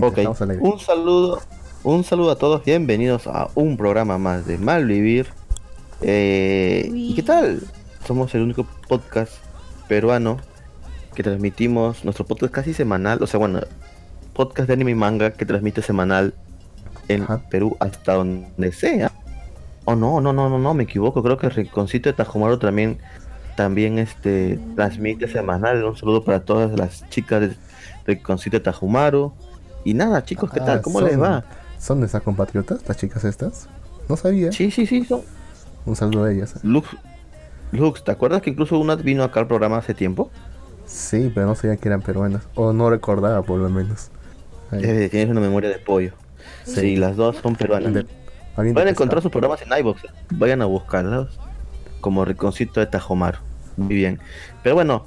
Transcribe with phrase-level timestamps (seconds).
[0.00, 0.18] ok,
[0.60, 1.40] un saludo,
[1.82, 5.26] un saludo a todos, bienvenidos a un programa más de Malvivir.
[6.02, 7.62] Eh, ¿Y qué tal?
[8.06, 9.32] Somos el único podcast
[9.88, 10.38] peruano
[11.14, 13.60] que transmitimos nuestro podcast casi semanal, o sea, bueno,
[14.34, 16.34] podcast de anime y manga que transmite semanal
[17.08, 19.12] en Perú hasta donde sea.
[19.86, 22.98] Oh no, no, no, no, no, me equivoco, creo que Rinconcito de Tajomaru también
[23.56, 25.84] también este transmite semanal.
[25.84, 27.56] Un saludo para todas las chicas de
[28.06, 29.32] Rinconcito de Tajumaru.
[29.84, 30.78] Y nada, chicos, ¿qué tal?
[30.78, 31.44] Ah, ¿Cómo les va?
[31.78, 33.68] ¿Son nuestras compatriotas, las chicas estas?
[34.08, 34.52] No sabía.
[34.52, 35.22] Sí, sí, sí, son.
[35.84, 36.58] Un saludo a ellas.
[36.62, 36.88] Lux,
[37.72, 40.30] Lux, ¿te acuerdas que incluso una vino acá al programa hace tiempo?
[40.86, 42.42] Sí, pero no sabía que eran peruanas.
[42.54, 44.10] O no recordaba, por lo menos.
[44.72, 46.12] Eh, tienes una memoria de pollo.
[46.64, 48.04] Sí, las dos son peruanas.
[48.56, 50.02] Van a encontrar sus programas en iBox.
[50.30, 51.38] Vayan a buscarlos.
[52.06, 53.40] Como Riconcito de Tajomar.
[53.76, 54.20] Muy bien.
[54.62, 55.06] Pero bueno,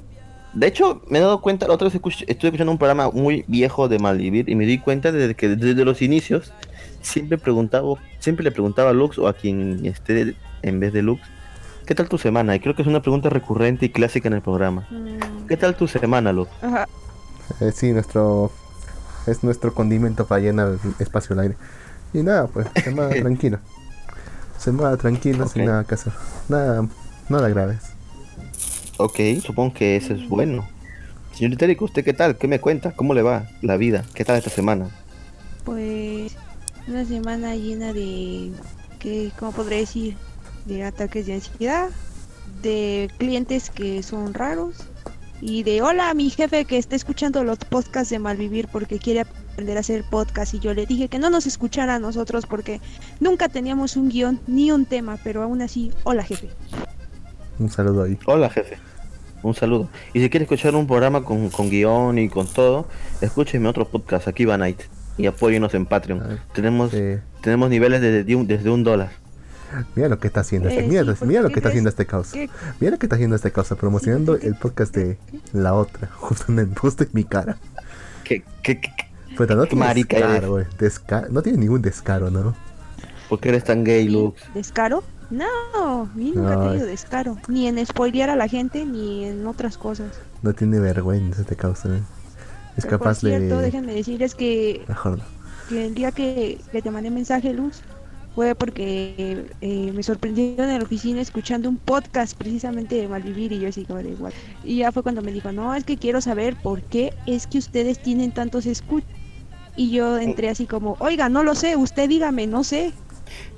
[0.52, 3.88] de hecho, me he dado cuenta, la otra vez estoy escuchando un programa muy viejo
[3.88, 6.52] de Malvivir y me di cuenta de que desde los inicios
[7.00, 11.22] siempre preguntaba, siempre le preguntaba a Lux o a quien esté en vez de Lux,
[11.86, 12.54] ¿qué tal tu semana?
[12.54, 14.86] Y creo que es una pregunta recurrente y clásica en el programa.
[14.90, 15.46] Mm.
[15.46, 16.50] ¿Qué tal tu semana, Lux?
[16.60, 16.86] Ajá.
[17.60, 18.52] Eh, sí, nuestro
[19.26, 21.56] es nuestro condimento para llenar el espacio al aire.
[22.12, 23.58] Y nada, pues, semana tranquila.
[24.60, 26.12] Semana tranquila, sin nada que hacer.
[26.50, 26.86] Nada,
[27.30, 27.80] nada graves.
[28.98, 30.68] Ok, supongo que eso es bueno.
[31.32, 32.36] Señorita Erika, ¿usted qué tal?
[32.36, 32.92] ¿Qué me cuenta?
[32.92, 34.04] ¿Cómo le va la vida?
[34.12, 34.90] ¿Qué tal esta semana?
[35.64, 36.36] Pues
[36.86, 38.52] una semana llena de,
[38.98, 40.16] ¿qué, ¿cómo podría decir?
[40.66, 41.88] De ataques de ansiedad,
[42.60, 44.74] de clientes que son raros
[45.40, 49.20] y de hola a mi jefe que está escuchando los podcasts de Malvivir porque quiere
[49.20, 52.80] aprender a hacer podcast y yo le dije que no nos escuchara a nosotros porque
[53.20, 56.48] nunca teníamos un guion ni un tema, pero aún así, hola jefe.
[57.58, 58.18] Un saludo ahí.
[58.26, 58.78] Hola jefe
[59.42, 59.88] un saludo.
[60.12, 62.86] Y si quiere escuchar un programa con, con guion y con todo,
[63.20, 64.80] escúcheme otro podcast, aquí va Night.
[65.18, 66.20] Y apóyenos en Patreon.
[66.22, 66.92] Ah, tenemos
[67.40, 69.10] tenemos niveles desde un, desde un dólar.
[69.94, 72.32] Mira lo que está haciendo este, eh, mira, mira lo que está haciendo este caos.
[72.80, 75.18] Mira lo que está haciendo este caos, promocionando el podcast de
[75.52, 77.56] la otra, justo en el post de mi cara.
[78.24, 78.90] ¿Qué, qué, qué,
[79.38, 79.94] no tiene
[80.78, 82.54] descaro, no tiene ningún descaro, ¿no?
[83.28, 84.42] ¿Por qué eres tan gay, Lux?
[84.54, 85.02] ¿Descaro?
[85.30, 87.38] No, ni nunca he tenido descaro.
[87.48, 90.20] Ni en spoilear a la gente, ni en otras cosas.
[90.42, 91.88] No tiene vergüenza te causa.
[91.96, 92.00] ¿eh?
[92.76, 95.20] Es capaz por cierto, déjenme decirles que, Mejor
[95.70, 97.82] que el día que, te mandé mensaje, Luz,
[98.34, 103.60] fue porque eh, me sorprendió en la oficina escuchando un podcast precisamente de Malvivir y
[103.60, 104.32] yo así como de igual.
[104.64, 107.58] Y ya fue cuando me dijo, no, es que quiero saber por qué es que
[107.58, 109.10] ustedes tienen tantos escuchos.
[109.76, 112.92] Y yo entré así como, oiga, no lo sé, usted dígame, no sé.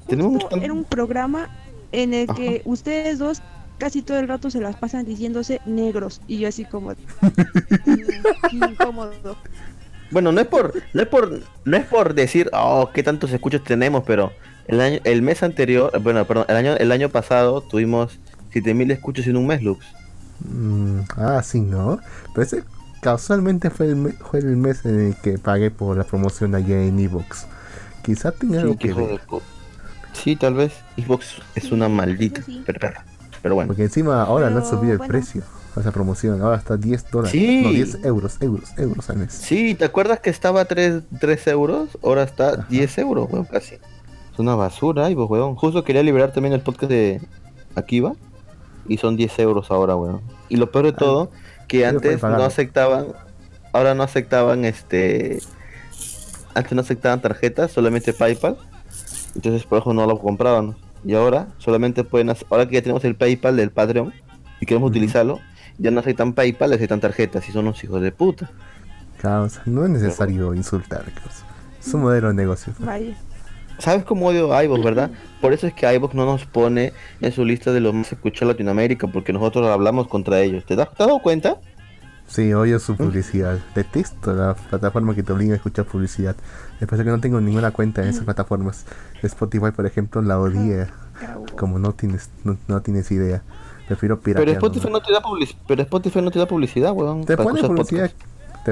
[0.06, 1.48] Tenemos Era un programa
[1.92, 3.42] en el que ustedes dos
[3.78, 6.92] casi todo el rato se las pasan diciéndose negros y yo así como
[8.52, 9.36] incómodo.
[10.10, 13.64] Bueno, no es por no es por no es por decir, "Oh, qué tantos escuchos
[13.64, 14.30] tenemos", pero
[14.66, 18.18] el año el mes anterior, bueno, perdón, el año el año pasado tuvimos
[18.52, 19.84] 7000 escuchos en un mes, Lux.
[20.40, 22.00] Mm, ah, sí, ¿no?
[22.34, 22.64] Pero ese
[23.00, 26.82] casualmente fue el, mes, fue el mes en el que pagué por la promoción allá
[26.82, 27.46] en Evox.
[28.02, 29.20] Quizá tenga algo que ver.
[30.12, 30.72] Sí, tal vez.
[30.96, 32.42] Xbox es una maldita
[33.42, 33.68] Pero, bueno.
[33.68, 35.42] Porque encima ahora no ha subido el precio
[35.74, 36.40] a esa promoción.
[36.42, 37.34] Ahora está 10 dólares.
[37.34, 39.32] No, 10 euros, euros, euros al mes.
[39.32, 41.88] Sí, ¿te acuerdas que estaba 3, 3 euros?
[42.02, 43.76] Ahora está 10 euros, weón, casi.
[44.32, 45.56] Es una basura, Xbox, weón.
[45.56, 47.20] Justo quería liberar también el podcast de
[47.74, 48.14] Akiva.
[48.88, 50.22] Y son 10 euros ahora, weón.
[50.48, 51.30] Y lo peor de ah, todo,
[51.68, 53.06] que antes no aceptaban.
[53.72, 55.40] Ahora no aceptaban este.
[56.54, 58.58] Antes no aceptaban tarjetas, solamente PayPal
[59.34, 60.76] entonces por eso no lo compraban.
[61.04, 64.12] Y ahora solamente pueden hacer, ahora que ya tenemos el PayPal del Patreon
[64.60, 65.40] y queremos utilizarlo,
[65.78, 68.50] ya no aceptan PayPal, aceptan tarjetas y son unos hijos de puta.
[69.66, 71.04] no es necesario insultar,
[71.80, 72.72] Es un modelo de negocio.
[73.82, 75.10] ¿Sabes cómo odio a iVoox, verdad?
[75.40, 78.42] Por eso es que iVoox no nos pone en su lista de los más escuchados
[78.42, 80.64] en Latinoamérica, porque nosotros hablamos contra ellos.
[80.64, 81.56] ¿Te, has dado cuenta?
[82.28, 83.58] Sí, odio su publicidad.
[83.74, 86.36] Detesto la plataforma que te obliga a escuchar publicidad.
[86.78, 88.86] Después de que no tengo ninguna cuenta en esas plataformas.
[89.20, 90.88] Spotify, por ejemplo, la odia.
[91.58, 93.42] Como no tienes, no, tienes idea.
[93.88, 94.46] Prefiero piratear.
[94.46, 97.24] Pero Spotify no te da, publicidad pero Spotify no te da publicidad, weón.
[97.24, 98.12] Te pone publicidad.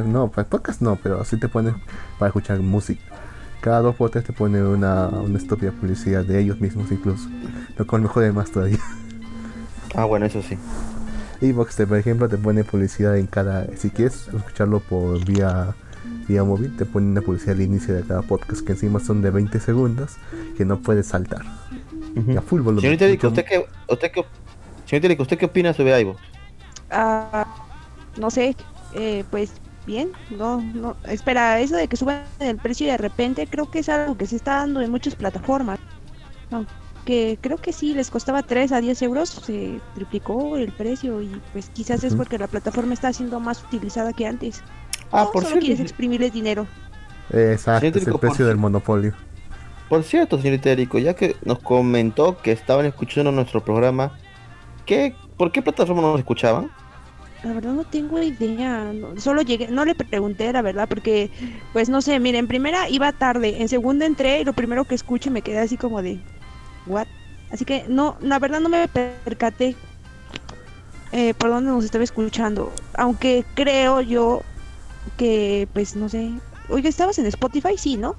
[0.06, 1.74] no, para podcast no, pero sí te pone
[2.16, 3.02] para escuchar música.
[3.60, 7.28] Cada dos botes te pone una, una estúpida publicidad de ellos mismos incluso.
[7.76, 8.78] Lo cual me jode más todavía.
[9.92, 10.56] Ah, bueno, eso sí.
[11.40, 13.66] Evox, por ejemplo, te pone publicidad en cada.
[13.76, 15.74] Si quieres escucharlo por vía
[16.28, 19.30] vía móvil, te ponen una publicidad al inicio de cada podcast que encima son de
[19.30, 20.12] 20 segundos
[20.56, 21.42] que no puedes saltar.
[22.14, 22.98] Y a full volumen.
[22.98, 26.20] Señorita ¿usted qué, usted qué, ¿usted qué opina sobre iVoox?
[26.90, 27.46] ah,
[28.18, 28.56] no sé,
[28.94, 29.52] eh, pues
[29.86, 33.88] bien, no, no, espera, eso de que suban el precio de repente creo que es
[33.88, 35.78] algo que se está dando en muchas plataformas.
[36.50, 41.40] Aunque creo que sí, les costaba 3 a 10 euros, se triplicó el precio y
[41.52, 44.62] pues quizás es porque la plataforma está siendo más utilizada que antes.
[45.12, 46.66] Ah, por solo quieres exprimirles dinero.
[47.32, 49.14] Exacto, es el precio del monopolio.
[49.88, 54.16] Por cierto, señorita Erico, ya que nos comentó que estaban escuchando nuestro programa,
[54.86, 56.70] ¿qué, ¿por qué plataforma no nos escuchaban?
[57.42, 61.30] La verdad no tengo idea, solo llegué, no le pregunté la verdad, porque
[61.72, 64.94] pues no sé, miren, en primera iba tarde, en segunda entré y lo primero que
[64.94, 66.20] escuché me quedé así como de,
[66.86, 67.06] ¿what?
[67.50, 69.74] Así que no, la verdad no me percaté
[71.12, 74.42] eh, por dónde nos estaba escuchando, aunque creo yo
[75.16, 76.32] que pues no sé,
[76.68, 77.78] oiga, ¿estabas en Spotify?
[77.78, 78.16] Sí, ¿no?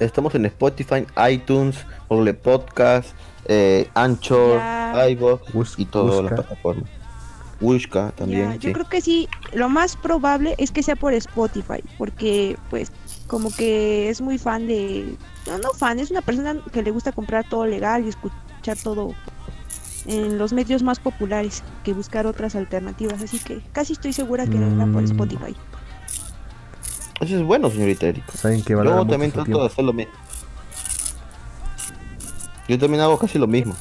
[0.00, 3.10] Estamos en Spotify, iTunes, Google Podcast,
[3.46, 4.60] eh, Anchor,
[5.10, 6.97] iVoox y todas las plataformas.
[7.60, 8.58] Wishka también.
[8.58, 12.92] Yo creo que sí, lo más probable es que sea por Spotify, porque pues
[13.26, 15.16] como que es muy fan de...
[15.46, 19.14] No, no fan, es una persona que le gusta comprar todo legal y escuchar todo
[20.06, 24.56] en los medios más populares que buscar otras alternativas, así que casi estoy segura que
[24.56, 25.04] era por mm.
[25.04, 25.56] Spotify.
[27.20, 28.32] Eso es bueno, señorita Erika.
[28.32, 30.12] Yo también trato de hacer lo mismo.
[32.68, 33.74] Yo también hago casi lo mismo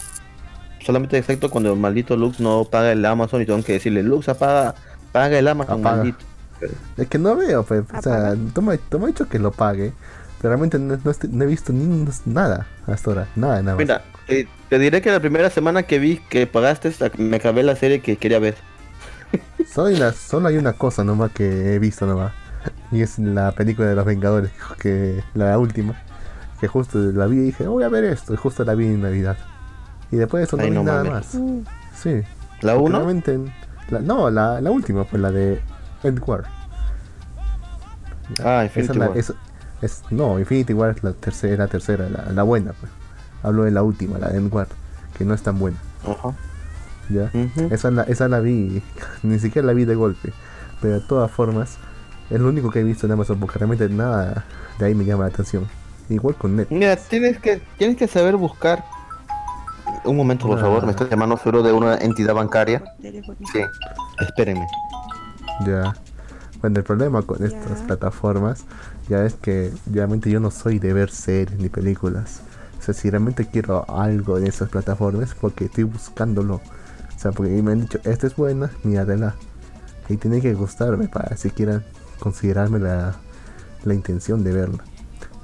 [0.88, 4.30] solamente excepto cuando el maldito Lux no paga el Amazon y tengo que decirle, Lux
[4.30, 4.74] apaga,
[5.12, 6.20] paga el Amazon, maldito.
[6.96, 9.92] Es que no veo, pues, o sea, toma, toma dicho que lo pague,
[10.42, 10.96] pero realmente no,
[11.44, 13.78] he visto ni nada hasta ahora, nada, nada.
[13.78, 18.00] Mira, te, diré que la primera semana que vi que pagaste, me acabé la serie
[18.00, 18.56] que quería ver.
[19.70, 22.32] solo, solo hay una cosa nomás que he visto nomás,
[22.94, 26.02] y es la película de los Vengadores, que la última,
[26.62, 29.02] que justo la vi y dije, voy a ver esto, y justo la vi en
[29.02, 29.38] Navidad.
[30.12, 31.36] Y después de eso no hay nada más.
[31.36, 31.64] Uh.
[31.96, 32.22] Sí.
[32.62, 33.22] ¿La 1?
[34.02, 35.62] no, la, la, última fue la de
[36.04, 36.46] Endward.
[38.44, 39.12] Ah, Infinity War.
[39.82, 42.92] Es, no, Infinity War es la tercera, tercera, la, la buena, pues.
[43.44, 44.70] Hablo de la última, la de Endward,
[45.18, 45.78] que no es tan buena.
[46.04, 46.36] Ajá.
[47.10, 47.32] ¿Ya?
[47.72, 48.82] esa, la, esa la vi,
[49.24, 50.34] ni siquiera la vi de golpe.
[50.82, 51.78] Pero de todas formas,
[52.30, 54.46] es lo único que he visto en Amazon, porque realmente nada
[54.80, 55.68] de ahí me llama la atención.
[56.10, 56.80] Igual con Netflix.
[56.80, 58.84] Mira, tienes que, tienes que saber buscar
[60.06, 62.84] un momento, por favor, me estoy llamando seguro de una entidad bancaria.
[63.52, 63.60] Sí,
[64.20, 64.68] espérenme.
[65.66, 65.94] Ya.
[66.62, 68.66] Bueno, el problema con estas plataformas
[69.10, 72.42] ya es que realmente yo no soy de ver series ni películas.
[72.80, 76.56] O sea, si realmente quiero algo de esas plataformas, porque estoy buscándolo.
[76.56, 79.36] O sea, porque me han dicho, esta es buena, míratela.
[80.10, 81.84] Y tiene que gustarme para siquiera
[82.20, 83.16] considerarme la,
[83.84, 84.84] la intención de verla.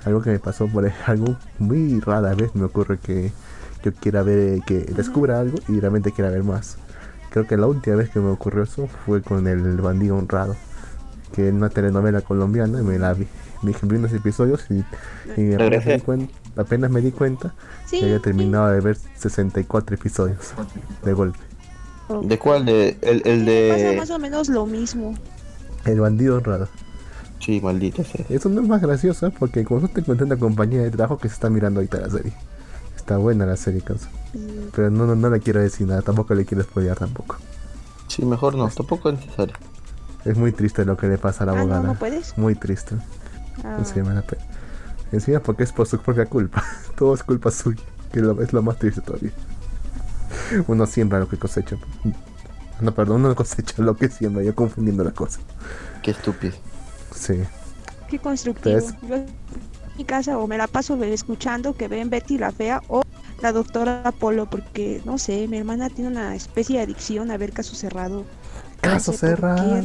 [0.05, 3.31] Algo que me pasó por algo muy rara vez me ocurre que
[3.83, 6.77] yo quiera ver, que descubra algo y realmente quiera ver más.
[7.29, 10.55] Creo que la última vez que me ocurrió eso fue con el bandido honrado,
[11.33, 13.27] que en una telenovela colombiana me la vi.
[13.61, 14.83] Me dije, vi unos episodios y,
[15.53, 17.53] apenas, me di cuenta, apenas me di cuenta
[17.89, 20.53] que había terminado de ver 64 episodios
[21.03, 21.39] de golpe.
[22.23, 22.65] ¿De cuál?
[22.65, 23.95] De, el, el de...
[23.97, 25.15] más o menos lo mismo.
[25.85, 26.67] El bandido honrado.
[27.39, 28.25] Sí, maldito sea.
[28.29, 31.17] Eso no es más gracioso porque como no te encuentras en la compañía de trabajo
[31.17, 32.33] que se está mirando ahorita la serie.
[33.03, 34.07] Está buena la serie, causa.
[34.73, 37.35] Pero no, no, no le quiero decir nada, tampoco le quiero spoilear tampoco.
[38.07, 39.53] Sí, mejor no, tampoco es necesario.
[40.23, 41.83] Es muy triste lo que le pasa a la ah, abogada.
[41.83, 42.37] No, puedes?
[42.37, 42.95] Muy triste.
[43.61, 43.77] Ah.
[45.11, 46.63] Encima porque es por su propia culpa.
[46.95, 47.83] Todo es culpa suya,
[48.13, 49.33] que es lo más triste todavía.
[50.67, 51.75] Uno siembra lo que cosecha.
[52.79, 55.41] No, perdón, uno cosecha lo que siembra, yo confundiendo la cosa.
[56.01, 56.53] Qué estúpido.
[57.13, 57.43] Sí.
[58.07, 58.79] Qué constructivo
[59.97, 63.03] mi casa o me la paso escuchando que ven Betty la Fea o
[63.41, 67.51] la doctora Apolo porque no sé, mi hermana tiene una especie de adicción a ver
[67.51, 68.25] caso cerrado.
[68.81, 69.81] Caso cerrado.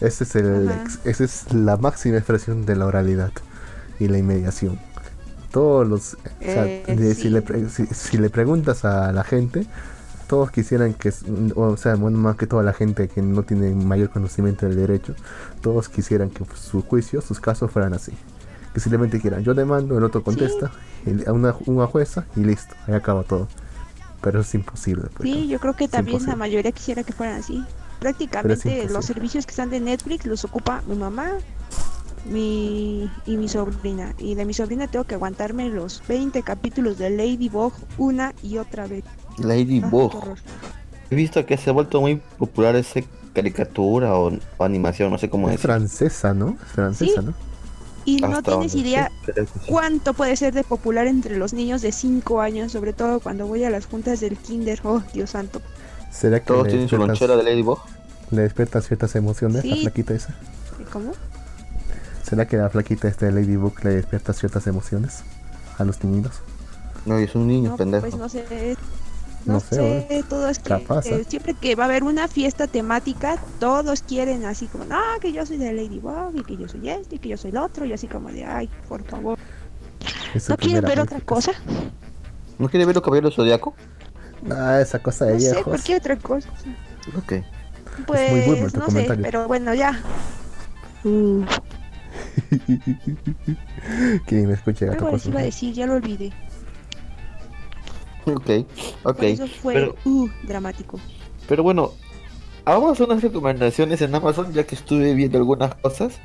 [0.00, 0.70] Ese es el,
[1.04, 3.32] esa es la máxima expresión de la oralidad
[3.98, 4.78] y la inmediación.
[5.50, 9.66] Todos los, eh, si, le, si, le preguntas a la gente,
[10.28, 11.12] todos quisieran que,
[11.56, 15.14] o sea, bueno, más que toda la gente que no tiene mayor conocimiento del derecho,
[15.62, 18.12] todos quisieran que su juicio, sus casos fueran así
[18.72, 19.42] que simplemente quieran.
[19.44, 20.70] Yo demando, el otro contesta,
[21.26, 23.48] a una, una, jueza y listo, ahí acaba todo.
[24.20, 25.08] Pero es imposible.
[25.14, 27.64] Pues, sí, yo creo que también la mayoría quisiera que fueran así.
[28.00, 31.32] Prácticamente los servicios que están de Netflix los ocupa mi mamá
[32.28, 34.14] mi y mi sobrina.
[34.18, 38.86] Y de mi sobrina tengo que aguantarme los 20 capítulos de Ladybug una y otra
[38.86, 39.04] vez.
[39.38, 40.12] Ladybug.
[40.14, 40.34] Ah,
[41.10, 43.00] He visto que se ha vuelto muy popular esa
[43.32, 45.56] caricatura o, animación, no sé cómo es.
[45.56, 46.58] Es francesa, ¿no?
[46.62, 47.34] Es francesa, ¿no?
[48.08, 49.12] Y no tienes idea
[49.66, 53.64] cuánto puede ser de popular entre los niños de 5 años, sobre todo cuando voy
[53.64, 54.80] a las juntas del kinder.
[54.82, 55.60] Oh, Dios santo.
[56.10, 57.78] ¿Será que ¿Todos tienen su lonchera de Ladybug?
[58.30, 60.34] ¿Le despiertan ciertas emociones la flaquita esa?
[60.90, 61.12] ¿Cómo?
[62.22, 65.22] ¿Será que la flaquita este Ladybug le despierta ciertas emociones
[65.76, 66.32] a los niños?
[67.04, 68.06] No, es un niño, pendejo.
[68.06, 68.42] Pues no sé.
[69.44, 74.02] No, sé, todo es que eh, siempre que va a haber una fiesta temática, todos
[74.02, 77.18] quieren así como, no, que yo soy de Ladybug y que yo soy este y
[77.18, 79.38] que yo soy el otro y así como de, ay, por favor.
[80.48, 81.52] ¿No quieren ver otra cosa?
[82.58, 83.74] ¿No quieren ver los caballeros zodiaco?
[84.50, 85.56] Ah, esa cosa de no viejos.
[85.56, 86.48] sé, cualquier otra cosa.
[87.16, 87.32] Ok.
[88.06, 90.00] Pues, muy bueno no sé, pero bueno, ya.
[91.04, 91.44] Uh.
[94.26, 94.86] ¿Quién me escucha?
[94.90, 96.32] Algo les iba a decir, ya lo olvidé.
[98.34, 98.66] Ok,
[99.04, 99.22] ok.
[99.22, 100.98] eso fue pero, uh, dramático.
[101.48, 101.92] Pero bueno,
[102.64, 106.20] a unas recomendaciones en Amazon, ya que estuve viendo algunas cosas.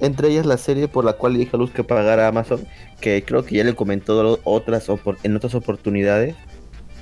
[0.00, 2.66] Entre ellas la serie por la cual le dije a Luz que pagara Amazon,
[3.00, 4.88] que creo que ya le comentó otras
[5.22, 6.34] en otras oportunidades,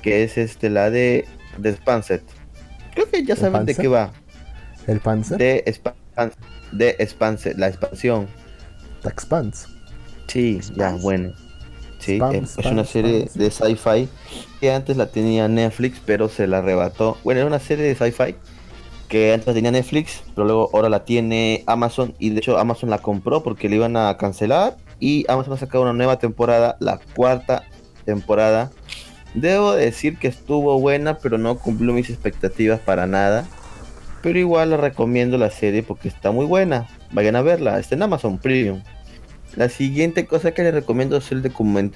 [0.01, 1.25] que es este la de
[1.61, 2.23] The Spanset.
[2.93, 4.11] Creo que ya saben de qué va.
[4.85, 5.37] ¿El Panzer?
[5.37, 5.79] De,
[6.71, 8.27] de Spanset, la expansión.
[9.01, 9.67] The Expanse.
[10.27, 11.33] Sí, ya, bueno.
[12.03, 14.09] Sí, es, una serie de sci-fi
[14.59, 17.17] que antes la tenía Netflix, pero se la arrebató.
[17.23, 18.35] Bueno, era una serie de sci-fi
[19.07, 22.97] que antes tenía Netflix, pero luego ahora la tiene Amazon y de hecho Amazon la
[22.97, 27.63] compró porque le iban a cancelar y Amazon ha sacado una nueva temporada, la cuarta
[28.03, 28.71] temporada.
[29.33, 33.45] Debo decir que estuvo buena, pero no cumplió mis expectativas para nada.
[34.21, 36.87] Pero igual la recomiendo la serie porque está muy buena.
[37.11, 38.81] Vayan a verla, está en Amazon Premium.
[39.55, 41.43] La siguiente cosa que les recomiendo es el,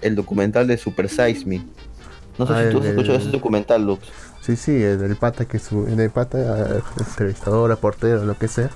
[0.02, 1.64] el documental de Super Size Me.
[2.38, 4.08] No sé si ah, tú has escuchado ese documental, Lux.
[4.42, 8.70] Sí, sí, el pata que su, el pata eh, entrevistador, portero, lo que sea,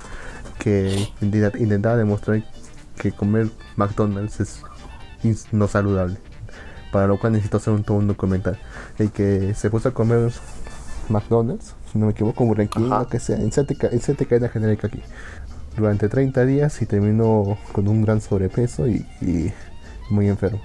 [0.58, 2.42] que intentaba demostrar
[2.96, 6.16] que comer McDonald's es no saludable.
[6.90, 8.58] Para lo cual necesito hacer un, todo un documental.
[8.98, 10.32] El que se puso a comer
[11.08, 14.88] McDonald's, si no me equivoco, Burger King, lo que sea, en siete, en cadena genérica
[14.88, 15.02] aquí
[15.76, 19.04] durante 30 días y terminó con un gran sobrepeso y,
[20.10, 20.60] muy enfermo.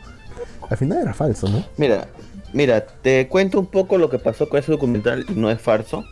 [0.69, 1.63] Al final era falso, ¿no?
[1.77, 2.07] Mira,
[2.53, 6.03] mira, te cuento un poco lo que pasó con ese documental y no es falso.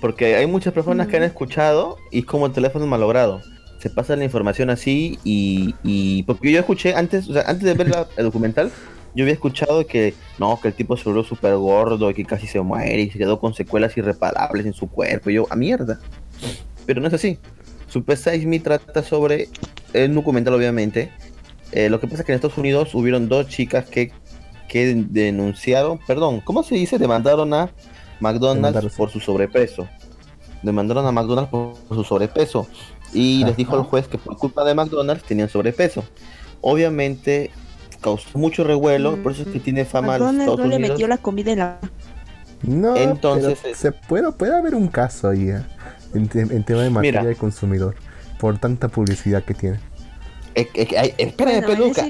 [0.00, 3.40] Porque hay muchas personas que han escuchado y es como el teléfono malogrado.
[3.78, 7.74] Se pasa la información así y, y porque yo escuché antes, o sea, antes de
[7.74, 8.72] ver el documental,
[9.14, 12.46] yo había escuchado que no, que el tipo se volvió súper gordo y que casi
[12.46, 15.30] se muere y se quedó con secuelas irreparables en su cuerpo.
[15.30, 16.00] Y yo, a mierda.
[16.86, 17.38] Pero no es así.
[17.92, 19.48] Super Size Me trata sobre
[19.92, 21.12] el documental, obviamente.
[21.72, 24.12] Eh, lo que pasa es que en Estados Unidos hubieron dos chicas que,
[24.68, 26.98] que denunciaron, perdón, ¿cómo se dice?
[26.98, 27.70] Demandaron a
[28.20, 29.86] McDonald's por su sobrepeso.
[30.62, 32.66] Demandaron a McDonald's por, su sobrepeso.
[33.12, 36.02] Y les dijo al juez que por culpa de McDonald's tenían sobrepeso.
[36.62, 37.50] Obviamente
[38.00, 41.52] causó mucho revuelo, por eso es que tiene fama McDonald's no le metió la comida
[41.52, 41.78] en la...
[42.62, 45.50] No, entonces se puede, puede haber un caso ahí.
[45.50, 45.62] ¿eh?
[46.14, 47.94] En, tema de materia de consumidor
[48.38, 49.78] por tanta publicidad que tiene.
[50.54, 52.06] Eh, eh, eh, espérame, peluca.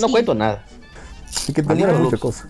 [0.00, 0.64] no cuento nada.
[1.48, 2.46] Es que tenemos muchas cosas.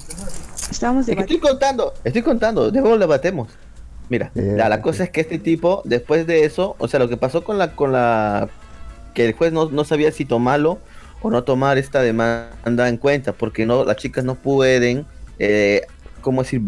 [0.71, 3.50] Estamos estoy contando, estoy contando, luego lo debatemos.
[4.09, 7.43] Mira, la, cosa es que este tipo, después de eso, o sea, lo que pasó
[7.43, 8.49] con la, con la,
[9.14, 10.79] que el juez no, no sabía si tomarlo
[11.23, 15.07] o no tomar esta demanda en cuenta, porque no, las chicas no pueden,
[15.38, 15.83] eh,
[16.21, 16.62] ¿cómo decir?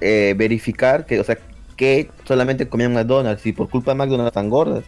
[0.00, 1.38] verificar que, o sea,
[1.76, 4.84] que solamente comían McDonald's y por culpa de McDonald's están gordas.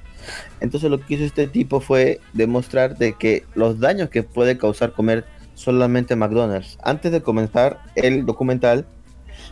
[0.60, 4.92] Entonces lo que hizo este tipo fue demostrar de que los daños que puede causar
[4.92, 5.24] comer
[5.54, 6.78] solamente McDonald's.
[6.82, 8.86] Antes de comenzar el documental,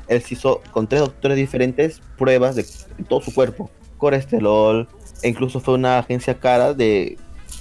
[0.09, 2.67] él se hizo con tres doctores diferentes pruebas de
[3.09, 4.89] todo su cuerpo, colesterol,
[5.23, 7.17] e incluso fue una agencia cara de,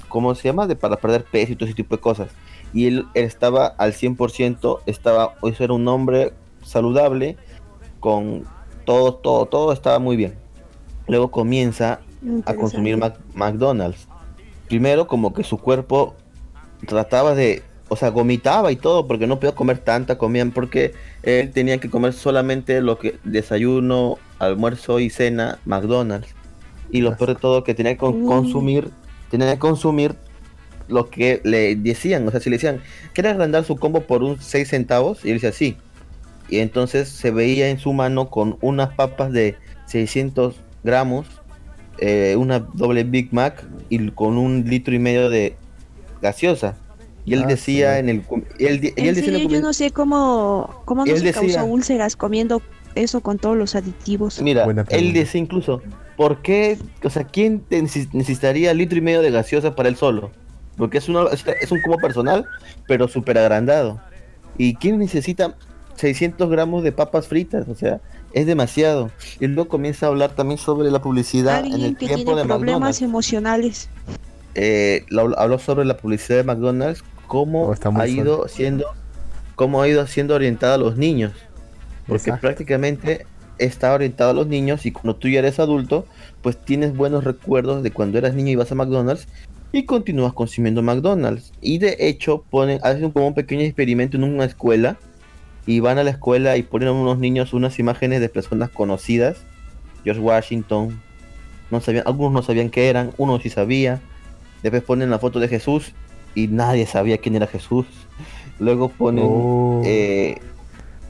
[0.08, 0.68] ¿cómo se llama?
[0.68, 2.32] De para perder peso y todo ese tipo de cosas.
[2.74, 7.38] Y él, estaba al 100%, estaba, eso era un hombre saludable,
[8.00, 8.46] con
[8.86, 10.34] todo, todo, todo estaba muy bien.
[11.08, 12.00] Luego comienza
[12.46, 12.98] a consumir
[13.34, 14.08] McDonald's.
[14.68, 16.16] Primero como que su cuerpo
[16.88, 21.52] trataba de, o sea, vomitaba y todo porque no podía comer tanta comida porque él
[21.52, 26.30] tenía que comer solamente lo que desayuno, almuerzo y cena McDonald's.
[26.92, 28.90] Y lo peor de todo que tenía que consumir,
[29.30, 30.16] tenía que consumir
[30.88, 32.82] lo que le decían, o sea, si le decían,
[33.14, 35.24] ¿quieres agrandar su combo por un 6 centavos?
[35.24, 35.78] Y él decía, sí
[36.52, 39.56] y entonces se veía en su mano con unas papas de
[39.86, 41.26] 600 gramos,
[41.98, 45.56] eh, una doble Big Mac y con un litro y medio de
[46.22, 46.76] gaseosa.
[47.24, 48.24] Y él ah, decía en el...
[48.60, 52.62] Él, él yo no sé cómo, cómo no se causa úlceras comiendo
[52.96, 54.42] eso con todos los aditivos.
[54.42, 55.82] Mira, él decía incluso,
[56.18, 56.78] ¿por qué?
[57.04, 60.32] O sea, ¿quién necesitaría litro y medio de gaseosa para él solo?
[60.76, 62.46] Porque es, uno, es un como personal,
[62.88, 64.02] pero súper agrandado.
[64.58, 65.56] ¿Y quién necesita
[66.02, 68.02] 600 gramos de papas fritas, o sea,
[68.34, 69.12] es demasiado.
[69.40, 73.02] Y luego comienza a hablar también sobre la publicidad en el que tiempo tiene problemas
[73.04, 73.88] emocionales.
[74.56, 75.06] Eh,
[75.38, 78.86] habló sobre la publicidad de McDonald's, cómo oh, ha ido siendo,
[79.56, 81.34] cómo ha ido siendo orientada a los niños.
[82.08, 83.28] Porque prácticamente
[83.60, 86.06] está orientado a los niños y cuando tú ya eres adulto,
[86.42, 89.28] pues tienes buenos recuerdos de cuando eras niño y vas a McDonald's
[89.72, 91.54] y continúas consumiendo McDonald's.
[91.62, 94.98] Y de hecho ponen, hacen como un pequeño experimento en una escuela
[95.66, 99.38] y van a la escuela y ponen a unos niños unas imágenes de personas conocidas.
[100.04, 101.00] George Washington,
[101.70, 104.02] no sabían, algunos no sabían qué eran, uno sí sabía.
[104.64, 105.94] Después ponen la foto de Jesús
[106.36, 107.86] y nadie sabía quién era Jesús.
[108.60, 109.82] Luego ponen oh.
[109.86, 110.40] eh,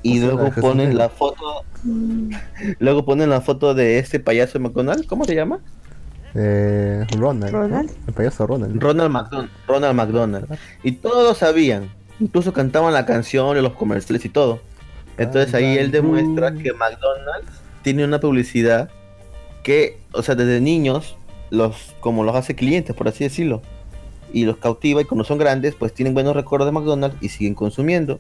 [0.03, 1.63] y luego ponen la foto
[2.79, 5.60] luego ponen la foto de este payaso McDonald, ¿cómo se llama?
[6.34, 7.91] Eh, Ronald.
[8.08, 8.81] El payaso Ronald.
[8.81, 9.50] Ronald McDonald.
[9.67, 10.60] Ronald McDonald.
[10.84, 11.89] Y todos sabían.
[12.21, 14.61] Incluso cantaban la canción y los comerciales y todo.
[15.17, 17.51] Entonces ahí él demuestra que McDonald's
[17.81, 18.89] tiene una publicidad
[19.63, 21.17] que, o sea, desde niños,
[21.49, 23.61] los como los hace clientes, por así decirlo
[24.33, 27.55] y los cautiva y cuando son grandes pues tienen buenos recuerdos de McDonald's y siguen
[27.55, 28.19] consumiendo.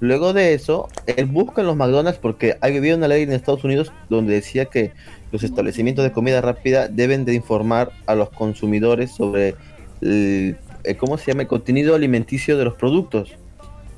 [0.00, 3.92] Luego de eso, él busca en los McDonald's porque había una ley en Estados Unidos
[4.08, 4.92] donde decía que
[5.30, 9.54] los establecimientos de comida rápida deben de informar a los consumidores sobre
[10.00, 10.56] el,
[10.98, 11.42] ¿cómo se llama?
[11.42, 13.30] el contenido alimenticio de los productos.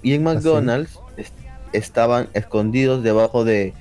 [0.02, 0.98] Y en ¿Ah, McDonald's
[1.72, 3.72] estaban escondidos debajo de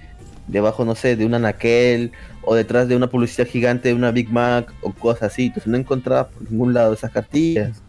[0.48, 4.30] debajo no sé, de un anaquel o detrás de una publicidad gigante de una Big
[4.30, 5.48] Mac o cosas así.
[5.48, 7.82] Entonces no encontraba por ningún lado esas cartillas.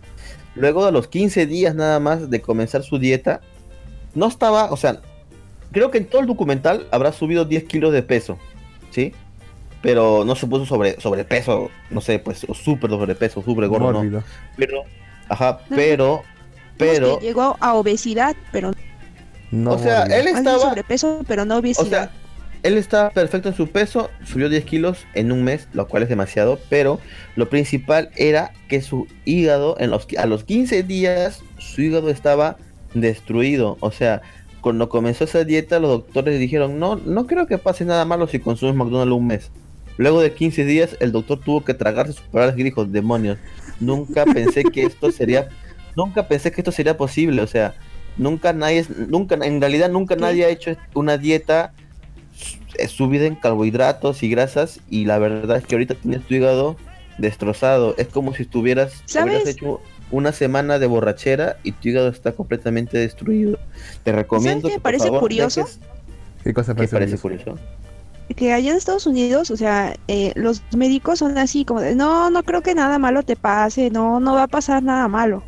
[0.55, 3.41] Luego de los 15 días nada más de comenzar su dieta,
[4.15, 5.01] no estaba, o sea,
[5.73, 8.39] creo que en todo el documental habrá subido 10 kilos de peso,
[8.91, 9.13] ¿sí?
[9.83, 14.23] Pero no se puso sobre sobrepeso, no sé, pues súper sobrepeso, súper gordo, ¿no?
[14.57, 14.85] Pero,
[15.29, 16.23] ajá, pero,
[16.77, 17.21] pero...
[17.21, 18.73] llegó a obesidad, pero...
[19.51, 20.59] No o sea, él estaba...
[20.59, 22.11] Sobrepeso, pero no obesidad
[22.65, 26.09] él está perfecto en su peso, subió 10 kilos en un mes, lo cual es
[26.09, 26.99] demasiado, pero
[27.37, 32.57] lo principal era que su hígado, en los, a los 15 días, su hígado estaba
[32.95, 33.77] destruido.
[33.81, 34.23] O sea,
[34.63, 38.39] cuando comenzó esa dieta, los doctores dijeron, no, no creo que pase nada malo si
[38.39, 39.51] consumes McDonald's un mes.
[39.99, 43.37] Luego de 15 días, el doctor tuvo que tragarse sus palabras y dijo, demonios,
[43.81, 45.49] nunca pensé que esto sería,
[45.97, 47.43] nunca pensé que esto sería posible.
[47.43, 47.75] O sea,
[48.17, 51.73] nunca nadie, nunca, en realidad nunca nadie ha hecho una dieta
[52.89, 56.77] subida en carbohidratos y grasas y la verdad es que ahorita tienes tu hígado
[57.19, 57.95] destrozado.
[57.97, 62.99] Es como si estuvieras hubieras hecho una semana de borrachera y tu hígado está completamente
[62.99, 63.59] destruido.
[64.03, 65.67] Te recomiendo que parece curioso?
[66.43, 67.59] ¿Qué cosa parece, curioso?
[68.37, 72.31] Que allá en Estados Unidos, o sea, eh, los médicos son así como de, no,
[72.31, 75.43] no creo que nada malo te pase, no, no va a pasar nada malo.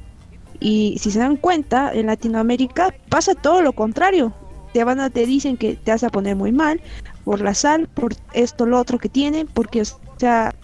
[0.61, 4.33] Y si se dan cuenta, en Latinoamérica pasa todo lo contrario
[4.77, 6.83] te van a, te dicen que te vas a poner muy mal
[7.25, 9.85] por la sal, por esto, lo otro que tiene, porque, o
[10.19, 10.55] sea,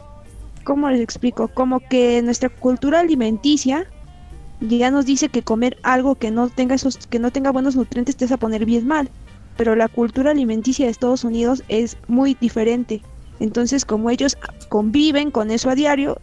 [0.65, 1.49] ¿cómo les explico?
[1.49, 3.87] Como que nuestra cultura alimenticia
[4.61, 8.15] ya nos dice que comer algo que no tenga esos, que no tenga buenos nutrientes
[8.15, 9.09] te vas a poner bien mal.
[9.57, 13.03] Pero la cultura alimenticia de Estados Unidos es muy diferente.
[13.41, 14.37] Entonces, como ellos
[14.69, 16.19] conviven con eso a diario,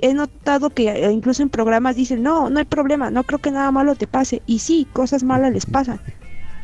[0.00, 3.50] he notado que eh, incluso en programas dicen, no, no hay problema, no creo que
[3.50, 4.42] nada malo te pase.
[4.46, 6.00] Y sí, cosas malas les pasan.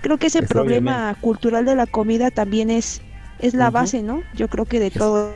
[0.01, 3.01] Creo que ese problema cultural de la comida también es,
[3.38, 4.23] es la base, ¿no?
[4.35, 5.33] Yo creo que de todo.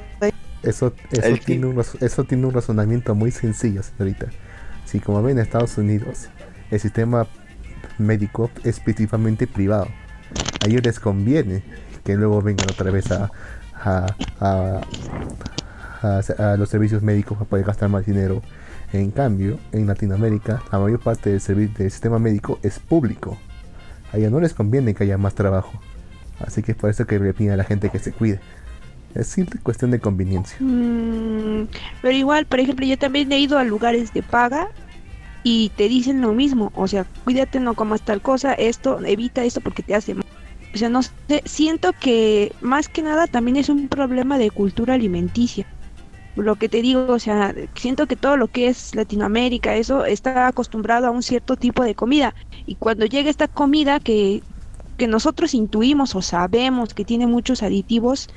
[0.63, 4.27] Eso, eso, tiene un, eso tiene un razonamiento muy sencillo, señorita.
[4.85, 6.29] Si como ven en Estados Unidos,
[6.71, 7.27] el sistema
[7.97, 9.89] médico es principalmente privado.
[10.61, 11.63] A ellos les conviene
[12.05, 13.31] que luego vengan otra vez a,
[13.75, 14.07] a,
[16.01, 18.43] a, los servicios médicos para poder gastar más dinero.
[18.93, 23.37] En cambio, en Latinoamérica, la mayor parte del, del sistema médico es público
[24.13, 25.73] a ellos no les conviene que haya más trabajo.
[26.41, 28.41] Así que es por eso que le piden a la gente que se cuide.
[29.15, 30.57] Es simple cuestión de conveniencia.
[30.61, 31.69] Mm,
[32.01, 34.69] pero igual, por ejemplo, yo también he ido a lugares de paga
[35.43, 36.73] y te dicen lo mismo.
[36.75, 40.25] O sea, cuídate, no comas tal cosa, esto, evita esto porque te hace mal.
[40.75, 41.13] O sea, no sé,
[41.45, 45.65] siento que más que nada también es un problema de cultura alimenticia
[46.35, 50.47] lo que te digo, o sea, siento que todo lo que es Latinoamérica, eso está
[50.47, 52.35] acostumbrado a un cierto tipo de comida.
[52.65, 54.45] Y cuando llega esta comida que,
[54.97, 58.29] que nosotros intuimos o sabemos que tiene muchos aditivos,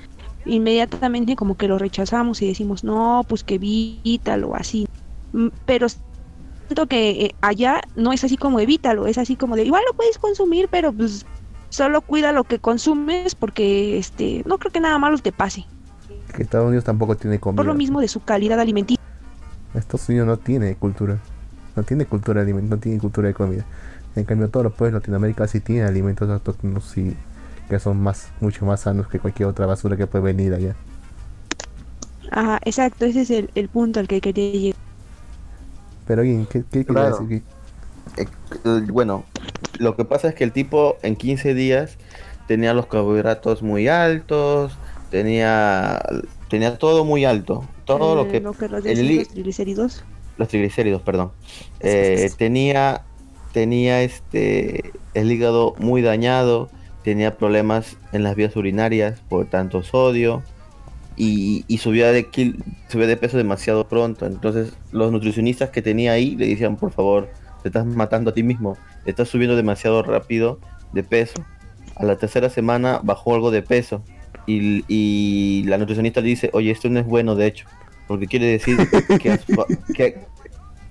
[0.45, 4.85] inmediatamente como que lo rechazamos y decimos, no, pues que evítalo, así.
[5.31, 9.65] Mm, pero siento que eh, allá no es así como evítalo, es así como de,
[9.65, 11.25] igual lo puedes consumir, pero pues
[11.71, 15.65] solo cuida lo que consumes porque este no creo que nada malo te pase
[16.31, 17.57] que Estados Unidos tampoco tiene comida.
[17.57, 19.01] Por lo mismo de su calidad alimenticia.
[19.73, 21.17] Estados Unidos no tiene cultura.
[21.75, 23.65] No tiene cultura de no tiene cultura de comida.
[24.15, 27.15] En cambio, todos los pueblos de Latinoamérica sí tienen alimentos autóctonos y
[27.69, 30.75] que son más, mucho más sanos que cualquier otra basura que puede venir allá.
[32.29, 34.79] Ajá, exacto, ese es el, punto al que quería llegar.
[36.07, 37.43] Pero bien, ¿qué, qué quería decir?
[38.17, 38.25] Eh,
[38.89, 39.25] bueno,
[39.79, 41.97] lo que pasa es que el tipo en 15 días
[42.47, 44.73] tenía los carbohidratos muy altos,
[45.09, 46.01] tenía
[46.49, 50.03] tenía todo muy alto, todo lo eh, que, los triglicéridos,
[50.37, 51.31] los triglicéridos, perdón,
[51.79, 53.03] eh, tenía
[53.53, 56.69] tenía este el hígado muy dañado,
[57.03, 60.43] tenía problemas en las vías urinarias por tanto sodio
[61.15, 62.29] y, y subía de
[62.89, 67.29] subía de peso demasiado pronto, entonces los nutricionistas que tenía ahí le decían por favor
[67.61, 70.59] te estás matando a ti mismo, estás subiendo demasiado rápido
[70.93, 71.43] de peso.
[71.95, 74.03] A la tercera semana bajó algo de peso
[74.47, 77.65] y, la nutricionista le dice, oye, esto no es bueno de hecho,
[78.07, 78.77] porque quiere decir
[79.21, 79.39] que,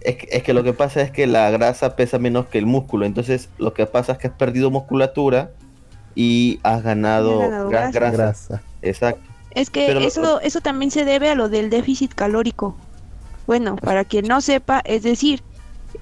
[0.02, 3.48] es, que lo que pasa es que la grasa pesa menos que el músculo, entonces
[3.58, 5.50] lo que pasa es que has perdido musculatura
[6.14, 8.62] y has ganado, grasa.
[8.82, 9.22] Exacto.
[9.52, 12.76] Es que eso, eso también se debe a lo del déficit calórico.
[13.46, 15.42] Bueno, para quien no sepa, es decir,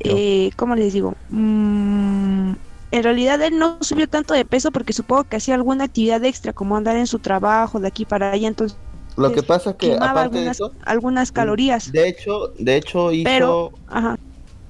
[0.00, 1.14] eh, ¿cómo les digo?
[1.30, 2.52] Mm,
[2.90, 6.52] en realidad él no subió tanto de peso porque supongo que hacía alguna actividad extra,
[6.52, 8.78] como andar en su trabajo de aquí para allá, entonces
[9.18, 11.90] lo que pasa es que algunas, algunas calorías.
[11.90, 13.72] De hecho, de hecho hizo Pero,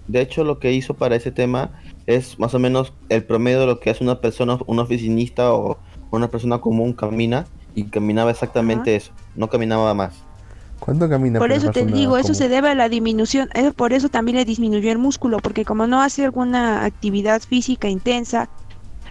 [0.07, 1.71] De hecho lo que hizo para ese tema
[2.07, 5.79] es más o menos el promedio de lo que hace una persona, un oficinista o
[6.11, 10.25] una persona común camina y caminaba exactamente eso, no caminaba más.
[10.81, 11.39] ¿Cuándo camina?
[11.39, 14.45] Por eso te digo, eso se debe a la disminución, eh, por eso también le
[14.45, 18.49] disminuyó el músculo, porque como no hace alguna actividad física intensa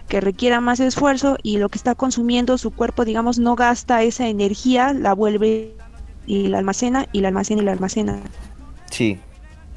[0.08, 4.28] que requiera más esfuerzo y lo que está consumiendo su cuerpo, digamos, no gasta esa
[4.28, 5.74] energía, la vuelve
[6.26, 8.20] y la almacena y la almacena y la almacena.
[8.90, 9.18] Sí.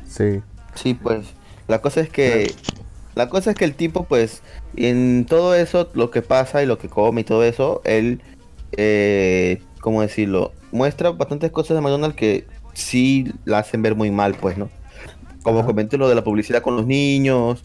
[0.08, 0.42] Sí.
[0.76, 1.26] Sí, pues
[1.68, 2.54] la cosa es que
[3.16, 4.42] la cosa es que el tipo pues
[4.76, 8.22] en todo eso lo que pasa y lo que come y todo eso, él
[8.78, 10.54] eh, ¿cómo decirlo?
[10.72, 14.70] Muestra bastantes cosas de McDonald's que sí la hacen ver muy mal, pues, ¿no?
[15.44, 17.64] Como comenté lo de la publicidad con los niños,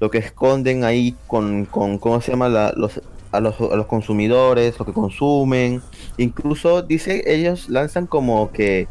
[0.00, 2.48] lo que esconden ahí con, con ¿cómo se llama?
[2.48, 3.00] los,
[3.32, 5.82] a, los, a los consumidores, lo que consumen.
[6.16, 8.88] Incluso, dice, ellos lanzan como que,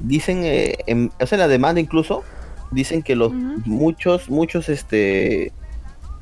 [0.00, 2.22] dicen, eh, en, o sea, la demanda incluso,
[2.70, 5.52] dicen que los muchos, muchos, este,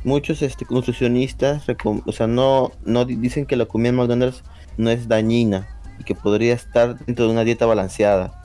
[0.04, 1.64] muchos, este, nutricionistas,
[2.04, 4.42] o sea, no, no dicen que la comida en McDonald's
[4.76, 8.44] no es dañina y que podría estar dentro de una dieta balanceada.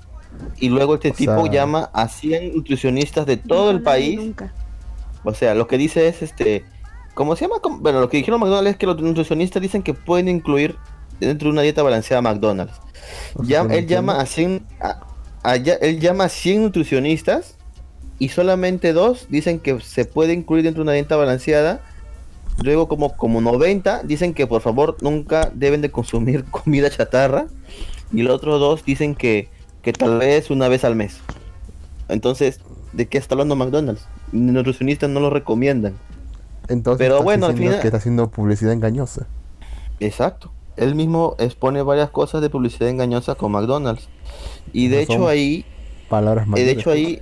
[0.57, 4.33] Y luego este tipo llama a 100 nutricionistas de todo el país.
[5.23, 6.65] O sea, lo que dice es este,
[7.13, 7.57] ¿cómo se llama?
[7.79, 10.77] Bueno, lo que dijeron McDonald's es que los nutricionistas dicen que pueden incluir
[11.19, 12.79] dentro de una dieta balanceada McDonald's.
[13.43, 14.65] Ya, él llama a 100
[15.81, 17.55] él llama a 100 nutricionistas
[18.19, 21.81] y solamente dos dicen que se puede incluir dentro de una dieta balanceada
[22.63, 27.47] Luego como, como 90 dicen que por favor nunca deben de consumir comida chatarra.
[28.13, 29.49] Y los otros dos dicen que,
[29.81, 31.19] que tal vez una vez al mes.
[32.09, 32.59] Entonces,
[32.91, 34.05] ¿de qué está hablando McDonald's?
[34.31, 35.93] Nutricionistas no lo recomiendan.
[36.67, 37.79] Entonces, pero bueno, al final...
[37.79, 39.27] que está haciendo publicidad engañosa.
[39.99, 40.51] Exacto.
[40.77, 44.09] Él mismo expone varias cosas de publicidad engañosa con McDonald's.
[44.73, 45.65] Y de hecho ahí...
[46.09, 46.59] Palabras más.
[46.59, 47.21] De hecho ahí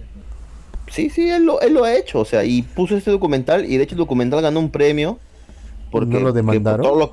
[0.89, 3.77] Sí, sí, él lo, él lo ha hecho, o sea, y puso este documental y
[3.77, 5.19] de hecho el documental ganó un premio.
[5.91, 7.09] Porque, ¿No lo demandaron?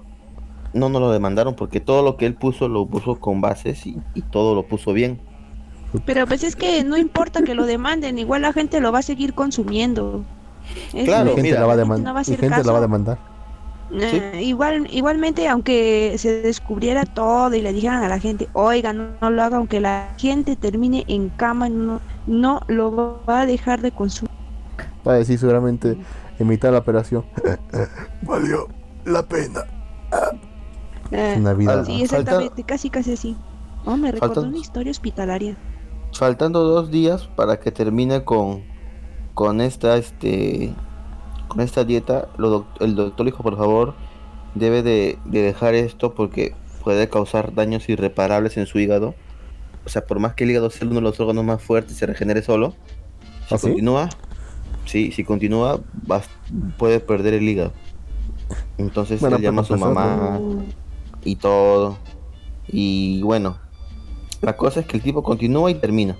[0.74, 3.96] no, no lo demandaron porque todo lo que él puso lo puso con bases y,
[4.30, 5.18] todo lo puso bien.
[6.04, 9.02] Pero pues es que no importa que lo demanden, igual la gente lo va a
[9.02, 10.24] seguir consumiendo.
[11.04, 12.24] claro, la gente la va a demandar.
[12.24, 13.35] gente la va a demandar.
[13.92, 19.30] Eh, igual, igualmente, aunque se descubriera todo y le dijeran a la gente, oiga, no,
[19.30, 23.92] lo haga, aunque la gente termine en cama, no, no lo va a dejar de
[23.92, 24.30] consumir.
[25.06, 25.96] Va a decir seguramente
[26.38, 27.24] en mitad de la operación,
[28.22, 28.68] valió
[29.04, 29.64] la pena.
[31.12, 31.84] Eh, una vida.
[31.84, 33.36] Sí, exactamente, casi casi así.
[33.84, 35.56] Oh, me recordó una historia hospitalaria.
[36.12, 38.64] Faltando dos días para que termine con,
[39.34, 40.74] con esta, este,
[41.48, 42.28] con esta dieta,
[42.80, 43.94] el doctor dijo, por favor,
[44.54, 49.14] debe de, dejar esto porque puede causar daños irreparables en su hígado.
[49.84, 51.98] O sea, por más que el hígado sea uno de los órganos más fuertes y
[51.98, 52.74] se regenere solo,
[53.48, 54.08] si ¿Ah, continúa,
[54.84, 55.80] sí, si continúa,
[56.76, 57.72] puede perder el hígado.
[58.78, 60.40] Entonces él llama a su mamá
[61.24, 61.98] y todo.
[62.68, 63.58] Y bueno,
[64.40, 66.16] la cosa es que el tipo continúa y termina.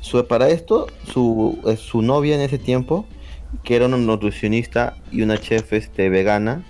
[0.00, 3.06] Su, para esto, su, su novia en ese tiempo
[3.64, 6.64] que era una nutricionista y una chef este, vegana,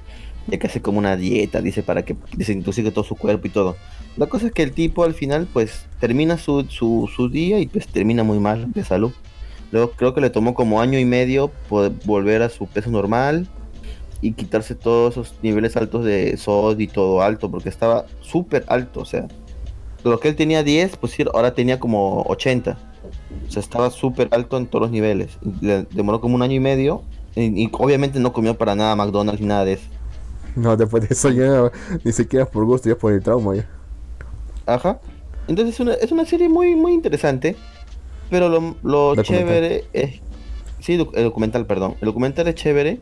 [0.47, 3.77] ya que hace como una dieta, dice, para que desintoxique todo su cuerpo y todo.
[4.17, 7.67] La cosa es que el tipo al final pues termina su, su, su día y
[7.67, 9.13] pues termina muy mal de salud.
[9.71, 13.49] Luego creo que le tomó como año y medio poder volver a su peso normal
[14.21, 19.01] y quitarse todos esos niveles altos de SOD y todo alto, porque estaba súper alto,
[19.01, 19.29] o sea,
[20.05, 22.79] lo que él tenía 10, pues ahora tenía como 80.
[23.47, 25.39] O sea, estaba súper alto en todos los niveles.
[25.61, 27.03] Le demoró como un año y medio
[27.37, 29.87] y, obviamente no comió para nada McDonald's ni nada de eso.
[30.57, 31.71] No, después de eso ya
[32.05, 33.69] ni siquiera por gusto, ya por el trauma ya.
[34.67, 35.01] Ajá.
[35.47, 37.57] Entonces es una, es una serie muy, muy interesante.
[38.31, 40.21] Pero lo, lo chévere es
[40.81, 41.97] Sí, el documental, perdón.
[42.01, 43.01] El documental es chévere,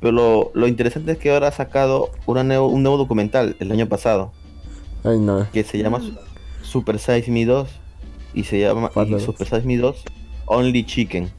[0.00, 4.32] pero lo, interesante es que ahora ha sacado un nuevo documental el año pasado.
[5.04, 5.46] Ay, no.
[5.52, 6.00] Que se llama
[6.62, 7.68] Super Size Me 2.
[8.34, 10.04] Y se llama Super Size Me 2
[10.46, 11.30] Only Chicken.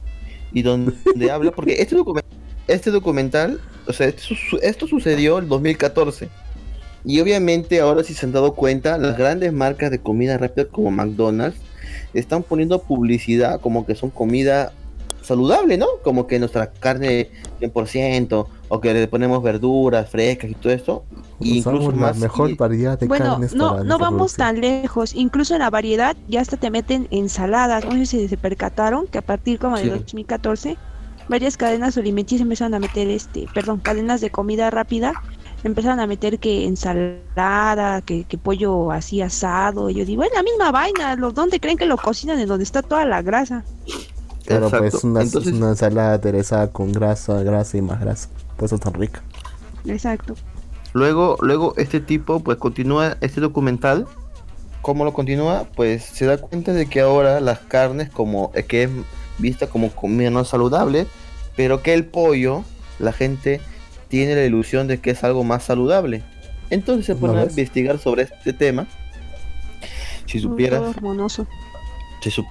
[0.52, 0.94] Y donde
[1.30, 1.96] habla, porque este,
[2.68, 6.28] este documental, o sea, esto, esto sucedió en 2014.
[7.04, 10.90] Y obviamente ahora si se han dado cuenta, las grandes marcas de comida rápida como
[10.90, 11.58] McDonald's
[12.14, 14.72] están poniendo publicidad como que son comida
[15.24, 15.86] saludable, ¿no?
[16.02, 21.04] Como que nuestra carne 100% o que le ponemos verduras frescas y todo esto.
[21.40, 25.14] incluso más mejor variedad de bueno, no, no vamos tan lejos.
[25.14, 27.84] Incluso en la variedad ya hasta te meten ensaladas.
[27.84, 30.76] No sé si se percataron que a partir como de 2014
[31.28, 35.14] varias cadenas alimenticias empezaron a meter este, perdón, cadenas de comida rápida
[35.64, 39.90] empezaron a meter que ensalada, que, que pollo así asado.
[39.90, 41.16] Y yo digo, es la misma vaina.
[41.16, 42.38] ¿Dónde creen que lo cocinan?
[42.38, 43.64] En donde está toda la grasa.
[44.46, 48.28] Claro, pues una, una ensalada aderezada con grasa, grasa y más grasa.
[48.56, 49.22] Pues eso tan rica.
[49.86, 50.34] Exacto.
[50.92, 54.06] Luego, luego este tipo pues continúa este documental.
[54.82, 55.66] ¿Cómo lo continúa?
[55.74, 58.90] Pues se da cuenta de que ahora las carnes como eh, que es
[59.38, 61.06] vista como comida no saludable,
[61.56, 62.64] pero que el pollo,
[62.98, 63.60] la gente
[64.08, 66.22] tiene la ilusión de que es algo más saludable.
[66.70, 68.86] Entonces se pone a investigar sobre este tema.
[70.26, 70.94] Si supieras.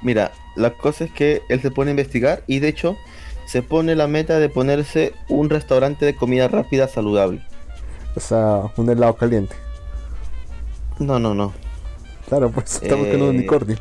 [0.02, 2.98] Mira, la cosa es que él se pone a investigar y de hecho
[3.46, 7.42] se pone la meta de ponerse un restaurante de comida rápida saludable.
[8.16, 9.56] O sea, un helado caliente.
[11.00, 11.54] No, no, no.
[12.28, 13.78] Claro, pues estamos buscando un eh, unicornio.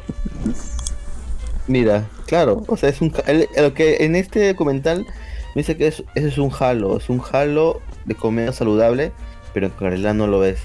[1.69, 3.13] Mira, claro, o sea, es un
[3.57, 5.07] lo que en este documental
[5.55, 9.13] me dice que es, es un halo, es un halo de comida saludable,
[9.55, 10.61] pero en realidad no lo es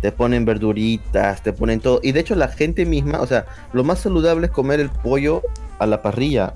[0.00, 2.00] te ponen verduritas, te ponen todo.
[2.02, 5.42] Y de hecho la gente misma, o sea, lo más saludable es comer el pollo
[5.78, 6.54] a la parrilla,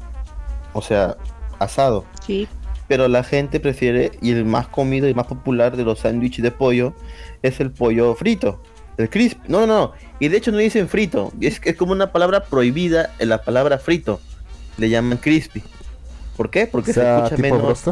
[0.72, 1.16] o sea,
[1.58, 2.04] asado.
[2.24, 2.48] Sí.
[2.88, 6.50] Pero la gente prefiere, y el más comido y más popular de los sándwiches de
[6.50, 6.94] pollo
[7.42, 8.62] es el pollo frito.
[8.98, 9.38] El crisp.
[9.48, 9.92] No, no, no.
[10.20, 11.32] Y de hecho no dicen frito.
[11.40, 14.20] Es, es como una palabra prohibida en la palabra frito.
[14.76, 15.62] Le llaman crispy.
[16.36, 16.66] ¿Por qué?
[16.66, 17.84] Porque se escucha menos...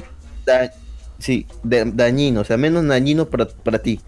[1.19, 4.01] sí, dañino, o sea, menos dañino para, para ti.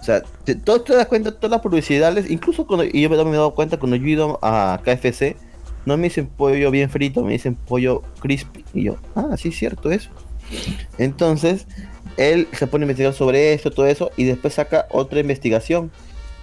[0.00, 0.22] O sea,
[0.64, 3.78] todo, te das cuenta, todas las publicidades, incluso cuando y yo me he dado cuenta
[3.78, 5.36] cuando yo he ido a KFC,
[5.84, 8.64] no me dicen pollo bien frito, me dicen pollo crispy.
[8.72, 10.10] Y yo, ah, sí, cierto eso.
[10.98, 11.66] Entonces,
[12.16, 15.90] él se pone a investigar sobre esto, todo eso, y después saca otra investigación,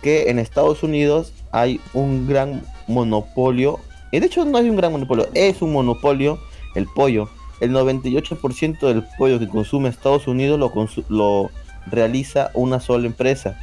[0.01, 3.79] que en Estados Unidos hay un gran monopolio,
[4.11, 6.39] y de hecho no hay un gran monopolio, es un monopolio
[6.75, 7.29] el pollo.
[7.59, 10.71] El 98% del pollo que consume Estados Unidos lo,
[11.09, 11.49] lo
[11.89, 13.57] realiza una sola empresa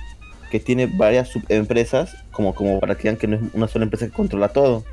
[0.50, 4.06] que tiene varias subempresas, como, como para que vean que no es una sola empresa
[4.06, 4.84] que controla todo.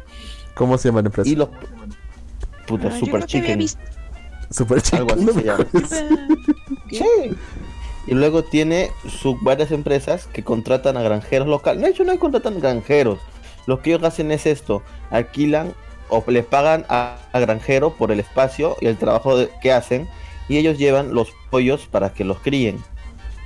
[0.56, 1.30] ¿Cómo se llama la empresa?
[1.30, 1.50] Y los
[2.66, 3.68] puta ah, Super Chicken.
[4.50, 5.00] Super Chicken.
[5.00, 5.66] Algo así se llama.
[6.90, 7.36] sí.
[8.08, 11.84] Y luego tiene sus varias empresas que contratan a granjeros locales.
[11.84, 13.20] De hecho, no contratan granjeros.
[13.68, 15.74] Lo que ellos hacen es esto: alquilan
[16.10, 20.08] o les pagan a, granjero por el espacio y el trabajo que hacen.
[20.50, 22.84] Y ellos llevan los pollos para que los críen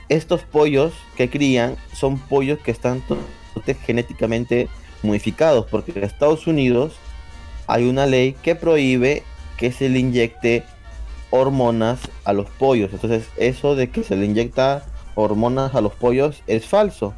[0.10, 3.02] estos pollos que crían son pollos que están
[3.86, 4.68] genéticamente
[5.04, 6.94] modificados, porque en Estados Unidos
[7.68, 9.24] hay una ley que prohíbe
[9.58, 10.64] que se le inyecte
[11.30, 12.92] hormonas a los pollos.
[12.94, 17.14] Entonces, eso de que se le inyecta hormonas a los pollos es falso.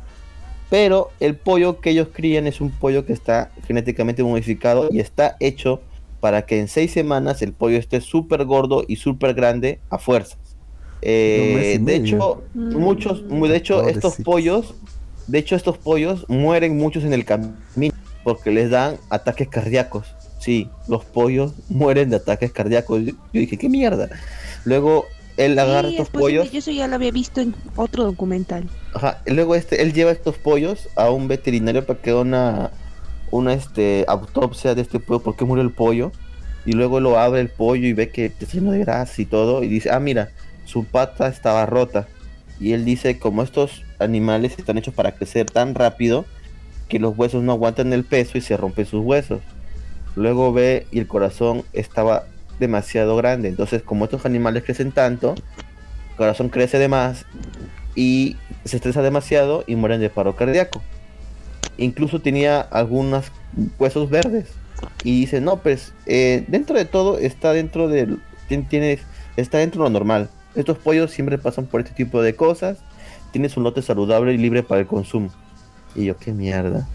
[0.69, 5.37] Pero el pollo que ellos crían es un pollo que está genéticamente modificado y está
[5.39, 5.81] hecho
[6.19, 10.37] para que en seis semanas el pollo esté súper gordo y súper grande a fuerza.
[11.01, 14.73] Eh, de hecho, muchos, de hecho, estos pollos,
[15.27, 17.53] de hecho, estos pollos mueren muchos en el camino
[18.23, 20.05] porque les dan ataques cardíacos.
[20.39, 23.05] Sí, los pollos mueren de ataques cardíacos.
[23.05, 24.09] Yo, dije, ¿qué mierda?
[24.65, 25.05] Luego
[25.37, 26.49] él agarra estos pollos.
[26.53, 28.67] Eso ya lo había visto en otro documental.
[28.93, 32.71] Ajá, luego este, él lleva estos pollos a un veterinario para que haga una,
[33.31, 36.11] una este, autopsia de este pollo, porque murió el pollo.
[36.65, 39.63] Y luego lo abre el pollo y ve que está lleno de grasa y todo.
[39.63, 40.31] Y dice, ah, mira,
[40.67, 42.07] su pata estaba rota.
[42.59, 46.25] Y él dice, como estos animales están hechos para crecer tan rápido,
[46.89, 49.41] que los huesos no aguantan el peso y se rompen sus huesos.
[50.15, 52.25] Luego ve y el corazón estaba
[52.59, 53.49] demasiado grande.
[53.49, 55.35] Entonces, como estos animales crecen tanto,
[56.17, 57.25] corazón crece de más
[57.95, 60.81] y se estresa demasiado y mueren de paro cardíaco.
[61.77, 63.31] Incluso tenía algunos
[63.77, 64.49] huesos verdes.
[65.03, 67.89] Y dice, no, pues eh, dentro de todo está dentro.
[68.47, 68.99] Tiene,
[69.35, 70.29] está dentro de lo normal.
[70.57, 72.79] Estos pollos siempre pasan por este tipo de cosas.
[73.31, 75.29] Tienes un lote saludable y libre para el consumo.
[75.95, 76.89] Y yo, qué mierda.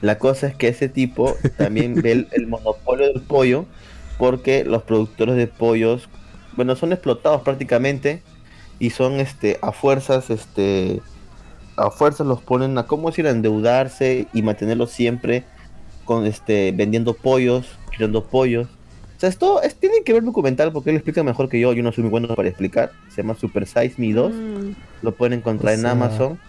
[0.00, 3.66] La cosa es que ese tipo también ve el, monopolio del pollo
[4.18, 6.08] porque los productores de pollos,
[6.56, 8.22] bueno, son explotados prácticamente
[8.78, 11.02] y son este a fuerzas este
[11.76, 15.44] a fuerzas los ponen a cómo decir a endeudarse y mantenerlos siempre
[16.06, 18.68] con este vendiendo pollos, criando pollos.
[19.20, 21.82] O sea, esto es, tiene que ver documental porque él explica mejor que yo, yo
[21.82, 22.92] no soy muy bueno para explicar.
[23.10, 24.32] Se llama Super Size Me 2.
[24.32, 24.70] Mm.
[25.02, 26.40] Lo pueden encontrar en Amazon.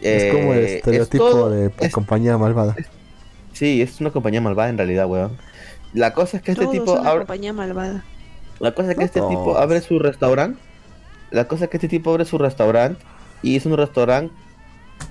[0.00, 2.74] Es como el eh, estereotipo de compañía malvada.
[3.52, 5.36] sí, es una compañía malvada en realidad, weón.
[5.94, 7.20] La cosa es que este tipo abre.
[7.20, 8.04] compañía malvada.
[8.58, 10.58] La cosa es que este tipo abre su restaurante.
[11.30, 13.00] La cosa es que este tipo abre su restaurante
[13.40, 14.34] y es un restaurante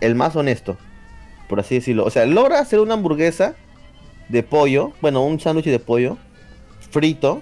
[0.01, 0.75] el más honesto,
[1.47, 2.03] por así decirlo.
[2.03, 3.55] O sea, logra hacer una hamburguesa
[4.27, 6.17] de pollo, bueno, un sándwich de pollo
[6.89, 7.41] frito,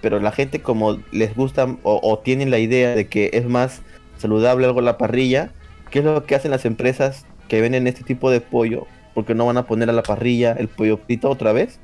[0.00, 3.82] pero la gente como les gusta o, o, tienen la idea de que es más
[4.18, 5.50] saludable algo en la parrilla,
[5.90, 8.86] ¿qué es lo que hacen las empresas que venden este tipo de pollo?
[9.14, 11.78] Porque no van a poner a la parrilla el pollo frito otra vez.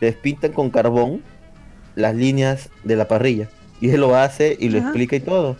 [0.00, 1.22] Les pintan con carbón
[1.94, 3.48] las líneas de la parrilla.
[3.80, 5.56] Y él lo hace y lo explica y todo.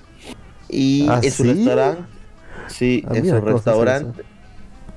[0.68, 2.02] Y ¿Ah, en su restaurante,
[2.68, 4.22] sí, en su restaurante,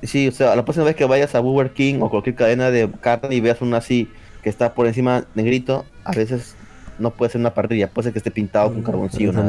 [0.02, 2.90] sí, o sea, la próxima vez que vayas a Burger King o cualquier cadena de
[3.00, 4.08] carne y veas una así
[4.42, 6.54] que está por encima negrito, a veces
[6.98, 9.30] no puede ser una parrilla, puede ser que esté pintado con carboncillo.
[9.30, 9.42] O sea,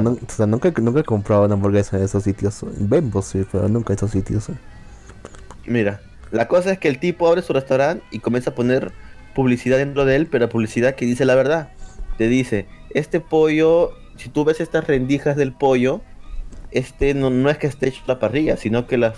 [0.45, 2.65] nunca, nunca he comprado una hamburguesa en esos sitios.
[2.79, 4.49] Vemos, sí, pero nunca en esos sitios.
[5.65, 6.01] Mira,
[6.31, 8.91] la cosa es que el tipo abre su restaurante y comienza a poner
[9.35, 11.69] publicidad dentro de él, pero publicidad que dice la verdad.
[12.17, 16.01] Te dice, este pollo, si tú ves estas rendijas del pollo,
[16.71, 19.17] este no, no es que esté hecho la parrilla, sino que las,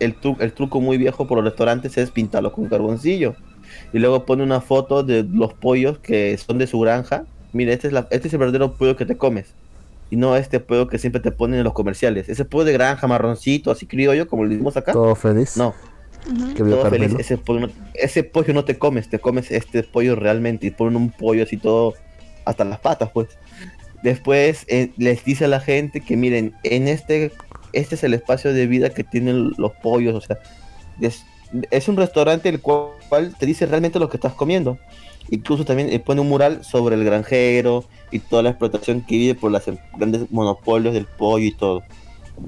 [0.00, 3.36] el, el truco muy viejo por los restaurantes es pintarlo con carboncillo.
[3.92, 7.24] Y luego pone una foto de los pollos que son de su granja.
[7.52, 9.54] Mira, este es, la, este es el verdadero pollo que te comes.
[10.10, 12.28] Y no este pollo que siempre te ponen en los comerciales.
[12.28, 14.92] Ese pollo de granja, marroncito, así criollo, como lo dimos acá.
[14.92, 15.56] Todo feliz.
[15.56, 15.74] No.
[16.56, 17.14] Todo feliz.
[17.18, 20.66] Ese pollo, no, ese pollo no te comes, te comes este pollo realmente.
[20.66, 21.94] Y ponen un pollo así todo,
[22.44, 23.28] hasta las patas, pues.
[24.02, 27.32] Después eh, les dice a la gente que miren, en este,
[27.72, 30.38] este es el espacio de vida que tienen los pollos, o sea,
[31.00, 31.24] es,
[31.88, 34.78] un restaurante el cual te dice realmente lo que estás comiendo.
[35.30, 39.34] Incluso también eh, pone un mural sobre el granjero y toda la explotación que vive
[39.34, 39.62] por los
[39.96, 41.82] grandes monopolios del pollo y todo.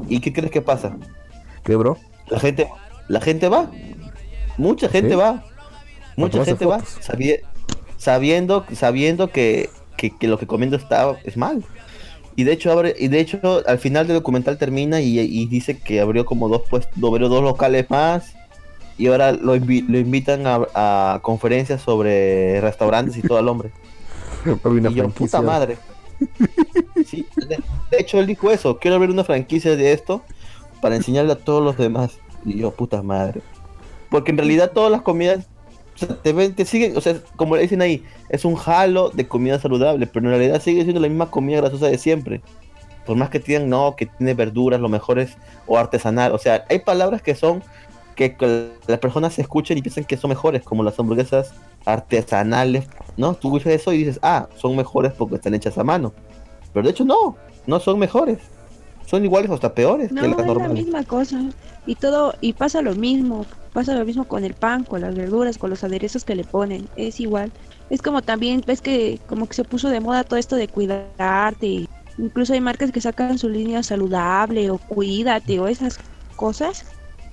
[0.08, 0.96] ¿Y qué crees que pasa?
[1.64, 1.96] ¿Qué, bro?
[2.28, 2.68] La gente,
[3.08, 3.70] la gente va.
[4.58, 5.44] Mucha gente va.
[6.16, 6.82] Mucha gente va.
[7.98, 11.64] sabiendo, sabiendo que que, lo que comiendo está es mal.
[12.36, 16.00] Y de hecho abre, y de hecho al final del documental termina y, dice que
[16.00, 18.35] abrió como dos pues dos locales más
[18.98, 23.70] y ahora lo, lo invitan a, conferencias sobre restaurantes y todo el hombre.
[24.44, 25.76] y yo, puta madre.
[26.98, 27.62] de,
[27.98, 30.22] hecho él dijo eso, quiero abrir una franquicia de esto
[30.80, 32.18] para enseñarle a todos los demás.
[32.44, 33.40] Y yo, puta madre.
[34.08, 35.46] Porque en realidad todas las comidas
[35.96, 39.08] o sea, te, ven, te siguen, o sea, como le dicen ahí, es un jalo
[39.08, 42.42] de comida saludable, pero en realidad sigue siendo la misma comida grasosa de siempre.
[43.06, 46.32] Por más que digan, no, que tiene verduras, lo mejor es, o artesanal.
[46.32, 47.62] O sea, hay palabras que son,
[48.16, 48.36] que,
[48.88, 51.52] las personas se escuchan y piensan que son mejores, como las hamburguesas
[51.84, 53.34] artesanales, ¿no?
[53.34, 56.12] Tú dices eso y dices, ah, son mejores porque están hechas a mano.
[56.72, 58.38] Pero de hecho no, no son mejores.
[59.06, 60.62] Son iguales o hasta peores que las normales.
[60.62, 61.40] es la misma cosa.
[61.86, 65.58] Y todo, y pasa lo mismo Pasa lo mismo con el pan, con las verduras,
[65.58, 66.88] con los aderezos que le ponen.
[66.96, 67.52] Es igual.
[67.90, 71.86] Es como también, ves que como que se puso de moda todo esto de cuidarte.
[72.16, 75.98] Incluso hay marcas que sacan su línea saludable o cuídate o esas
[76.36, 76.86] cosas.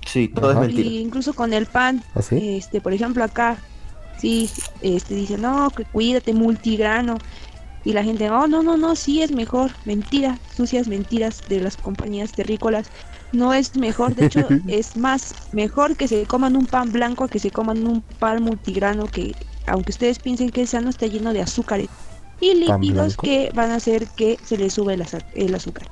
[0.06, 0.88] Sí, todo es mentira.
[0.88, 3.58] Y incluso con el pan, ¿Ah, este, por ejemplo acá,
[4.18, 4.50] sí,
[4.82, 7.18] este dice, no, que cuídate, multigrano.
[7.84, 9.70] Y la gente, oh, no, no, no, sí es mejor.
[9.84, 12.90] Mentira, sucias mentiras de las compañías terrícolas
[13.34, 17.38] no es mejor, de hecho es más mejor que se coman un pan blanco que
[17.38, 19.34] se coman un pan multigrano que
[19.66, 21.88] aunque ustedes piensen que es sano está lleno de azúcares
[22.40, 25.88] y lípidos que van a hacer que se le sube el, azúcar.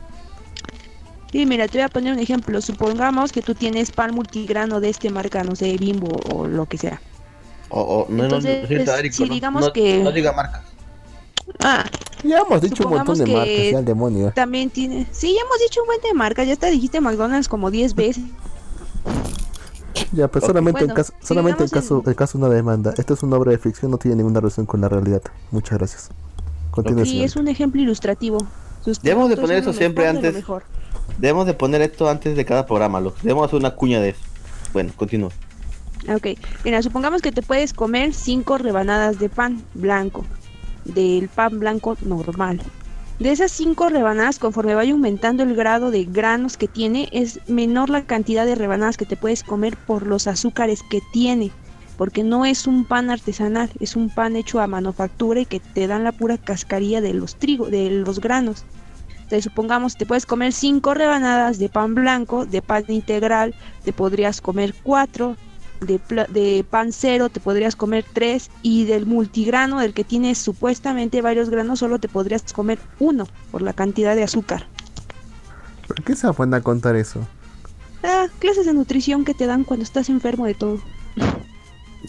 [1.32, 2.60] Y mira, te voy a poner un ejemplo.
[2.60, 6.76] Supongamos que tú tienes pan multigrano de este marca, no sé, Bimbo o lo que
[6.76, 7.00] sea.
[7.70, 8.68] O, no, Entonces,
[9.14, 10.02] si digamos que...
[10.02, 10.62] No diga marca.
[11.60, 11.84] Ah,
[12.22, 14.32] ya hemos dicho un montón de marcas, ya el demonio.
[14.34, 15.06] También tiene.
[15.10, 16.46] Sí, ya hemos dicho un buen de marcas.
[16.46, 18.24] Ya te dijiste McDonald's como 10 veces.
[20.12, 22.94] Ya, pues solamente, en caso, solamente en caso, el caso de una demanda.
[22.98, 25.22] Esto es una obra de ficción, no tiene ninguna relación con la realidad.
[25.50, 26.10] Muchas gracias.
[26.70, 27.06] Continúe.
[27.06, 28.38] Sí, es un ejemplo ilustrativo.
[29.02, 30.44] Debemos de poner eso siempre antes.
[31.18, 34.20] Debemos de poner esto antes de cada programa, lo debemos hacer una cuña de eso.
[34.72, 35.30] Bueno, continúa.
[36.08, 36.28] Ok,
[36.64, 40.24] mira, supongamos que te puedes comer cinco rebanadas de pan blanco,
[40.84, 42.60] del pan blanco normal.
[43.20, 47.88] De esas cinco rebanadas, conforme vaya aumentando el grado de granos que tiene, es menor
[47.88, 51.52] la cantidad de rebanadas que te puedes comer por los azúcares que tiene.
[51.96, 55.86] Porque no es un pan artesanal, es un pan hecho a manufactura y que te
[55.86, 58.64] dan la pura cascarilla de los trigo, de los granos.
[59.32, 64.42] Entonces, supongamos te puedes comer cinco rebanadas de pan blanco, de pan integral, te podrías
[64.42, 65.38] comer cuatro,
[65.80, 71.22] de, de, pan cero te podrías comer tres y del multigrano, del que tienes supuestamente
[71.22, 74.66] varios granos, solo te podrías comer uno por la cantidad de azúcar.
[75.88, 77.26] ¿Por qué se van a contar eso?
[78.04, 80.78] Ah, clases de nutrición que te dan cuando estás enfermo de todo.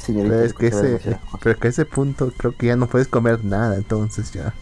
[0.05, 0.99] pero, es que ese,
[1.41, 4.53] pero es que ese punto creo que ya no puedes comer nada, entonces ya.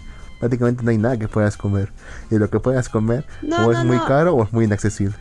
[0.42, 1.94] Prácticamente no hay nada que puedas comer.
[2.30, 3.26] Y lo que puedas comer
[3.66, 5.16] o es muy caro o es muy inaccesible.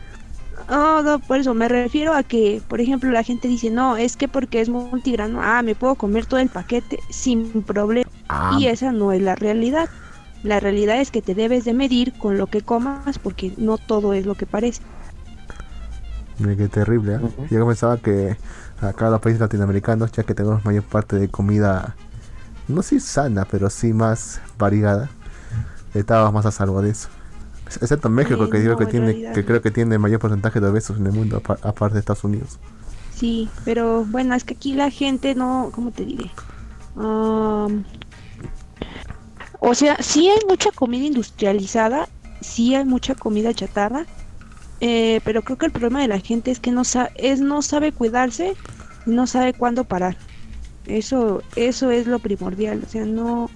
[0.69, 4.17] No, no, por eso me refiero a que, por ejemplo, la gente dice, no, es
[4.17, 8.09] que porque es multigrano, ah, me puedo comer todo el paquete sin problema.
[8.29, 8.57] Ah.
[8.59, 9.89] Y esa no es la realidad.
[10.43, 14.13] La realidad es que te debes de medir con lo que comas porque no todo
[14.13, 14.81] es lo que parece.
[16.39, 17.47] Mira qué terrible, ¿eh?
[17.51, 18.37] Yo pensaba que
[18.81, 21.95] acá en los países latinoamericanos, ya que tenemos mayor parte de comida,
[22.71, 25.09] no sé si sana, pero sí más variada,
[25.93, 27.09] estábamos más a salvo de eso.
[27.67, 30.97] Excepto México, que digo que tiene, que creo que tiene el mayor porcentaje de obesos
[30.97, 32.59] en el mundo, aparte de Estados Unidos.
[33.15, 36.31] Sí, pero bueno, es que aquí la gente no, ¿cómo te diré?
[36.93, 37.69] o
[39.73, 42.09] sea, sí hay mucha comida industrializada,
[42.41, 44.05] sí hay mucha comida chatarra,
[44.81, 47.61] eh, pero creo que el problema de la gente es que no sabe, es no
[47.61, 48.55] sabe cuidarse
[49.05, 50.17] y no sabe cuándo parar.
[50.85, 53.49] Eso, eso es lo primordial, o sea, no,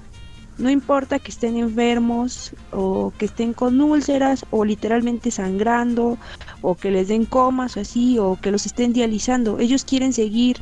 [0.58, 6.18] no importa que estén enfermos o que estén con úlceras o literalmente sangrando
[6.62, 9.60] o que les den comas o así o que los estén dializando.
[9.60, 10.62] Ellos quieren seguir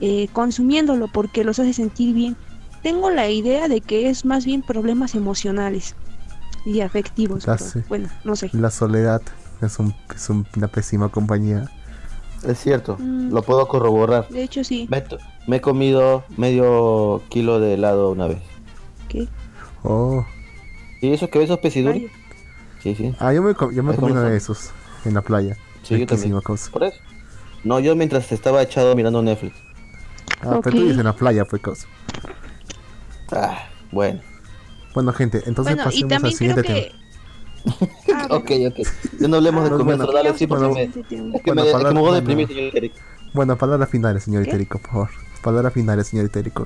[0.00, 2.36] eh, consumiéndolo porque los hace sentir bien.
[2.82, 5.94] Tengo la idea de que es más bien problemas emocionales
[6.64, 7.46] y afectivos.
[7.88, 8.50] bueno, no sé.
[8.52, 9.22] La soledad
[9.60, 11.70] es, un, es una pésima compañía.
[12.46, 13.32] Es cierto, mm.
[13.32, 14.28] lo puedo corroborar.
[14.28, 14.88] De hecho, sí.
[15.46, 18.38] me he comido medio kilo de helado una vez.
[19.08, 19.28] ¿Qué?
[19.82, 20.24] Oh.
[21.00, 22.10] ¿Y eso que ves esos pesiduri?
[22.82, 23.14] Sí, sí.
[23.18, 24.70] Ah, yo me, yo me comí uno de esos
[25.04, 25.56] en la playa.
[25.82, 26.40] Sí, yo también.
[26.40, 26.70] Cosa.
[26.70, 26.98] ¿Por eso?
[27.64, 29.56] No, yo mientras estaba echado mirando Netflix.
[30.42, 31.86] Ah, pero tú dices en la playa, fue cosa.
[33.32, 34.20] Ah, bueno.
[34.94, 36.98] Bueno, gente, entonces pasemos al siguiente tema.
[38.14, 38.86] Ah, ok, ok.
[39.20, 41.62] Ya no hablemos de comer, bueno, dale, sí, porque me, es que me,
[42.14, 42.96] deprimir, señor Itérico.
[43.32, 45.10] Bueno, palabras finales, señor Itérico, por favor.
[45.42, 46.64] Palabras finales, señor Itérico.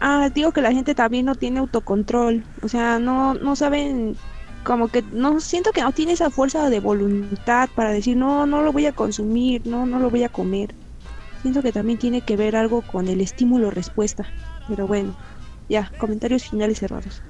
[0.00, 2.44] Ah, digo que la gente también no tiene autocontrol.
[2.62, 4.16] O sea, no, no saben,
[4.64, 8.62] como que no siento que no tiene esa fuerza de voluntad para decir, no, no
[8.62, 10.74] lo voy a consumir, no, no lo voy a comer.
[11.42, 14.26] Siento que también tiene que ver algo con el estímulo-respuesta.
[14.68, 15.14] Pero bueno,
[15.68, 17.22] ya, comentarios finales cerrados.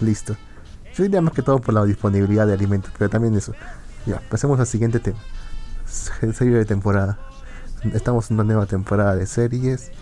[0.00, 0.36] Listo.
[0.98, 3.52] Yo diría más que todo por la disponibilidad de alimentos, pero también eso.
[4.04, 5.18] Ya, pasemos al siguiente tema.
[5.86, 7.18] Serie de temporada.
[7.94, 9.92] Estamos en una nueva temporada de series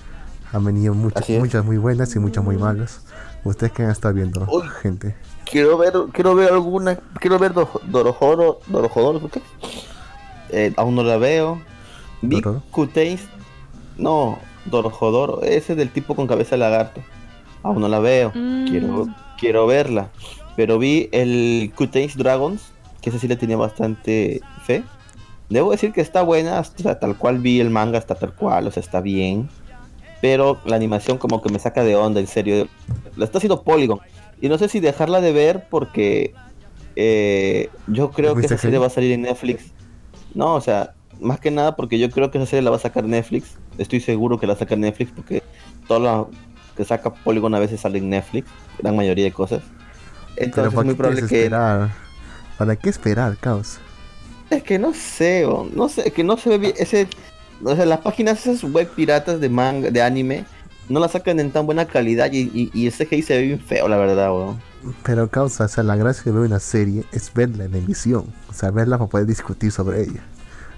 [0.53, 3.03] han venido muchas, muchas muy buenas y muchas muy malas.
[3.45, 4.47] ¿Ustedes qué han estado viendo,
[4.83, 5.15] gente?
[5.45, 9.43] Quiero ver, quiero ver alguna, quiero ver Dorojoro, Dorojodoro, ¿qué?
[10.51, 11.61] Eh, aún no la veo.
[12.23, 13.29] Vi Kuteis,
[13.99, 17.03] no, Dorojodoro, ese del tipo con cabeza de lagarto.
[17.63, 18.69] Aún no la veo, mm.
[18.69, 20.11] quiero, quiero verla.
[20.57, 24.83] Pero vi el Kuteis Dragons, que ese sí le tenía bastante fe.
[25.49, 28.71] Debo decir que está buena, hasta tal cual vi el manga, hasta tal cual, o
[28.71, 29.49] sea, está bien
[30.21, 32.69] pero la animación como que me saca de onda, en serio.
[33.17, 34.01] La está haciendo Polygon.
[34.41, 36.35] Y no sé si dejarla de ver porque
[36.95, 39.73] eh, yo creo que esa serie va a salir en Netflix.
[40.35, 42.81] No, o sea, más que nada porque yo creo que esa serie la va a
[42.81, 43.57] sacar Netflix.
[43.79, 45.43] Estoy seguro que la saca Netflix porque
[45.87, 46.31] todo lo
[46.77, 48.49] que saca Polygon a veces sale en Netflix,
[48.83, 49.63] la mayoría de cosas.
[50.37, 51.45] Entonces es muy probable que...
[51.45, 51.91] Esperar?
[52.59, 53.79] ¿Para qué esperar, caos?
[54.51, 56.75] Es que no sé, no sé, que no se ve bien.
[56.79, 57.09] Ese
[57.65, 60.45] o sea, las páginas esas web piratas de manga, de anime,
[60.89, 63.89] no las sacan en tan buena calidad y, y, ese CGI se ve bien feo,
[63.89, 64.61] la verdad, weón.
[65.03, 68.53] Pero causa, o sea, la gracia de ver una serie es verla en emisión, o
[68.53, 70.21] sea, verla para poder discutir sobre ella.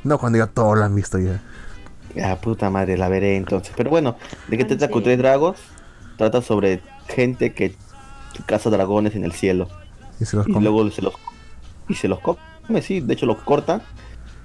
[0.04, 1.42] No cuando ya todos la han visto ya.
[2.22, 3.74] Ah, puta madre, la veré entonces.
[3.76, 4.16] Pero bueno,
[4.48, 5.58] ¿de qué trata con tres dragos?
[6.16, 7.74] Trata sobre gente que
[8.46, 9.68] caza dragones en el cielo.
[10.20, 11.14] Y, se los y luego se los,
[11.88, 13.82] y se los come, sí, de hecho los corta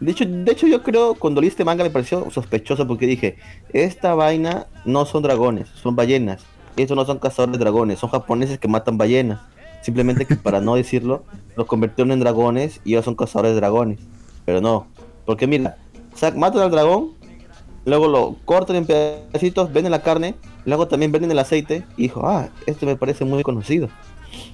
[0.03, 3.37] de hecho, de hecho, yo creo, cuando leí este manga me pareció sospechoso porque dije,
[3.71, 6.43] esta vaina no son dragones, son ballenas.
[6.75, 9.39] Estos no son cazadores de dragones, son japoneses que matan ballenas.
[9.81, 11.23] Simplemente que para no decirlo,
[11.55, 13.99] los convirtieron en dragones y ellos son cazadores de dragones.
[14.43, 14.87] Pero no,
[15.25, 15.77] porque mira,
[16.35, 17.11] matan al dragón,
[17.85, 22.27] luego lo cortan en pedacitos, venden la carne, luego también venden el aceite y dijo,
[22.27, 23.89] ah, este me parece muy conocido.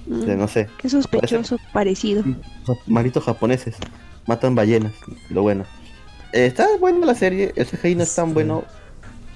[0.06, 0.68] Mm, no sé.
[0.78, 2.22] Qué sospechoso parecido.
[2.86, 3.76] Maritos japoneses
[4.26, 4.92] matan ballenas,
[5.28, 5.64] lo bueno.
[6.32, 8.64] Eh, está buena la serie, el CGI no es tan bueno,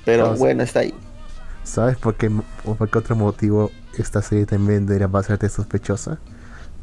[0.04, 0.94] pero bueno, está ahí.
[1.64, 2.30] ¿Sabes por qué,
[2.64, 6.18] o por qué otro motivo esta serie también debería pasarte sospechosa?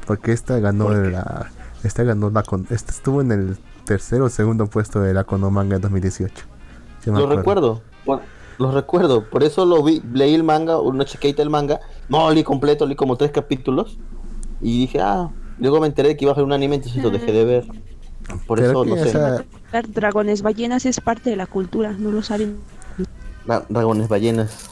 [0.06, 1.52] Porque esta ganó la.
[1.84, 2.44] Esta ganó la.
[2.70, 6.51] Esta estuvo en el tercero o segundo puesto de la Konomanga en 2018.
[7.06, 7.82] Lo recuerdo.
[8.58, 9.30] lo recuerdo.
[9.30, 10.02] Por eso lo vi.
[10.14, 11.80] Leí el manga, una chiquita el manga.
[12.10, 13.98] No, leí completo, leí como tres capítulos.
[14.62, 15.30] Y dije, ah.
[15.62, 17.66] Luego me enteré que iba a ser un anime, entonces lo dejé de ver.
[18.48, 19.46] Por eso, no sé.
[19.90, 22.58] Dragones ballenas es parte de la cultura, no lo saben.
[23.70, 24.70] dragones ballenas.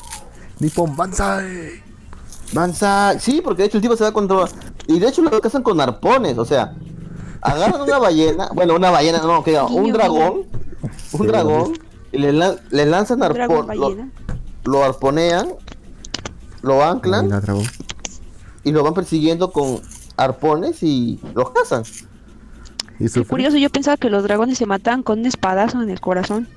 [0.59, 1.82] Nippon Banzai.
[2.53, 3.19] Banzai.
[3.19, 4.45] Sí, porque de hecho el tipo se da contra.
[4.88, 6.75] Y de hecho lo cazan con arpones, o sea.
[7.41, 10.47] Agarran una ballena, bueno, una ballena, no, que un dragón,
[11.13, 11.73] un dragón,
[12.12, 13.68] y le, le lanzan arpón,
[14.66, 15.49] lo, arponean,
[16.62, 17.30] lo anclan,
[18.64, 19.80] y lo van persiguiendo con
[20.18, 21.84] arpones y los cazan.
[22.99, 26.47] ¿Y curioso, yo pensaba que los dragones se mataban con un espadazo en el corazón.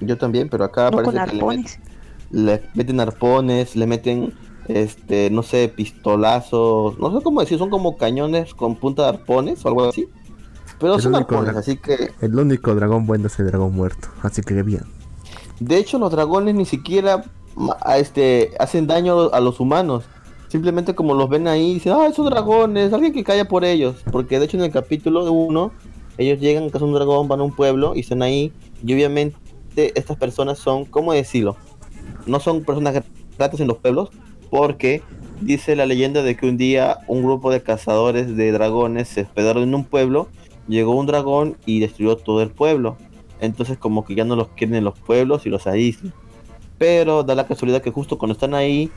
[0.00, 1.78] Yo también, pero acá no con arpones.
[2.30, 4.34] Le, meten arpones, le meten,
[4.68, 9.64] este, no sé, pistolazos, no sé cómo decir, son como cañones con punta de arpones
[9.64, 10.06] o algo así.
[10.78, 12.12] Pero son arpones, así que...
[12.20, 14.82] El único dragón bueno es el dragón muerto, así que bien.
[15.60, 17.24] De hecho, los dragones ni siquiera
[17.96, 20.04] este, hacen daño a los humanos.
[20.48, 23.96] Simplemente como los ven ahí, dicen, ah, esos dragones, alguien que calla por ellos.
[24.10, 25.72] Porque de hecho en el capítulo 1,
[26.18, 28.52] ellos llegan, cazan un dragón, van a un pueblo y están ahí.
[28.84, 29.36] Y obviamente
[29.76, 31.56] estas personas son, ¿cómo decirlo?
[32.26, 33.02] No son personas
[33.36, 34.10] gratas en los pueblos,
[34.50, 35.02] porque
[35.40, 39.64] dice la leyenda de que un día un grupo de cazadores de dragones se hospedaron
[39.64, 40.28] en un pueblo,
[40.68, 42.96] llegó un dragón y destruyó todo el pueblo.
[43.40, 46.12] Entonces como que ya no los quieren en los pueblos y los aíslan.
[46.78, 48.90] Pero da la casualidad que justo cuando están ahí,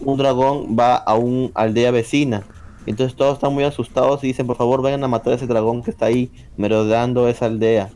[0.00, 2.44] un dragón va a una aldea vecina.
[2.86, 5.82] Entonces todos están muy asustados y dicen, por favor, vayan a matar a ese dragón
[5.82, 7.90] que está ahí merodeando esa aldea.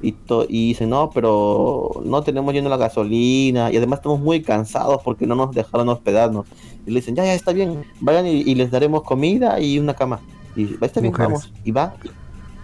[0.00, 0.14] Y,
[0.48, 5.26] y dicen, no, pero no tenemos lleno la gasolina y además estamos muy cansados porque
[5.26, 6.46] no nos dejaron hospedarnos.
[6.86, 10.20] Y le dicen, ya, ya, está bien, vayan y, les daremos comida y una cama.
[10.54, 11.52] Y va, está bien, vamos.
[11.64, 11.94] Y va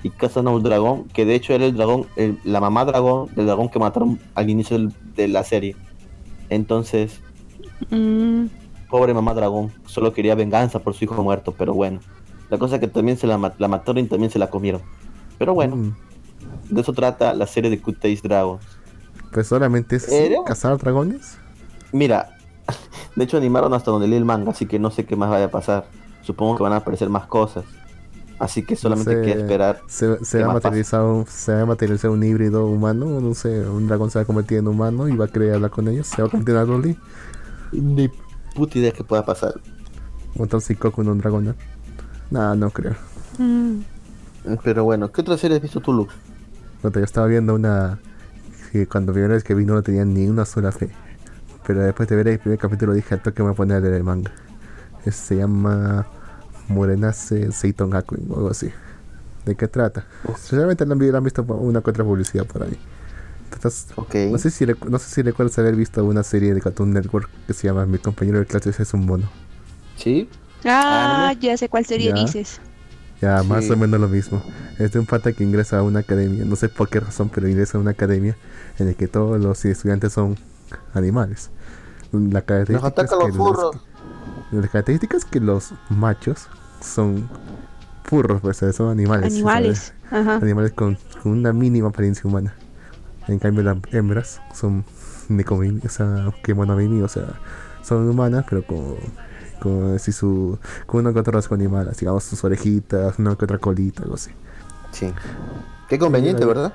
[0.05, 2.07] y cazan a un dragón, que de hecho era el dragón,
[2.44, 4.78] la mamá dragón, del dragón que mataron al inicio
[5.16, 5.74] de la serie.
[6.50, 7.20] Entonces...
[7.90, 8.46] Mm.
[8.90, 12.00] Pobre mamá dragón, solo quería venganza por su hijo muerto, pero bueno.
[12.50, 14.82] La cosa es que también se la, mataron y también se la comieron.
[15.38, 15.94] Pero bueno, mm.
[16.68, 18.62] de eso trata la serie de Good Taste Dragons.
[19.32, 20.07] Pues solamente es
[20.44, 21.38] cazar dragones.
[21.92, 22.36] Mira,
[23.16, 25.46] de hecho animaron hasta donde leí el manga, así que no sé qué más vaya
[25.46, 25.86] a pasar.
[26.20, 27.64] Supongo que van a aparecer más cosas.
[28.39, 29.80] Así que solamente hay que esperar.
[29.87, 33.61] Se, se, va a materializar un, se va a materializar un híbrido humano, no sé,
[33.68, 36.07] un dragón se va a convertir en humano y va a querer hablar con ellos,
[36.07, 36.99] se va a convertir en Rolly.
[37.72, 38.11] Ni
[38.55, 39.55] puta idea que pueda pasar.
[40.37, 41.55] ¿Un cinco con un dragón?
[42.30, 42.97] No, no creo.
[43.39, 43.80] Mm.
[44.62, 46.12] Pero bueno, ¿qué otra serie has visto tú, Lux?
[46.82, 47.99] yo estaba viendo una
[48.70, 50.91] que cuando primera vez que vi no tenía ni una sola fe.
[51.66, 54.03] Pero después de ver el primer capítulo dije al toque me voy a poner el
[54.03, 54.32] manga.
[55.11, 56.07] se llama
[56.68, 58.70] Morenace Seiton Hakuin o algo así.
[59.44, 60.06] ¿De qué trata?
[60.36, 62.78] Sinceramente no han visto una que otra publicidad por ahí.
[64.30, 67.54] No sé si no sé si recuerdas haber visto una serie de Cartoon Network que
[67.54, 69.30] se llama Mi compañero de clases es un mono.
[69.96, 70.28] ¿Sí?
[70.64, 72.60] Ah, ah ya sé cuál serie dices.
[73.20, 74.42] Ya, más o menos lo mismo.
[74.78, 77.48] Es de un pata que ingresa a una academia, no sé por qué razón, pero
[77.48, 78.36] ingresa a una academia
[78.78, 80.36] en la que todos los estudiantes son
[80.92, 81.50] animales.
[82.12, 83.76] La característica es que los,
[84.51, 86.49] las características que los machos
[86.80, 87.28] son
[88.05, 89.32] furros, pues son animales.
[89.32, 89.92] Animales.
[90.11, 92.55] Animales con, con, una mínima apariencia humana.
[93.26, 94.84] En cambio las hembras son
[95.28, 97.40] o sea, que monomimi, o sea,
[97.82, 98.97] son humanas, pero con,
[99.61, 103.59] con, así su, con una que otra rasgo animal, digamos sus orejitas, una que otra
[103.59, 104.30] colita, algo así.
[104.92, 105.12] Sí.
[105.88, 106.74] Qué conveniente, ¿verdad?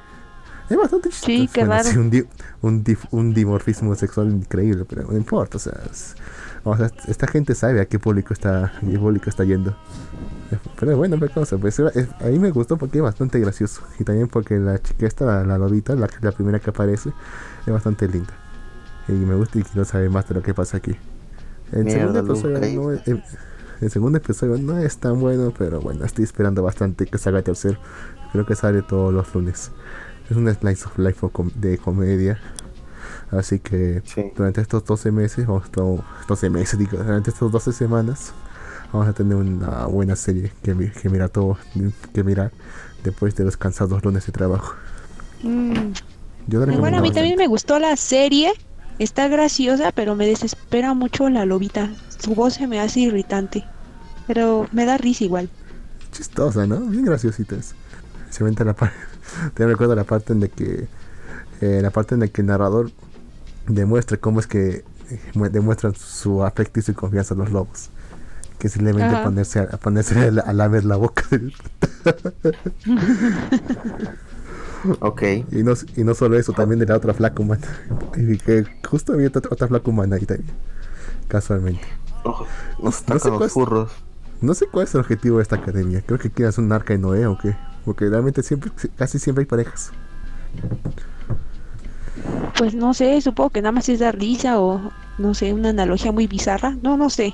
[0.69, 1.31] Es bastante chistoso.
[1.31, 2.27] Sí, qué bueno, un,
[2.61, 5.73] un, un, dimorfismo sexual increíble, pero no importa, o sea,
[7.07, 9.75] esta gente sabe a qué público está, a qué público está yendo.
[10.79, 13.81] Pero bueno, cosa, pues a mí me gustó porque es bastante gracioso.
[13.99, 17.11] Y también porque la chica esta, la, lobita, la, la primera que aparece,
[17.65, 18.33] es bastante linda.
[19.07, 20.95] Y me gusta y quiero saber más de lo que pasa aquí.
[21.71, 26.23] El segundo, episodio no es, el, segundo episodio no es tan bueno, pero bueno, estoy
[26.23, 27.77] esperando bastante que salga el tercero.
[28.31, 29.71] Creo que sale todos los lunes.
[30.29, 32.39] Es un slice of life de comedia.
[33.31, 34.01] Así que
[34.35, 35.61] durante estos 12 meses, o
[36.27, 38.33] 12 meses, digo, durante estas 12 semanas,
[38.91, 41.57] vamos a tener una buena serie que, que mirar todo,
[42.13, 42.51] que mirar
[43.03, 44.73] después de los cansados lunes de trabajo.
[45.43, 45.93] Mm.
[46.79, 48.51] bueno, a mí también me gustó la serie.
[48.97, 51.89] Está graciosa, pero me desespera mucho la lobita.
[52.17, 53.63] Su voz se me hace irritante.
[54.27, 55.49] Pero me da risa igual.
[56.11, 56.81] Chistosa, ¿no?
[56.81, 57.55] Bien graciosita
[58.29, 58.97] Se vente la parte.
[59.53, 60.87] Te recuerdo la parte en de que.
[61.61, 62.91] Eh, la parte en la que el narrador
[63.69, 67.89] demuestra cómo es que eh, demuestran su afecto y su confianza a los lobos.
[68.57, 71.23] Que simplemente ponerse a, ponerse a, lamer la boca.
[74.99, 75.21] ok.
[75.51, 77.65] Y no, y no solo eso, también de la otra flaca humana.
[78.17, 80.49] Y que justo había otra, otra flaca humana ahí también.
[81.29, 81.87] Casualmente.
[82.83, 83.87] no, sé cuál,
[84.41, 86.03] no sé cuál es el objetivo de esta academia.
[86.05, 87.55] Creo que quieras un arca de Noé o qué.
[87.85, 89.91] Porque realmente siempre, casi siempre hay parejas.
[92.57, 96.11] Pues no sé, supongo que nada más es dar risa o no sé, una analogía
[96.11, 96.75] muy bizarra.
[96.81, 97.33] No, no sé.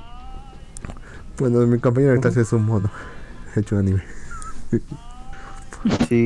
[1.38, 2.90] Bueno, mi compañero de clase es un mono.
[3.54, 4.02] Hecho anime.
[6.08, 6.24] Sí,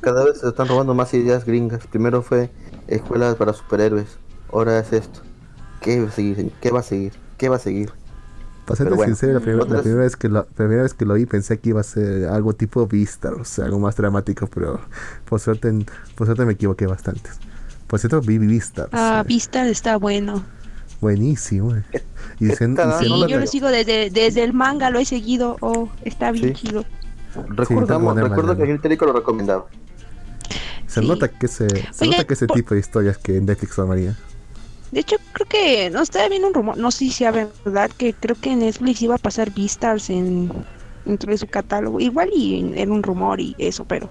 [0.00, 1.86] cada vez se están robando más ideas gringas.
[1.86, 2.50] Primero fue
[2.88, 4.16] escuelas para superhéroes.
[4.52, 5.20] Ahora es esto.
[5.80, 6.52] ¿Qué va a seguir?
[6.60, 7.12] ¿Qué va a seguir?
[7.36, 7.92] ¿Qué va a seguir?
[8.64, 11.68] Para ser sincero, la, primera, vez que lo, primera vez que lo vi pensé que
[11.68, 14.80] iba a ser algo tipo Vista, o sea, algo más dramático, pero
[15.26, 15.84] por suerte,
[16.14, 17.28] por suerte me equivoqué bastante.
[17.94, 18.88] Por cierto, vi Vista.
[18.90, 20.42] Ah, Vista está bueno.
[21.00, 21.76] Buenísimo.
[21.76, 21.84] Eh.
[22.40, 22.64] Y sí,
[23.28, 25.58] yo lo sigo desde, desde el manga, lo he seguido.
[25.60, 26.84] Oh, está bien chido.
[27.50, 29.66] recuerdo que el técnico lo recomendaba.
[30.88, 34.16] Se nota que ese, se nota que ese tipo de historias que en Netflix María.
[34.90, 38.12] De hecho, creo que no estaba viendo un rumor, no sé si sea verdad, que
[38.12, 40.50] creo que Netflix iba a pasar Beastars en
[41.04, 42.00] dentro de su catálogo.
[42.00, 44.10] Igual y era un rumor y eso, pero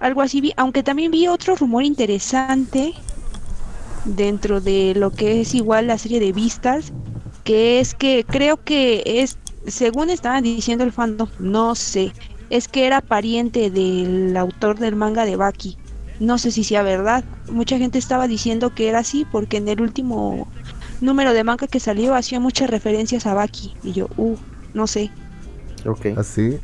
[0.00, 2.92] algo así vi, aunque también vi otro rumor interesante
[4.04, 6.92] dentro de lo que es igual la serie de Beastars,
[7.44, 12.12] que es que creo que es según estaban diciendo el fandom, no sé,
[12.50, 15.78] es que era pariente del autor del manga de Baki.
[16.20, 17.24] No sé si sea verdad.
[17.50, 20.46] Mucha gente estaba diciendo que era así porque en el último
[21.00, 23.74] número de manga que salió hacía muchas referencias a Baki.
[23.82, 24.36] Y yo, uh,
[24.74, 25.10] no sé.
[25.86, 26.06] Ok.
[26.16, 26.60] Así.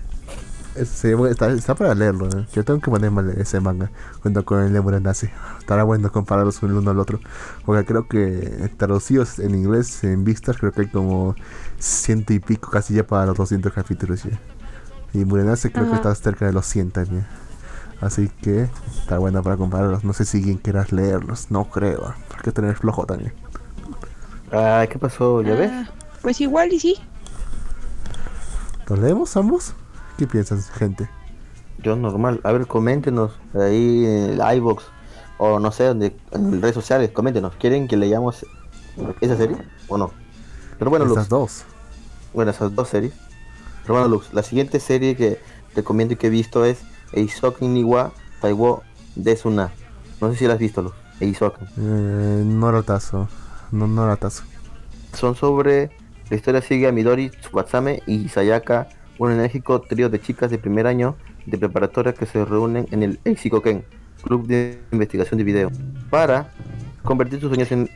[0.80, 2.28] Está, está, para leerlo.
[2.28, 2.46] ¿eh?
[2.52, 3.90] Yo tengo que ponerme ese manga
[4.22, 7.20] junto con el de nazi Estará bueno compararlos el uno al otro.
[7.64, 11.34] Porque creo que traducidos en inglés, en vistas, creo que hay como
[11.78, 14.38] ciento y pico, casi ya para los 200 capítulos ya.
[15.12, 17.26] Y Murenase creo que está cerca de los 100 también.
[18.00, 18.68] Así que
[19.00, 20.04] está bueno para compararlos.
[20.04, 21.50] No sé si alguien quieras leerlos.
[21.50, 22.14] No creo.
[22.28, 23.32] Porque tener flojo también.
[24.52, 25.42] Ah, ¿qué pasó?
[25.42, 25.70] ¿Ya ves?
[25.72, 25.90] Ah,
[26.22, 26.96] pues igual y sí.
[28.88, 29.74] ¿Los leemos ambos?
[30.18, 31.08] ¿Qué piensas, gente?
[31.78, 32.40] Yo normal.
[32.42, 34.82] A ver, coméntenos ahí en el iBox
[35.38, 37.54] o no sé, donde, en redes sociales, coméntenos.
[37.54, 38.44] ¿Quieren que leamos
[39.20, 39.56] esa serie
[39.86, 40.10] o no?
[40.76, 41.64] Pero bueno, esas dos.
[42.34, 43.12] Bueno, esas dos series.
[43.82, 45.40] Pero bueno, Lux, la siguiente serie que
[45.76, 46.80] recomiendo y que he visto es
[47.12, 48.10] Eisoken Niwa
[48.40, 48.82] Taiwo
[49.14, 49.70] Desuna.
[50.20, 51.68] No sé si la has visto, Eisoken.
[51.76, 53.28] Eh, no lo tazo.
[53.70, 54.42] No, no lo tazo.
[55.14, 55.92] Son sobre.
[56.28, 58.88] La historia sigue a Midori, Tsubatsame y Sayaka,
[59.18, 61.16] un enérgico trío de chicas de primer año
[61.46, 63.84] de preparatoria que se reúnen en el Eisikoken,
[64.22, 65.70] club de investigación de video,
[66.10, 66.50] para
[67.02, 67.88] convertir sus sueños en,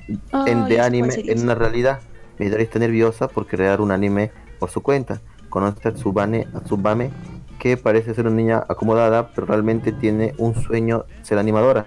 [0.47, 2.01] en de anime en una realidad.
[2.39, 5.21] Midori está nerviosa por crear un anime por su cuenta.
[5.49, 7.11] Conoce a Tsubame, a Tsubame
[7.63, 11.87] que parece ser una niña acomodada, pero realmente tiene un sueño ser animadora.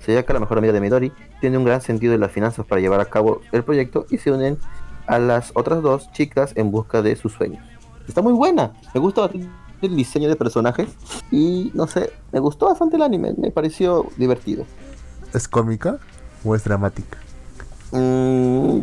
[0.00, 3.00] Sayaka, la mejor amiga de Midori, tiene un gran sentido de las finanzas para llevar
[3.00, 4.58] a cabo el proyecto y se unen
[5.06, 7.62] a las otras dos chicas en busca de sus sueños.
[8.08, 9.48] Está muy buena, me gusta bastante
[9.82, 10.88] el diseño de personajes
[11.30, 14.64] y no sé, me gustó bastante el anime, me pareció divertido.
[15.32, 15.98] ¿Es cómica
[16.44, 17.18] o es dramática?
[17.92, 18.80] Mm,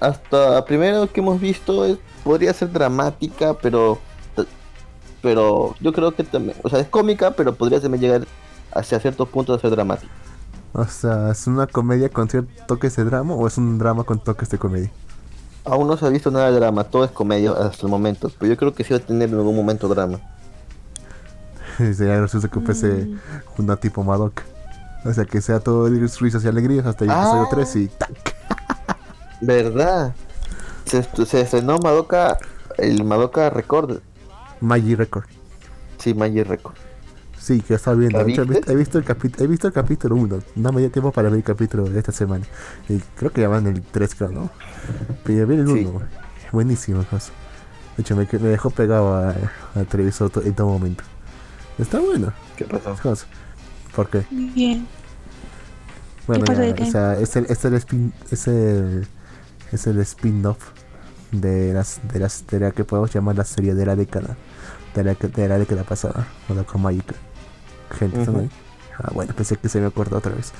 [0.00, 3.98] hasta primero que hemos visto podría ser dramática, pero
[5.22, 8.26] pero yo creo que también, o sea, es cómica, pero podría también llegar
[8.72, 10.12] hacia ciertos puntos a ser dramática.
[10.72, 14.18] O sea, ¿es una comedia con ciertos toques de drama o es un drama con
[14.18, 14.92] toques de comedia?
[15.66, 18.52] Aún no se ha visto nada de drama, todo es comedia hasta el momento, pero
[18.52, 20.20] yo creo que sí va a tener en algún momento drama.
[21.76, 23.18] Sería gracioso que fuese mm.
[23.58, 24.44] una tipo Madoka.
[25.04, 27.78] O sea, que sea todo risas y alegrías hasta el episodio 3 ah.
[27.78, 28.34] y ¡tac!
[29.40, 30.14] ¿Verdad?
[30.84, 32.38] Se, se estrenó Madoka,
[32.78, 34.00] el Madoka Record
[34.60, 35.26] Maggi Record.
[35.98, 36.85] Sí, Maggi Record.
[37.46, 38.18] Sí, que está viendo.
[38.18, 38.74] he, visto el he
[39.46, 40.38] visto el capítulo 1.
[40.56, 42.44] No me dio tiempo para ver el capítulo de esta semana.
[42.88, 44.50] Y creo que ya van el 3, creo, ¿no?
[45.22, 46.02] Pero vi el 1.
[46.50, 47.30] Buenísimo, cosa.
[47.96, 49.32] De hecho, me, dejó pegado
[49.76, 51.04] al televisor en todo momento.
[51.78, 52.32] Está bueno.
[52.56, 52.96] ¿Qué pasó?
[53.94, 54.26] ¿Por qué?
[54.28, 54.84] Bien.
[56.26, 59.06] Bueno, ya, o sea, es el, es el spin, es el,
[59.70, 60.58] es el spin-off
[61.30, 64.36] de las de las de la que podemos llamar la serie de la década
[64.96, 66.26] de la, de la década pasada
[66.66, 67.14] con Magic
[67.90, 68.48] gente uh
[68.98, 70.52] ah bueno pensé que se me acuerda otra vez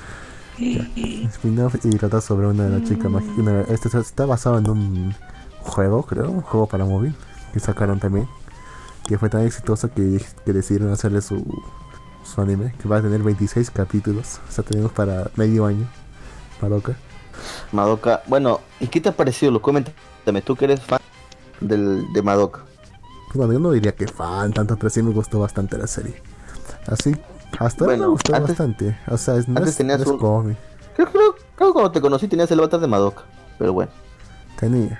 [1.33, 5.15] spin-off y trata sobre una de las chicas mágicas este está basado en un
[5.61, 7.15] juego creo un juego para móvil
[7.51, 8.27] que sacaron también
[9.07, 11.43] que fue tan exitoso que, que decidieron hacerle su,
[12.23, 15.87] su anime que va a tener 26 capítulos o sea tenemos para medio año
[16.61, 16.95] Madoka
[17.71, 19.51] Madoka bueno ¿y qué te ha parecido?
[19.51, 19.95] lo comentas
[20.43, 20.99] tú que eres fan
[21.61, 22.61] del, de Madoka.
[23.33, 26.21] Bueno, yo no diría que fan tanto, pero sí me gustó bastante la serie.
[26.87, 27.15] Así,
[27.59, 28.97] hasta ahora me gustó bastante.
[29.07, 30.17] O sea, es, no antes tenías un...
[30.17, 30.57] cómic.
[30.95, 33.23] Creo, creo, creo, que cuando te conocí tenías el avatar de Madoka,
[33.59, 33.91] pero bueno.
[34.59, 34.99] Tenía.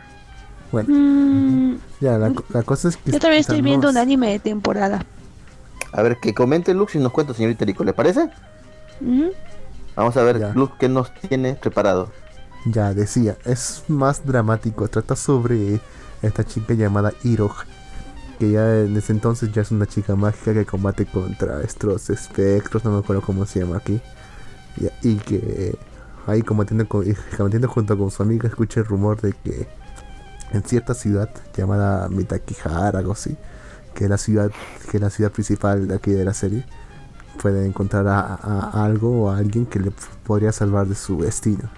[0.71, 1.77] Bueno, mm.
[2.01, 3.11] ya, la, la, cosa es que.
[3.11, 5.05] Yo también estoy viendo un anime de temporada.
[5.93, 8.29] A ver, que comente Lux y nos cuenta, señorita Rico, ¿le parece?
[9.95, 12.11] Vamos a ver, Lux, qué nos tiene preparado.
[12.65, 15.79] Ya decía, es más dramático, trata sobre
[16.21, 17.51] esta chica llamada Iro,
[18.37, 22.83] que ya en ese entonces ya es una chica mágica que combate contra estos espectros,
[22.85, 24.01] no me acuerdo cómo se llama aquí,
[25.01, 25.77] y, que
[26.27, 29.67] ahí combatiendo, combatiendo junto con su amiga escucha el rumor de que
[30.51, 33.35] en cierta ciudad llamada Mitakihara, algo así,
[33.93, 34.51] que es la ciudad,
[34.91, 36.65] que es la ciudad principal de aquí de la serie,
[37.41, 39.91] puede encontrar a algo o a alguien que le
[40.25, 41.69] podría salvar de su destino.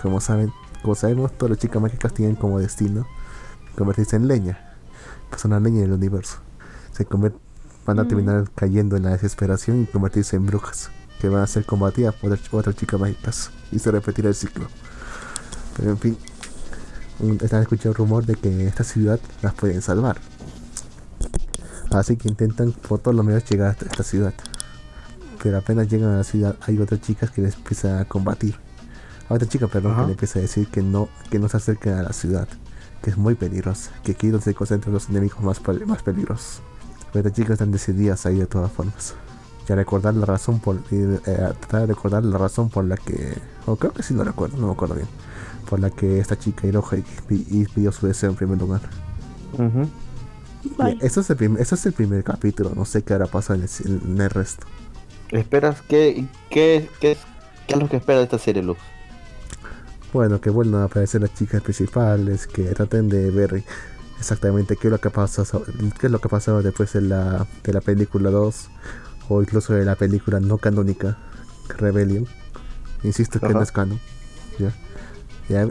[0.00, 0.52] Como saben,
[0.82, 3.06] como sabemos, todas las chicas mágicas tienen como destino
[3.76, 4.71] convertirse en leña.
[5.36, 6.38] Son la leña del universo.
[6.92, 7.06] Se
[7.84, 8.08] van a mm.
[8.08, 10.90] terminar cayendo en la desesperación y convertirse en brujas.
[11.20, 13.50] Que van a ser combatidas por otras chicas mágicas.
[13.70, 14.66] Y se repetirá el ciclo.
[15.76, 16.18] Pero en fin,
[17.40, 20.18] están escuchando el rumor de que en esta ciudad las pueden salvar.
[21.90, 24.34] Así que intentan por todos los medios llegar a esta ciudad.
[25.42, 28.56] Pero apenas llegan a la ciudad hay otras chicas que les empiezan a combatir
[29.28, 31.94] a otra chica, perdón, que le empieza a decir que no, que no se acerquen
[31.94, 32.48] a la ciudad,
[33.02, 36.62] que es muy peligrosa, que aquí donde se concentran los enemigos más, más peligrosos.
[37.12, 39.14] Pero las chicas están decididas ahí de todas formas.
[39.68, 43.34] Ya recordar la razón por eh, tratar de recordar la razón por la que
[43.66, 45.08] o creo que sí no recuerdo, no me acuerdo bien.
[45.68, 48.80] Por la que esta chica Hiroja y, pidió su deseo en primer lugar.
[51.00, 54.02] eso, es el eso es el primer capítulo, no sé qué hará pasar en el,
[54.04, 54.66] en el resto.
[55.30, 57.16] ¿Esperas qué, qué, qué,
[57.66, 58.78] qué es lo que espera de esta serie, Luz?
[60.12, 63.64] Bueno, que vuelvan a aparecer las chicas principales, que traten de ver
[64.18, 65.44] exactamente qué es lo que pasa,
[65.98, 68.68] qué es lo que pasaba después de la, de la película 2
[69.28, 71.16] o incluso de la película no canónica
[71.78, 72.26] Rebellion.
[73.02, 73.98] Insisto que no es canon.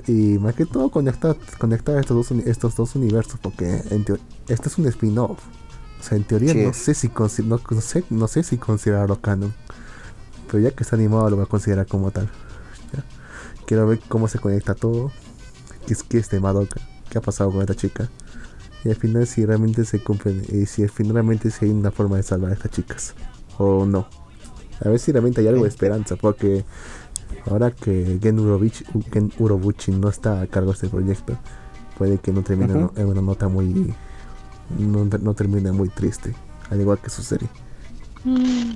[0.07, 3.81] Y más que todo conectar, conectar estos dos, estos dos universos, porque
[4.47, 5.39] este es un spin-off.
[5.99, 7.11] O sea, en teoría no sé si
[7.45, 9.53] no, sé, no sé si considerarlo canon.
[10.49, 12.29] Pero ya que está animado lo voy a considerar como tal.
[13.71, 15.13] Quiero ver cómo se conecta todo.
[15.87, 16.81] ¿Qué es, qué es de Madoka?
[17.09, 18.09] ¿Qué ha pasado con esta chica?
[18.83, 22.23] Y al final si realmente se cumple y si finalmente si hay una forma de
[22.23, 23.13] salvar a estas chicas.
[23.57, 24.09] O no.
[24.83, 26.17] A ver si realmente hay algo de esperanza.
[26.17, 26.65] Porque
[27.49, 28.39] ahora que Gen,
[29.39, 31.37] Urobuchi no está a cargo de este proyecto,
[31.97, 33.95] puede que no termine en una nota muy.
[34.77, 36.35] No, no, termine muy triste.
[36.69, 37.47] Al igual que su serie.
[38.25, 38.73] Mm.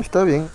[0.00, 0.46] Está bien.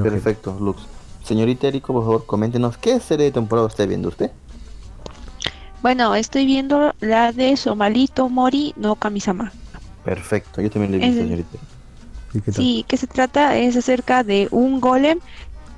[0.00, 0.82] Perfecto, Lux.
[1.24, 4.30] Señorita Eriko, por favor, coméntenos qué serie de temporada está viendo usted.
[5.82, 9.52] Bueno, estoy viendo la de Somalito Mori no Kamisama.
[10.04, 11.58] Perfecto, yo también la he visto, señorita.
[12.52, 15.20] Sí, que se trata es acerca de un golem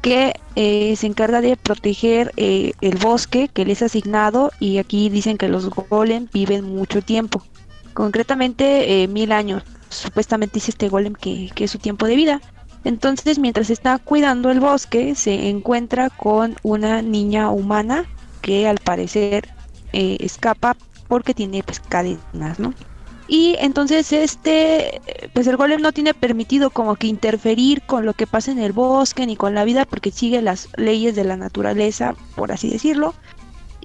[0.02, 5.08] que eh, se encarga de proteger eh, el bosque que les ha asignado y aquí
[5.08, 7.42] dicen que los golem viven mucho tiempo,
[7.94, 9.62] concretamente eh, mil años.
[9.88, 12.40] Supuestamente dice este golem que, que es su tiempo de vida.
[12.84, 18.04] Entonces, mientras está cuidando el bosque, se encuentra con una niña humana
[18.42, 19.48] que al parecer
[19.92, 20.76] eh, escapa
[21.08, 22.74] porque tiene pues, cadenas, ¿no?
[23.26, 25.00] Y entonces este,
[25.32, 28.72] pues el golem no tiene permitido como que interferir con lo que pasa en el
[28.72, 33.14] bosque ni con la vida porque sigue las leyes de la naturaleza, por así decirlo.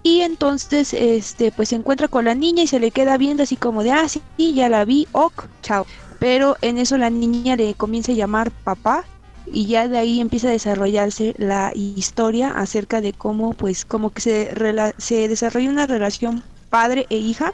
[0.04, 3.56] Y entonces, este, pues se encuentra con la niña y se le queda viendo así
[3.56, 4.22] como de, ah, sí,
[4.54, 5.86] ya la vi, ok, chao.
[6.20, 9.06] Pero en eso la niña le comienza a llamar papá
[9.52, 14.22] y ya de ahí empieza a desarrollarse la historia acerca de cómo pues como que
[14.22, 14.52] se,
[14.98, 17.54] se desarrolla una relación padre e hija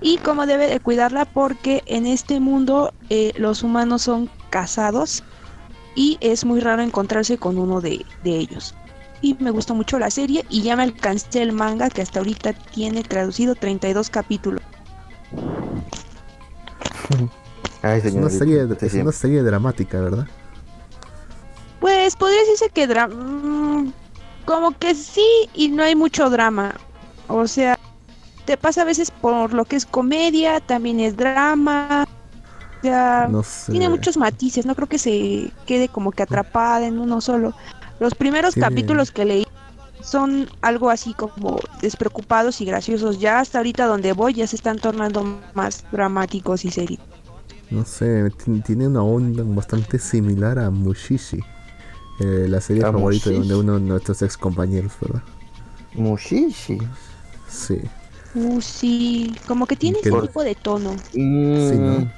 [0.00, 5.22] y cómo debe de cuidarla porque en este mundo eh, los humanos son casados
[5.94, 8.74] y es muy raro encontrarse con uno de, de ellos.
[9.20, 12.54] Y me gustó mucho la serie y ya me alcancé el manga que hasta ahorita
[12.54, 14.62] tiene traducido 32 capítulos.
[17.82, 20.26] es, una serie, es una serie dramática, ¿verdad?
[21.80, 23.92] Pues podría decirse que mm,
[24.44, 26.74] como que sí y no hay mucho drama.
[27.28, 27.78] O sea,
[28.44, 32.06] te pasa a veces por lo que es comedia, también es drama.
[32.78, 33.28] O sea,
[33.70, 37.54] tiene muchos matices, no creo que se quede como que atrapada en uno solo.
[38.00, 39.46] Los primeros capítulos que leí
[40.02, 43.20] son algo así como despreocupados y graciosos.
[43.20, 47.00] Ya hasta ahorita donde voy ya se están tornando más dramáticos y serios.
[47.72, 48.30] No sé,
[48.64, 51.40] tiene una onda bastante similar a Mushishi,
[52.20, 55.22] eh, la serie favorita de uno de nuestros ex compañeros, ¿verdad?
[55.94, 56.78] Mushishi.
[57.48, 57.80] Sí.
[58.34, 60.92] Uh, sí, como que tiene ese tipo de tono.
[61.14, 61.70] Mm.
[61.70, 62.10] Sí, ¿no?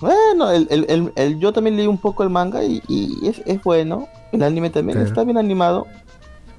[0.00, 2.82] Bueno, el, el, yo también leí un poco el manga y,
[3.22, 4.08] es, es, bueno.
[4.32, 5.86] El anime también está bien animado.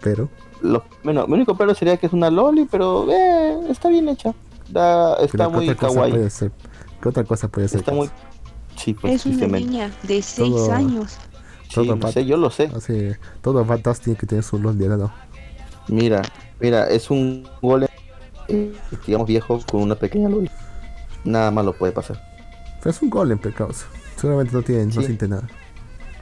[0.02, 0.30] Pero.
[0.62, 4.34] Lo, bueno, mi único pero sería que es una loli, pero eh, está bien hecha.
[5.22, 6.30] Está muy kawaii.
[7.02, 7.80] ¿Qué otra cosa puede ser?
[7.80, 8.10] Está muy.
[8.76, 11.18] Sí, pues, es una niña de 6 años.
[11.74, 12.70] Todo sí, sé, yo lo sé.
[12.76, 13.12] Así,
[13.42, 15.12] todo Badass tiene que tener su loli ¿no?
[15.88, 16.22] Mira,
[16.60, 17.88] mira, es un golem,
[18.50, 18.74] eh,
[19.08, 20.50] digamos viejo, con una pequeña loli
[21.24, 22.22] nada malo puede pasar.
[22.80, 23.86] Pero es un golem, pecados.
[24.16, 25.48] Seguramente no tiene, no siente nada.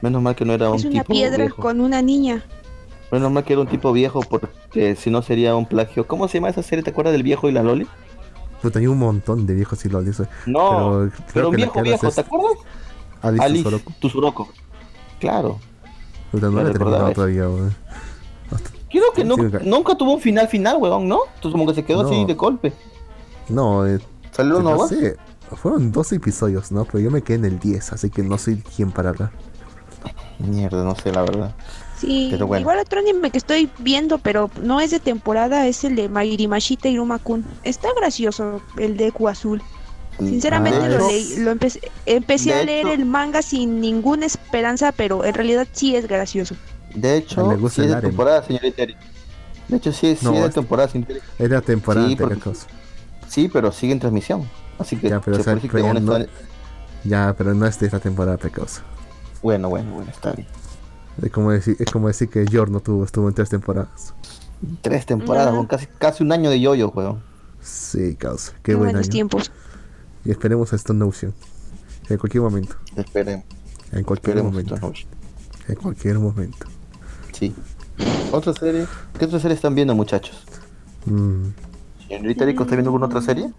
[0.02, 2.44] Menos mal que no era un tipo Es una piedra con una niña.
[3.12, 6.06] Menos mal que era un tipo viejo porque si no sería un plagio.
[6.06, 6.82] ¿Cómo se llama esa serie?
[6.82, 7.86] ¿Te acuerdas del viejo y la Loli?
[8.62, 10.10] Pues tenía un montón de viejos y Loli.
[10.46, 12.58] No, pero, un viejo viejo, ¿te acuerdas?
[13.22, 14.48] Alice, Alice Tsuruko.
[15.18, 15.58] Claro.
[16.30, 17.46] Puta, no terminado todavía,
[18.90, 21.20] Creo que nunca, tuvo un final final, weón, ¿no?
[21.36, 22.72] Entonces como que se quedó así de golpe.
[23.48, 24.00] No, eh,
[24.32, 25.16] ¿Salió no sé,
[25.56, 26.84] fueron dos episodios, ¿no?
[26.84, 29.30] Pero yo me quedé en el 10, así que no soy quien para hablar.
[30.38, 31.54] Mierda, no sé, la verdad.
[32.00, 36.08] Sí, igual otro anime que estoy viendo, pero no es de temporada, es el de
[36.08, 37.44] Mairimashita Irumakun.
[37.62, 39.60] Está gracioso el de Ecu Azul.
[40.18, 44.92] Mm, Sinceramente ah, lo, leí, lo empecé, empecé a leer el manga sin ninguna esperanza,
[44.92, 46.54] pero en realidad sí es gracioso.
[46.94, 50.50] De hecho, me gusta sí es de temporada, señorita De hecho, sí, sí es de
[50.50, 52.16] temporada, señorita Es de temporada, sí,
[53.28, 54.48] Sí, pero sigue en transmisión.
[54.78, 55.36] Así que ya, pero,
[57.04, 58.80] ya, pero no es de esta temporada precoz.
[59.42, 60.48] Bueno, bueno, bueno, está bien.
[61.22, 64.14] Es como decir, es como decir que Yor no tuvo, estuvo en tres temporadas.
[64.82, 67.18] Tres temporadas, con casi, casi un año de yoyo, juego.
[67.60, 68.52] Sí, causa.
[68.62, 69.08] Qué buen año.
[69.08, 69.52] tiempos.
[70.24, 71.34] Y esperemos a Stone Notion.
[72.08, 72.76] En cualquier momento.
[72.96, 73.44] Esperemos.
[73.92, 74.76] En cualquier momento.
[75.68, 76.66] En cualquier momento.
[77.32, 77.54] Sí.
[78.32, 78.86] ¿Otra serie?
[79.18, 80.44] ¿Qué otra serie están viendo, muchachos?
[81.06, 81.48] Mm.
[82.08, 83.52] ¿Señorita Rico está viendo alguna otra serie?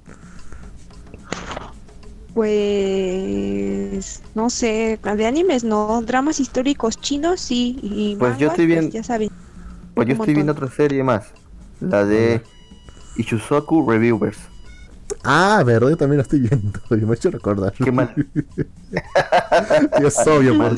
[2.34, 8.86] Pues no sé, de animes no, dramas históricos chinos sí y pues yo estoy viendo,
[8.86, 9.30] pues ya saben.
[9.94, 11.28] Pues yo estoy viendo otra serie más,
[11.82, 12.42] la de
[13.18, 14.38] Ichusoku Reviewers.
[15.24, 17.74] Ah, verdad, yo también la estoy viendo, me he hecho recordar.
[17.74, 18.14] Qué mal.
[20.02, 20.74] es obvio, más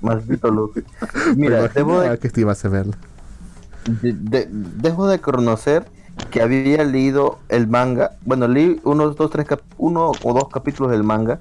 [0.00, 0.70] Más luz.
[1.36, 2.18] Mira, debo de...
[2.18, 2.96] que ibas a verla
[3.86, 5.86] dejo de conocer
[6.30, 8.16] que había leído el manga.
[8.24, 9.46] Bueno, leí unos dos, tres
[9.78, 11.40] uno o dos capítulos del manga,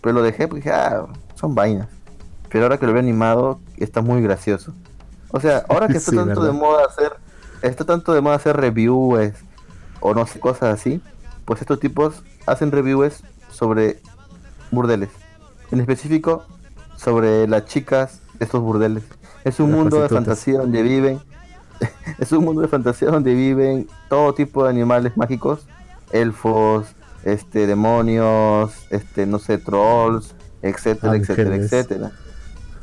[0.00, 1.88] pero lo dejé porque ah, son vainas.
[2.48, 4.72] Pero ahora que lo veo animado, está muy gracioso.
[5.30, 7.12] O sea, ahora que está tanto de moda hacer,
[7.62, 9.32] está tanto de moda hacer reviews
[10.00, 11.02] o no sé, cosas así,
[11.44, 14.00] pues estos tipos hacen reviews sobre
[14.70, 15.10] burdeles.
[15.70, 16.44] En específico,
[16.96, 19.04] sobre las chicas de estos burdeles.
[19.44, 21.20] Es un mundo de fantasía donde viven
[22.18, 25.66] es un mundo de fantasía donde viven todo tipo de animales mágicos,
[26.12, 26.86] elfos,
[27.24, 32.12] este, demonios, este, no sé, trolls, etcétera, etcétera, etcétera.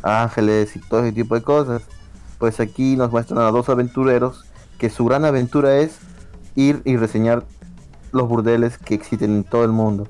[0.04, 1.84] Ángeles y todo ese tipo de cosas.
[2.40, 4.46] Pues aquí nos muestran a dos aventureros
[4.80, 6.00] que su gran aventura es
[6.56, 7.44] ir y reseñar
[8.12, 10.08] los burdeles que existen en todo el mundo.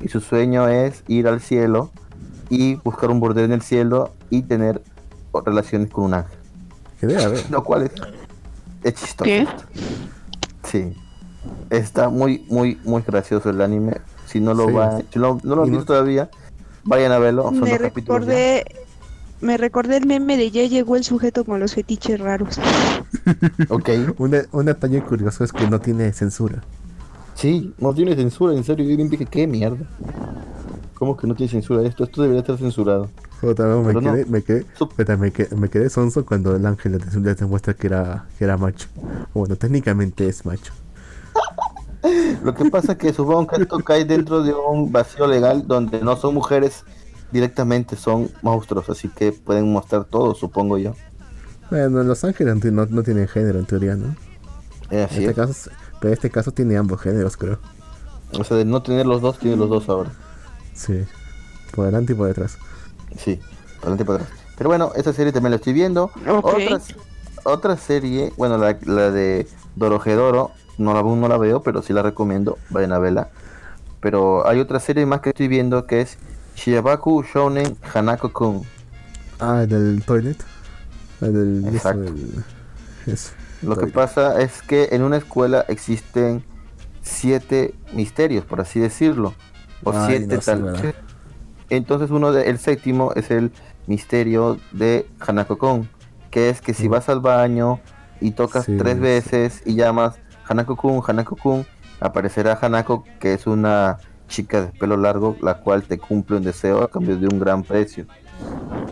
[0.00, 1.90] Y su sueño es ir al cielo
[2.48, 4.82] y buscar un burdel en el cielo y tener
[5.44, 6.38] relaciones con un ángel.
[7.50, 7.92] Lo cual es
[8.82, 9.24] es chistoso.
[9.24, 9.46] ¿Qué?
[10.64, 10.94] Sí.
[11.70, 14.00] Está muy, muy, muy gracioso el anime.
[14.26, 16.30] Si no lo va, si no, lo han visto todavía,
[16.84, 17.50] vayan a verlo.
[17.50, 18.64] me recordé,
[19.40, 22.58] me recordé el meme de ya llegó el sujeto con los fetiches raros.
[23.68, 23.90] ok.
[24.18, 26.62] un detalle curioso es que no tiene censura.
[27.34, 28.88] Sí, no tiene censura, en serio.
[28.88, 29.84] Yo bien dije, ¿qué mierda?
[30.94, 32.04] ¿Cómo que no tiene censura esto?
[32.04, 33.08] Esto debería estar censurado.
[33.42, 34.64] Me, quedé, me, quedé,
[35.16, 38.88] me, quedé, me, quedé, sonso cuando el ángel le demuestra que era, que era macho.
[39.34, 40.72] Bueno, técnicamente es macho.
[42.44, 46.00] Lo que pasa es que supongo que esto cae dentro de un vacío legal donde
[46.00, 46.84] no son mujeres
[47.32, 50.94] directamente, son monstruos, así que pueden mostrar todo, supongo yo.
[51.70, 54.14] Bueno, los ángeles no, no tienen género en teoría, ¿no?
[54.90, 55.70] en este caso,
[56.00, 57.58] pero en este caso tiene ambos géneros, creo.
[58.38, 60.10] O sea, de no tener los dos, tiene los dos ahora.
[60.74, 61.04] Sí,
[61.74, 62.58] por delante y por detrás.
[63.18, 63.40] Sí,
[63.76, 64.38] por delante y por detrás.
[64.56, 66.10] Pero bueno, esa serie también la estoy viendo.
[66.42, 66.80] Otra,
[67.44, 69.46] otra serie, bueno, la, la de
[69.76, 73.30] Dorojedoro, no la, no la veo, pero sí la recomiendo, vayan a verla.
[74.00, 76.18] Pero hay otra serie más que estoy viendo que es
[76.56, 78.62] Shiabaku Shounen Hanako-kun.
[79.40, 80.42] Ah, del toilet.
[81.20, 82.12] del, Exacto.
[83.62, 86.44] Lo que pasa es que en una escuela existen
[87.00, 89.34] siete misterios, por así decirlo.
[89.84, 90.94] O siete tal.
[91.72, 93.50] Entonces uno de, el séptimo es el
[93.86, 95.88] misterio de Hanako-kun,
[96.30, 97.80] que es que si vas al baño
[98.20, 100.16] y tocas tres veces y llamas
[100.46, 101.64] Hanako-kun, Hanako-kun,
[101.98, 103.96] aparecerá Hanako, que es una
[104.28, 107.62] chica de pelo largo, la cual te cumple un deseo a cambio de un gran
[107.62, 108.04] precio.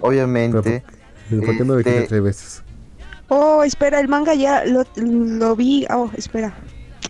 [0.01, 0.83] Obviamente.
[1.29, 2.07] ¿Por, qué no este...
[2.07, 2.63] tres veces?
[3.29, 5.87] Oh, espera, el manga ya lo, lo vi.
[5.91, 6.55] Oh, espera.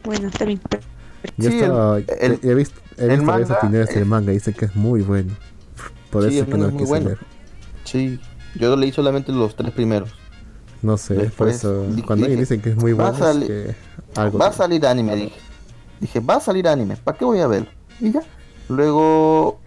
[0.03, 0.61] Bueno, está bien.
[1.39, 5.03] Estaba, el, he visto, he visto manga, opiniones del manga y dice que es muy
[5.03, 5.33] bueno.
[6.11, 7.11] Por eso que no es muy bueno.
[7.85, 8.19] Sí,
[8.57, 10.11] yo leí solamente los tres primeros.
[10.83, 11.85] No sé, por eso.
[12.07, 13.75] cuando alguien dice que es muy bueno, va a, que
[14.17, 15.37] algo va a salir anime, dije.
[16.01, 17.69] Dije, va a salir anime, ¿para qué voy a verlo?
[18.01, 18.23] Y ya.
[18.69, 19.61] Luego,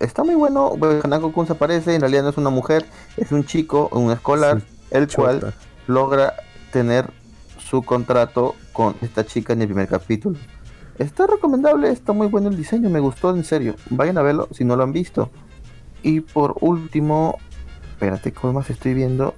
[0.00, 0.72] está muy bueno.
[1.02, 2.86] Hanako Kun se aparece, en realidad no es una mujer,
[3.16, 5.52] es un chico, un escolar, el cual
[5.86, 6.34] logra
[6.72, 7.10] tener
[7.58, 10.38] su contrato con esta chica en el primer capítulo.
[10.98, 13.74] Está recomendable, está muy bueno el diseño, me gustó en serio.
[13.90, 15.30] Vayan a verlo si no lo han visto.
[16.04, 17.38] Y por último,
[17.90, 19.34] espérate, ¿cómo más estoy viendo?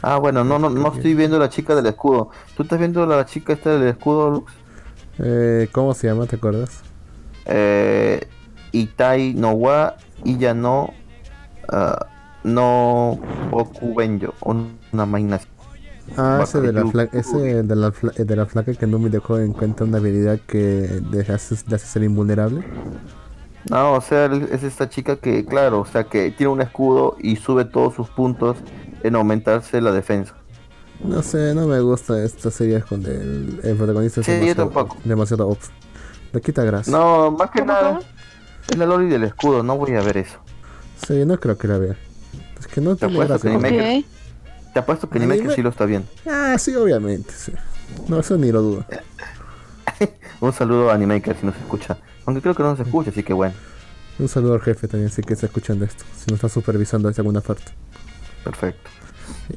[0.00, 2.30] Ah, bueno, no, no, no estoy viendo la chica del escudo.
[2.56, 4.52] ¿Tú estás viendo la chica esta del escudo, Lux?
[5.18, 6.26] Eh, ¿Cómo se llama?
[6.26, 6.82] ¿Te acuerdas?
[7.46, 8.26] Eh,
[8.72, 10.92] Itai no wa Iya no
[11.72, 12.04] uh,
[12.44, 13.18] no
[13.50, 15.40] Bokubenyo, una máquina
[16.16, 19.52] Ah, ese de, la ese de la, de la flaca que no me dejó en
[19.52, 22.64] cuenta una habilidad que le hace, ser invulnerable.
[23.70, 27.36] No, o sea, es esta chica que, claro, o sea, que tiene un escudo y
[27.36, 28.56] sube todos sus puntos
[29.02, 30.34] en aumentarse la defensa.
[31.04, 34.22] No sé, no me gusta esta serie con el, el protagonista.
[34.22, 34.96] Sí, demasiado, yo tampoco.
[35.04, 35.56] Demasiado
[36.32, 36.90] Le quita grasa.
[36.90, 38.00] No, más que nada.
[38.68, 40.38] Es la lori del escudo, no voy a ver eso.
[41.06, 41.96] Sí, no creo que la vea.
[42.58, 44.04] Es que no te tiene que
[44.72, 46.08] Te apuesto que que sí lo está viendo.
[46.26, 47.32] Ah, sí, obviamente.
[47.32, 47.52] Sí.
[48.08, 48.84] No, eso ni lo dudo.
[50.40, 51.96] Un saludo a Animaker si nos escucha.
[52.28, 53.54] Aunque creo que no nos escucha, así que bueno.
[54.18, 56.04] Un saludo al jefe también, si que está escuchando esto.
[56.14, 57.72] Si nos está supervisando desde alguna parte.
[58.44, 58.90] Perfecto.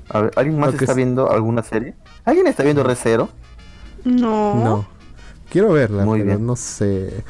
[0.08, 1.96] A ver, ¿alguien más está viendo alguna serie?
[2.24, 3.28] ¿Alguien está viendo Recero?
[4.06, 4.56] No.
[4.56, 4.88] No.
[5.50, 6.46] Quiero verla, Muy pero bien.
[6.46, 7.26] no sé.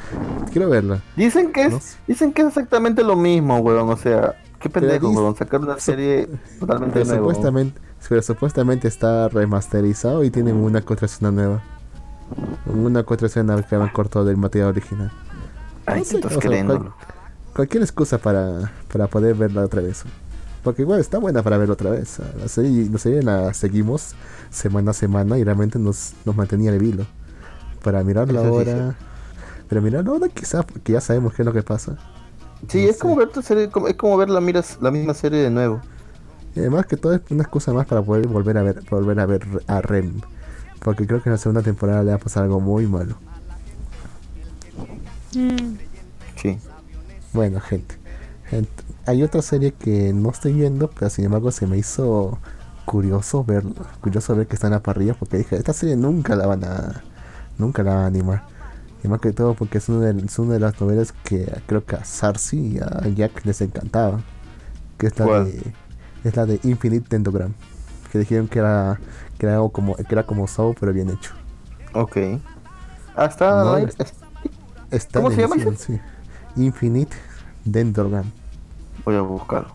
[0.52, 1.02] Quiero verla.
[1.16, 3.90] Dicen que es, dicen que es exactamente lo mismo, weón.
[3.90, 5.34] O sea, qué pendejo, weón.
[5.34, 6.28] Sacar una serie
[6.60, 7.18] totalmente nueva.
[7.18, 11.64] Supuestamente, pero supuestamente está remasterizado y tiene una contraseña nueva.
[12.66, 15.10] Una contraseña que han cortado del material original.
[15.86, 16.92] Ay, no sé, cual,
[17.54, 20.04] cualquier excusa para, para poder verla otra vez.
[20.62, 22.18] Porque igual está buena para verla otra vez.
[22.40, 24.14] La serie, la, serie la seguimos
[24.50, 27.04] semana a semana y realmente nos, nos mantenía el hilo
[27.82, 28.94] para mirar la hora.
[29.68, 31.98] Pero mirar la hora quizás que ya sabemos qué es lo que pasa.
[32.68, 35.50] Sí, es como ver tu serie, es como ver la miras la misma serie de
[35.50, 35.80] nuevo.
[36.54, 39.26] Y además que todo es una excusa más para poder volver a ver volver a
[39.26, 40.20] ver a Rem,
[40.80, 43.16] porque creo que en la segunda temporada le va a pasar algo muy malo.
[45.34, 45.78] Mm.
[46.36, 46.58] Sí.
[47.32, 47.96] Bueno, gente.
[49.06, 52.38] Hay otra serie que no estoy viendo, pero sin embargo se me hizo
[52.84, 53.62] curioso ver
[54.00, 57.02] curioso ver que está en la parrilla porque dije, esta serie nunca la van a
[57.58, 58.44] nunca la van a animar.
[59.02, 61.96] Y más que todo porque es una de, una de las novelas que creo que
[61.96, 64.20] a Sarsi y a Jack les encantaba.
[64.98, 65.72] Que es la de
[66.24, 67.54] es la de Infinite Tendogram.
[68.12, 69.00] Que dijeron que era
[69.38, 71.32] que era como que era como Sao pero bien hecho.
[71.94, 72.18] Ok.
[73.16, 73.80] Hasta
[74.92, 75.56] está ¿Cómo se llama?
[75.76, 75.98] Sí.
[76.56, 77.16] Infinite
[77.64, 78.24] Dendrogram.
[79.04, 79.74] Voy a buscarlo.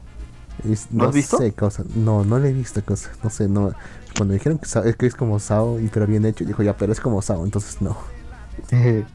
[0.91, 1.37] no has visto?
[1.37, 1.83] Sé, cosa.
[1.95, 3.11] No, no le he visto cosa.
[3.23, 3.73] No sé, no.
[4.15, 6.91] Cuando dijeron que es, que es como Sao, y pero bien hecho, dijo ya, pero
[6.91, 7.97] es como Sao, entonces no.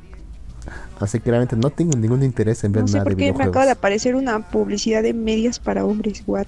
[1.01, 3.45] Así que realmente no tengo ningún interés en ver no sé nada por qué me
[3.45, 6.47] acaba de aparecer una publicidad de medias para hombres, what?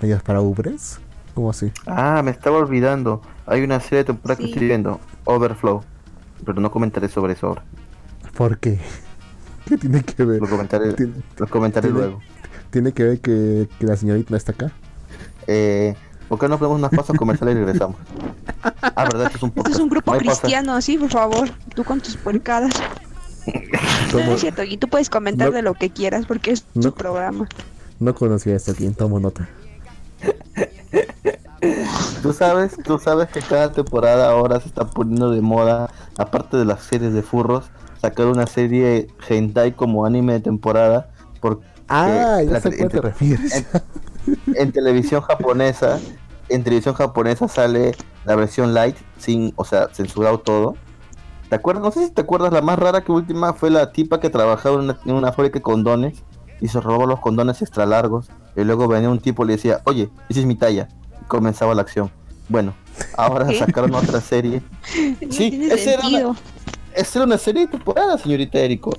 [0.00, 1.00] ¿Medias para hombres?
[1.34, 1.72] ¿Cómo así?
[1.86, 3.22] Ah, me estaba olvidando.
[3.46, 5.82] Hay una serie de temporada que estoy viendo, Overflow.
[6.44, 7.64] Pero no comentaré sobre eso ahora.
[8.36, 8.80] ¿Por qué?
[9.66, 10.40] ¿Qué tiene que ver?
[10.40, 10.94] Lo comentaré,
[11.36, 12.20] lo comentaré luego.
[12.70, 14.72] ¿Tiene que ver que, que la señorita no está acá?
[15.46, 15.94] Eh,
[16.28, 17.96] ¿Por qué no ponemos unas pausas comerciales y regresamos?
[18.94, 19.26] Ah, ¿verdad?
[19.26, 19.68] Esto es un, podcast.
[19.68, 21.48] Esto es un grupo cristiano, sí, por favor.
[21.74, 22.72] Tú con tus puercadas.
[24.12, 27.48] no es cierto, y tú puedes comentar de lo que quieras porque es tu programa.
[27.98, 29.48] No conocía esto aquí, tomo nota.
[32.22, 36.64] Tú sabes, tú sabes que cada temporada ahora se está poniendo de moda, aparte de
[36.64, 37.66] las series de furros,
[38.02, 41.08] sacar una serie hentai como anime de temporada.
[41.40, 43.64] Porque ah, ya sé a qué te refieres.
[44.54, 46.00] en televisión japonesa,
[46.48, 47.94] en televisión japonesa sale
[48.24, 50.74] la versión light, sin, o sea, censurado todo.
[51.48, 51.84] ¿Te acuerdas?
[51.84, 54.76] No sé si te acuerdas, la más rara que última fue la tipa que trabajaba
[54.76, 56.22] en una, en una fábrica de condones
[56.60, 58.30] y se robaba los condones extra largos.
[58.56, 60.88] Y luego venía un tipo y le decía, oye, esa es mi talla.
[61.20, 62.10] Y comenzaba la acción.
[62.48, 62.74] Bueno,
[63.16, 64.62] ahora sacaron otra serie.
[65.30, 65.68] sí,
[66.94, 68.96] era, una, serie de temporada, señorita Erico.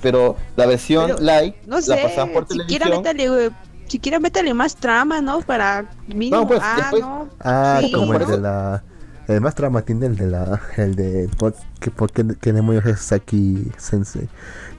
[0.00, 3.50] Pero la versión light no sé, la pasaban por siquiera Métale,
[3.86, 5.40] siquiera métale más trama, ¿no?
[5.42, 7.02] Para No, pues, ah, después...
[7.02, 7.28] no.
[7.40, 8.82] ah como el de la
[9.28, 13.12] el más trama tiene el de la el de por, que por qué demonios es
[13.12, 14.28] aquí Sensei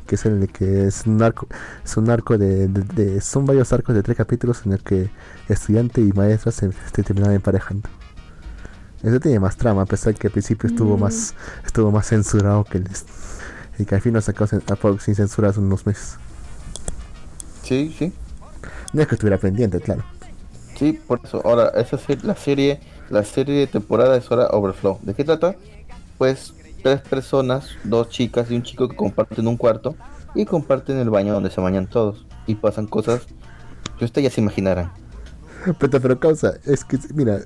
[0.06, 1.48] que es el de que es un arco,
[1.84, 5.10] es un arco de, son varios arcos de tres capítulos en el que
[5.50, 6.70] estudiante y maestra se,
[7.04, 7.90] terminan emparejando.
[9.04, 11.66] Eso tiene más trama, a pesar que al principio estuvo más mm.
[11.66, 12.88] estuvo más censurado que el
[13.78, 16.18] y que al fin lo sacó sin censura hace unos meses.
[17.64, 18.14] Sí, sí.
[18.94, 20.04] No es que estuviera pendiente, claro.
[20.78, 21.42] Sí, por eso.
[21.44, 22.80] Ahora, esa es la serie,
[23.10, 25.00] la serie de temporada es ahora Overflow.
[25.02, 25.56] ¿De qué trata?
[26.18, 29.96] Pues tres personas, dos chicas y un chico que comparten un cuarto
[30.36, 33.22] y comparten el baño donde se bañan todos y pasan cosas
[33.98, 34.92] que ustedes ya se imaginarán.
[35.80, 37.40] Pero, pero causa, es que mira,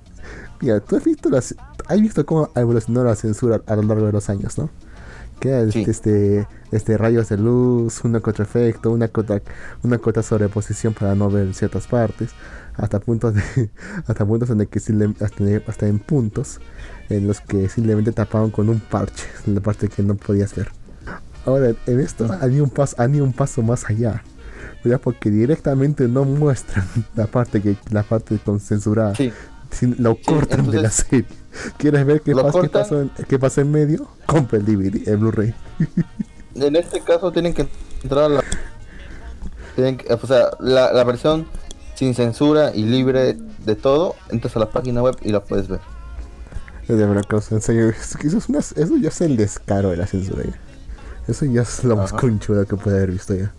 [0.62, 1.56] mira, tú has visto las,
[1.88, 4.70] has visto cómo ha evolucionado la censura a lo largo de los años, ¿no?
[5.40, 9.40] Que este, este rayos de luz, una contra efecto, una cota,
[9.84, 12.32] una cota sobreposición para no ver ciertas partes,
[12.76, 13.70] hasta puntos de,
[14.08, 16.60] hasta puntos en que hasta, hasta en puntos
[17.10, 20.70] en los que simplemente tapaban con un parche la parte que no podías ver.
[21.46, 24.24] Ahora, en esto han un paso, han un paso más allá.
[25.04, 26.86] Porque directamente no muestran
[27.16, 29.14] la parte que la parte con censurada.
[29.98, 31.26] Lo cortan de la serie.
[31.78, 34.08] ¿Quieres ver qué, pasa, qué, pasó en, qué pasa en medio?
[34.26, 35.54] Compra el DVD, el Blu-ray.
[36.56, 37.68] en este caso tienen que
[38.04, 38.44] entrar a la.
[40.10, 41.48] o sea, la, la versión
[41.96, 45.80] sin censura y libre de todo, entras a la página web y la puedes ver.
[46.88, 50.44] De verdad, en serio, eso, es una, eso ya es el descaro de la censura
[50.44, 50.58] ya.
[51.28, 53.52] Eso ya es lo más conchudo que puede haber visto ya.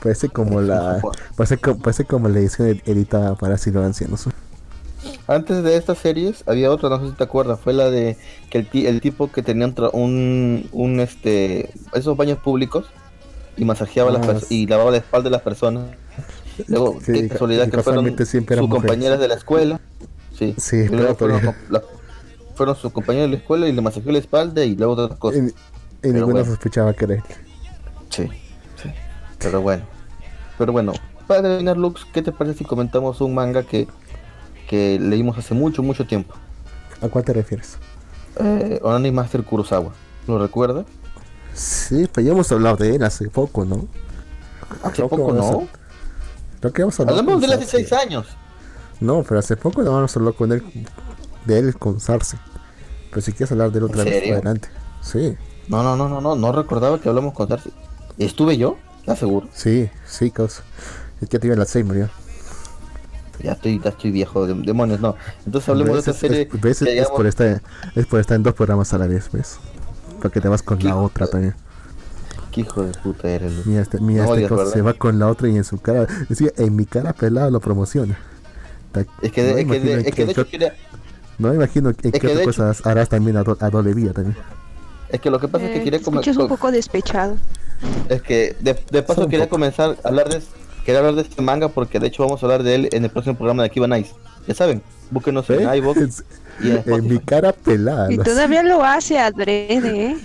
[0.00, 1.00] Parece como la.
[1.36, 4.28] Parece, parece como la edición editada para asilo ancianos.
[5.32, 8.16] Antes de estas series había otra, no sé si te acuerdas, fue la de
[8.50, 12.86] que el, el tipo que tenía un, un este esos baños públicos
[13.56, 15.84] y masajeaba las ah, y lavaba la espalda de las personas.
[16.68, 19.80] Luego, qué casualidad que, fueron sus compañeras de la escuela.
[20.36, 20.86] Sí, sí
[22.54, 25.52] fueron sus compañeros de la escuela y le masajeó la espalda y luego otras cosas.
[26.02, 27.22] Y, ninguno sospechaba que era él.
[28.10, 28.28] Sí,
[28.76, 28.90] sí.
[29.38, 29.84] Pero bueno.
[30.58, 30.92] Pero bueno,
[31.26, 33.88] para terminar, Lux, ¿qué te parece si comentamos un manga que,
[34.68, 36.34] que leímos hace mucho, mucho tiempo?
[37.00, 37.78] ¿A cuál te refieres?
[38.40, 39.92] Eh, Onani Master Kurosawa.
[40.26, 40.86] ¿Lo recuerdas?
[41.54, 43.86] Sí, pues ya hemos hablado de él hace poco, ¿no?
[44.82, 45.68] Hace poco, ¿no?
[46.60, 48.26] Lo que hemos hablado Hablamos de él hace seis años.
[49.00, 50.62] No, pero hace poco no hemos hablado con él
[51.44, 52.38] de él con Sarce.
[53.10, 54.68] Pero si quieres hablar de él otra vez adelante.
[55.02, 55.36] Sí.
[55.68, 57.70] No, no, no, no, no, no recordaba que hablamos con Sarce.
[58.16, 58.76] ¿Estuve yo?
[59.00, 59.48] ¿Estás seguro?
[59.52, 60.62] Sí, sí, causa.
[61.20, 62.10] Es que te el Alzheimer ya.
[63.40, 65.16] Ya estoy, ya estoy viejo, demonios, no.
[65.44, 66.48] Entonces hablemos de esa serie.
[66.64, 67.62] Es, es, por estar,
[67.94, 69.58] es por estar en dos programas a la vez, ¿ves?
[70.20, 71.54] Porque te vas con la otra también.
[72.52, 73.66] Qué hijo de puta eres.
[73.66, 76.06] Mira, este, mira este se va con la otra y en su cara.
[76.28, 78.18] Decía, en mi cara pelada lo promociona.
[79.22, 80.74] Es que, de, es, que es que de hecho quería,
[81.38, 84.36] no me imagino en qué otras cosas harás también a, a, doble vía también.
[85.08, 86.38] Es que lo que pasa es que quería comenzar.
[86.38, 87.36] un poco despechado.
[88.08, 90.42] Es que de, de paso quería comenzar a hablar de
[90.84, 93.10] quería hablar de este manga porque de hecho vamos a hablar de él en el
[93.10, 94.12] próximo programa de Akiba Nice.
[94.46, 95.76] Ya saben, búsquenos en ¿Eh?
[95.78, 96.24] iVoox.
[96.62, 98.12] en, mi cara pelada.
[98.12, 100.16] Y todavía lo hace adrede, ¿eh?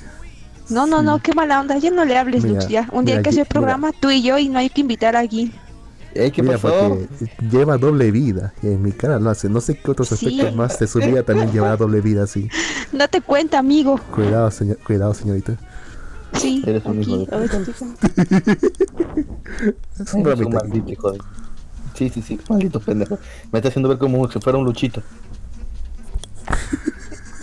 [0.70, 1.78] No, no, no, qué mala onda.
[1.78, 2.90] Ya no le hables, Lux, ya.
[2.92, 5.20] Un día hay que hacer programa tú y yo y no hay que invitar a
[5.20, 5.54] alguien.
[6.34, 6.98] ¿qué pasó?
[7.52, 8.54] Lleva doble vida.
[8.62, 9.50] Y en mi cara lo hace.
[9.50, 12.50] No sé qué otros aspectos más de su vida también llevará doble vida así.
[12.92, 14.00] Date cuenta, amigo.
[14.14, 15.58] Cuidado, señor, cuidado señorita.
[16.38, 17.24] Sí, eres un hijo de...
[20.00, 20.24] es un,
[20.54, 21.20] maldito hijo de...
[21.96, 23.18] Sí, sí, sí, maldito pendejo.
[23.52, 25.02] Me está haciendo ver como si fuera un luchito.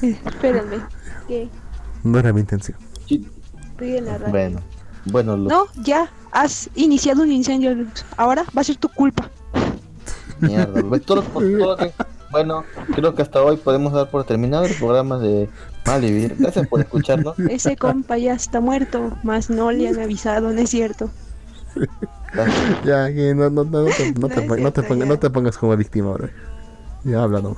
[0.02, 0.78] Espérenme.
[1.26, 1.48] ¿Qué?
[2.04, 2.78] No era mi intención.
[3.06, 3.26] Sí.
[3.72, 4.30] Estoy en la radio.
[4.30, 4.60] Bueno.
[5.06, 9.30] Bueno, No, ya, has iniciado un incendio, Ahora va a ser tu culpa.
[10.40, 10.82] Mierda,
[12.32, 12.64] bueno,
[12.94, 15.48] creo que hasta hoy podemos dar por terminado el programa de
[15.86, 16.36] Malvivir.
[16.38, 17.38] Gracias por escucharnos.
[17.50, 21.10] Ese compa ya está muerto, más no le han avisado, ¿no es cierto?
[22.84, 26.08] Ya, no, no, no, te, no, te, no, te pongas, no te pongas como víctima
[26.08, 26.30] ahora.
[27.04, 27.56] Ya habla, no.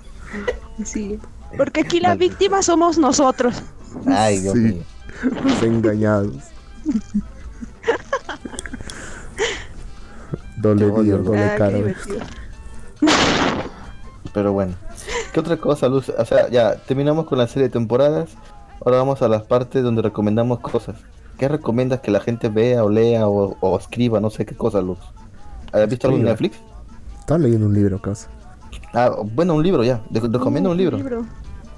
[0.85, 1.19] Sí,
[1.57, 3.63] porque aquí la víctima somos nosotros.
[4.07, 4.83] Ay, Dios mío.
[5.63, 6.37] engañados.
[10.57, 11.79] doble día, doble cara.
[14.37, 14.75] Pero bueno.
[15.33, 16.11] ¿Qué otra cosa, Luz?
[16.11, 18.29] O sea, ya terminamos con la serie de temporadas.
[18.85, 20.97] Ahora vamos a las partes donde recomendamos cosas.
[21.39, 24.21] ¿Qué recomiendas que la gente vea o lea o, escriba?
[24.21, 24.99] No sé qué cosa, Luz.
[25.73, 26.59] ¿Has visto algo en Netflix?
[27.19, 28.29] Estaba leyendo un libro, causa.
[28.93, 30.03] Ah, bueno, un libro ya.
[30.13, 30.99] recomiendo un libro.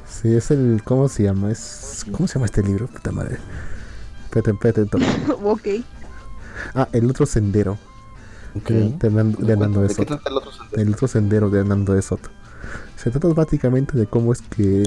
[0.09, 0.83] Sí, es el.
[0.85, 1.53] ¿Cómo se llama?
[1.53, 2.89] Es, ¿Cómo se llama este libro?
[2.89, 3.39] Puta madre.
[4.25, 5.07] Espérate, espérate.
[5.45, 5.69] ok.
[6.75, 7.79] Ah, El otro sendero.
[8.57, 8.97] Okay.
[8.99, 10.19] De, Hernando de, Soto.
[10.27, 10.83] el otro sendero?
[10.83, 12.31] El otro sendero de Hernando de Soto.
[12.99, 14.83] Se trata básicamente de cómo es que,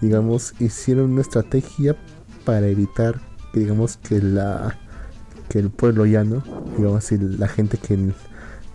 [0.00, 1.96] digamos, hicieron una estrategia
[2.44, 3.20] para evitar
[3.52, 4.76] que, digamos, que la
[5.48, 6.42] que el pueblo llano,
[6.76, 8.12] digamos, la gente que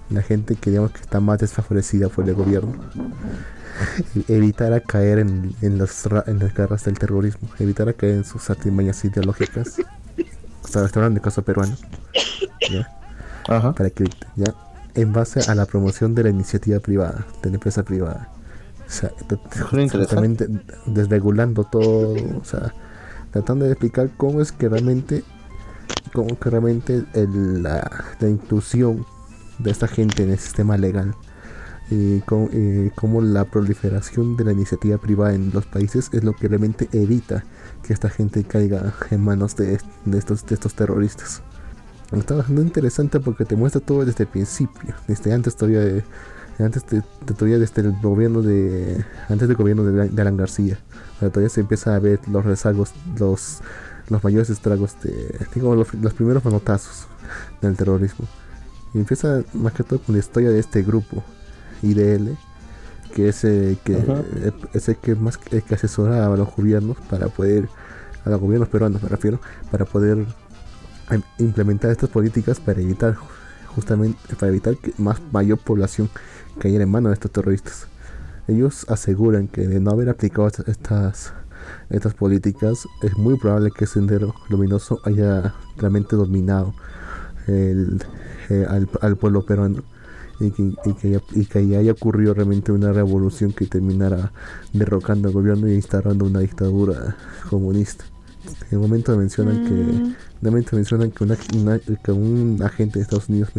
[0.09, 2.73] la gente que digamos que está más desfavorecida por el gobierno
[4.27, 9.03] evitara caer en, en, las, en las garras del terrorismo, evitara caer en sus artimañas
[9.03, 9.77] ideológicas.
[10.63, 11.75] Estaba hablando de caso peruano.
[13.45, 14.53] Para que, ya,
[14.95, 18.29] en base a la promoción de la iniciativa privada, de la empresa privada.
[18.93, 19.11] Sea,
[20.85, 22.73] desregulando todo, o sea,
[23.31, 25.23] tratando de explicar cómo es que realmente,
[26.13, 27.89] cómo que realmente la,
[28.19, 29.03] la inclusión
[29.57, 31.15] de esta gente en el sistema legal
[31.89, 36.87] y cómo, la proliferación de la iniciativa privada en los países es lo que realmente
[36.91, 37.43] evita
[37.83, 39.79] que esta gente caiga en manos de,
[40.13, 41.41] estos, de estos terroristas.
[42.11, 46.03] Está bastante interesante porque te muestra todo desde el principio, desde antes todavía de,
[46.59, 47.01] antes de,
[47.33, 50.77] todavía desde el gobierno de antes del gobierno de, Alan García.
[51.19, 53.61] todavía se empieza a ver los rezagos, los
[54.09, 57.07] los mayores estragos de digo, los, los primeros manotazos
[57.61, 58.27] del terrorismo.
[58.93, 61.23] Y empieza más que todo con la historia de este grupo,
[61.81, 62.37] IDL,
[63.15, 63.97] que es, el que,
[64.73, 67.69] es el que más que asesora a los gobiernos para poder,
[68.25, 69.39] a los gobiernos peruanos me refiero,
[69.71, 70.25] para poder
[71.37, 73.15] implementar estas políticas para evitar
[73.75, 76.09] justamente para evitar que más mayor población
[76.59, 77.87] cayera en manos de estos terroristas.
[78.47, 81.33] Ellos aseguran que de no haber aplicado estas
[81.89, 86.73] estas políticas es muy probable que Sendero Luminoso haya realmente dominado
[87.47, 87.97] eh,
[88.67, 89.83] al, pueblo peruano
[90.39, 90.73] y que,
[91.33, 94.31] y, que, haya ocurrido realmente una revolución que terminara
[94.73, 97.15] derrocando al gobierno y instalando una dictadura
[97.49, 98.05] comunista.
[98.71, 100.15] En un momento mencionan que mm.
[100.41, 101.37] momento mencionan que, una,
[101.79, 103.49] que un agente de Estados Unidos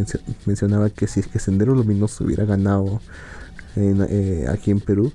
[0.45, 3.01] mencionaba que si es que Sendero Luminoso hubiera ganado
[3.75, 5.11] eh, aquí en Perú,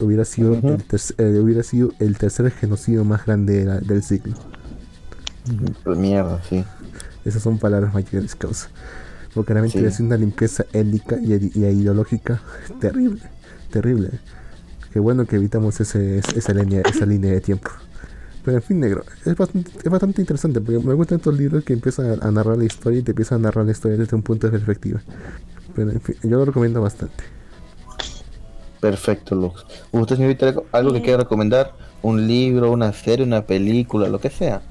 [0.00, 0.84] hubiera sido, el
[1.18, 4.34] eh, hubiera sido el tercer genocidio más grande del siglo.
[5.84, 6.64] Pues mierda, sí.
[7.24, 8.68] Esas son palabras mayores, causa.
[9.34, 12.40] Porque realmente es una limpieza étnica y, ideológica
[12.80, 13.20] terrible,
[13.70, 14.10] terrible.
[14.92, 17.70] Qué bueno que evitamos ese, esa, línea, esa línea de tiempo.
[18.46, 21.72] Pero en fin, negro, es bastante, es bastante interesante porque me gustan estos libros que
[21.72, 24.46] empiezan a, narrar la historia y te empiezan a narrar la historia desde un punto
[24.46, 25.00] de perspectiva.
[25.74, 27.24] Pero en fin, yo lo recomiendo bastante.
[28.78, 29.66] Perfecto, Lux.
[29.90, 31.72] ¿Usted, señorita, algo que quiera recomendar?
[32.02, 34.62] ¿Un libro, una serie, una película, lo que sea?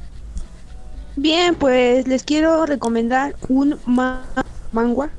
[1.17, 5.09] Bien, pues les quiero recomendar un manga,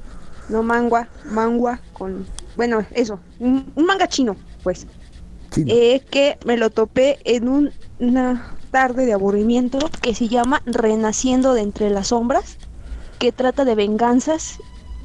[0.49, 2.25] no manga, manga con,
[2.57, 4.87] bueno, eso, un, manga chino, pues,
[5.59, 7.49] eh, que me lo topé en
[7.99, 12.59] una tarde de aburrimiento que se llama Renaciendo de entre las sombras,
[13.19, 14.59] que trata de venganzas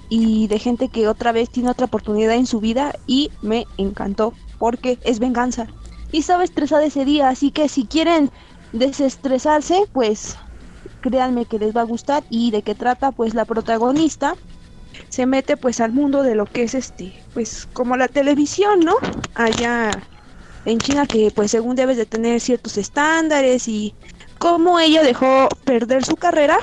[0.09, 4.34] y de gente que otra vez tiene otra oportunidad en su vida y me encantó
[4.59, 5.68] porque es venganza.
[6.11, 8.30] Y estaba estresada ese día, así que si quieren
[8.73, 10.38] desestresarse, pues
[11.01, 14.35] créanme que les va a gustar y de qué trata pues la protagonista
[15.09, 18.95] se mete pues al mundo de lo que es este pues como la televisión no
[19.34, 19.91] allá
[20.65, 23.95] en China que pues según debes de tener ciertos estándares y
[24.38, 26.57] cómo ella dejó perder su carrera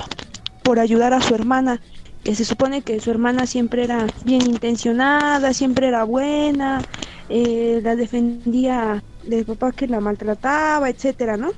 [0.62, 1.80] por ayudar a su hermana
[2.24, 6.82] que se supone que su hermana siempre era bien intencionada siempre era buena
[7.28, 11.52] eh, la defendía del papá que la maltrataba etcétera no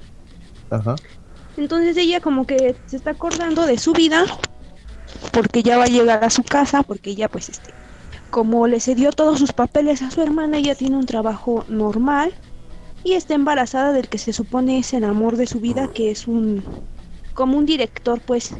[0.71, 0.95] Ajá.
[1.57, 4.25] Entonces ella como que se está acordando de su vida
[5.33, 7.75] porque ya va a llegar a su casa, porque ella pues este,
[8.31, 12.33] como le cedió todos sus papeles a su hermana, ella tiene un trabajo normal
[13.03, 16.29] y está embarazada del que se supone es el amor de su vida, que es
[16.29, 16.65] un
[17.35, 18.53] como un director, pues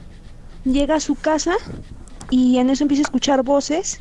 [0.65, 1.55] llega a su casa
[2.31, 4.01] y en eso empieza a escuchar voces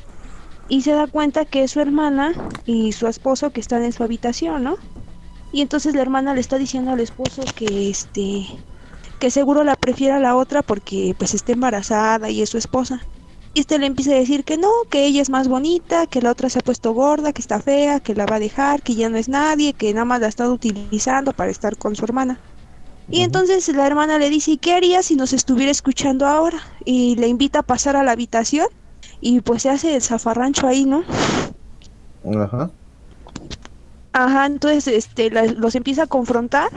[0.67, 2.33] y se da cuenta que es su hermana
[2.65, 4.77] y su esposo que están en su habitación, ¿no?
[5.51, 8.45] Y entonces la hermana le está diciendo al esposo que este
[9.19, 13.01] que seguro la prefiere a la otra porque pues está embarazada y es su esposa.
[13.59, 16.31] Y este le empieza a decir que no, que ella es más bonita, que la
[16.31, 19.09] otra se ha puesto gorda, que está fea, que la va a dejar, que ya
[19.09, 22.39] no es nadie, que nada más la ha estado utilizando para estar con su hermana.
[23.09, 26.57] Y entonces la hermana le dice, ¿y qué haría si nos estuviera escuchando ahora?
[26.85, 28.67] Y le invita a pasar a la habitación
[29.19, 31.03] y pues se hace el zafarrancho ahí, ¿no?
[32.41, 32.71] Ajá.
[34.13, 36.69] Ajá, entonces este los empieza a confrontar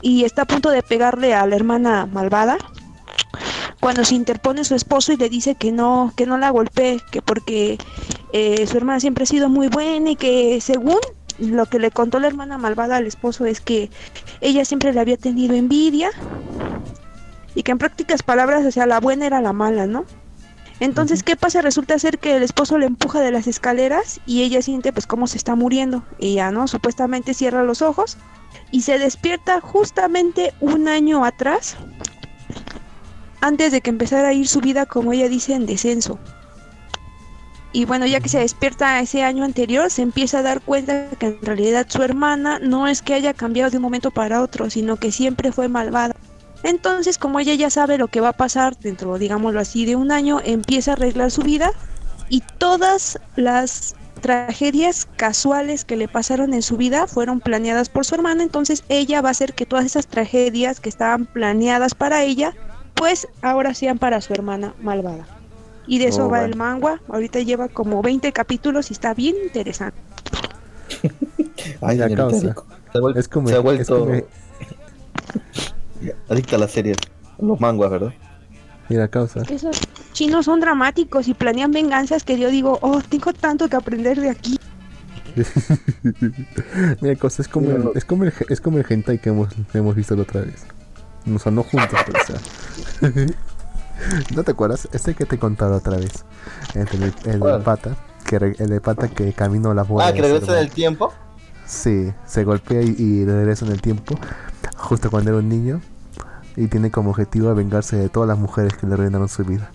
[0.00, 2.56] y está a punto de pegarle a la hermana malvada
[3.80, 7.22] cuando se interpone su esposo y le dice que no que no la golpee que
[7.22, 7.78] porque
[8.32, 10.98] eh, su hermana siempre ha sido muy buena y que según
[11.38, 13.90] lo que le contó la hermana malvada al esposo es que
[14.40, 16.10] ella siempre le había tenido envidia
[17.54, 20.04] y que en prácticas palabras, o sea, la buena era la mala, ¿no?
[20.80, 21.60] Entonces, ¿qué pasa?
[21.60, 25.26] Resulta ser que el esposo le empuja de las escaleras y ella siente pues cómo
[25.26, 26.04] se está muriendo.
[26.20, 26.68] Y ya, ¿no?
[26.68, 28.16] Supuestamente cierra los ojos
[28.70, 31.76] y se despierta justamente un año atrás,
[33.40, 36.18] antes de que empezara a ir su vida, como ella dice, en descenso.
[37.72, 41.26] Y bueno, ya que se despierta ese año anterior, se empieza a dar cuenta que
[41.26, 44.96] en realidad su hermana no es que haya cambiado de un momento para otro, sino
[44.96, 46.16] que siempre fue malvada.
[46.62, 50.10] Entonces, como ella ya sabe lo que va a pasar dentro, digámoslo así, de un
[50.10, 51.70] año, empieza a arreglar su vida
[52.28, 58.16] y todas las tragedias casuales que le pasaron en su vida fueron planeadas por su
[58.16, 62.52] hermana, entonces ella va a hacer que todas esas tragedias que estaban planeadas para ella,
[62.98, 65.26] pues ahora sean para su hermana malvada.
[65.86, 69.36] Y de eso oh, va el manga, ahorita lleva como 20 capítulos y está bien
[69.42, 69.98] interesante.
[71.80, 72.54] Ay, la causa.
[73.16, 74.06] es como, se ha vuelto
[76.28, 76.98] adicta a las series,
[77.40, 78.12] los manguas, ¿verdad?
[78.88, 79.42] Mira, causa.
[79.50, 79.80] Esos
[80.12, 84.30] chinos son dramáticos y planean venganzas que yo digo, oh, tengo tanto que aprender de
[84.30, 84.58] aquí.
[87.00, 89.94] Mira, cosa, es como, el, es como el, es como el hentai que hemos, hemos
[89.94, 90.64] visto la otra vez.
[91.34, 93.10] O sea, no juntos, pero o sea.
[94.34, 94.88] ¿No te acuerdas?
[94.92, 96.24] Este que te contaba otra vez.
[96.74, 97.96] El, el, de pata.
[98.24, 100.08] Que, el de pata que caminó la boda.
[100.08, 101.12] Ah, que regresa en el tiempo.
[101.66, 104.18] Sí, se golpea y, y regresa en el tiempo
[104.78, 105.80] justo cuando era un niño
[106.56, 109.70] y tiene como objetivo vengarse de todas las mujeres que le arruinaron su vida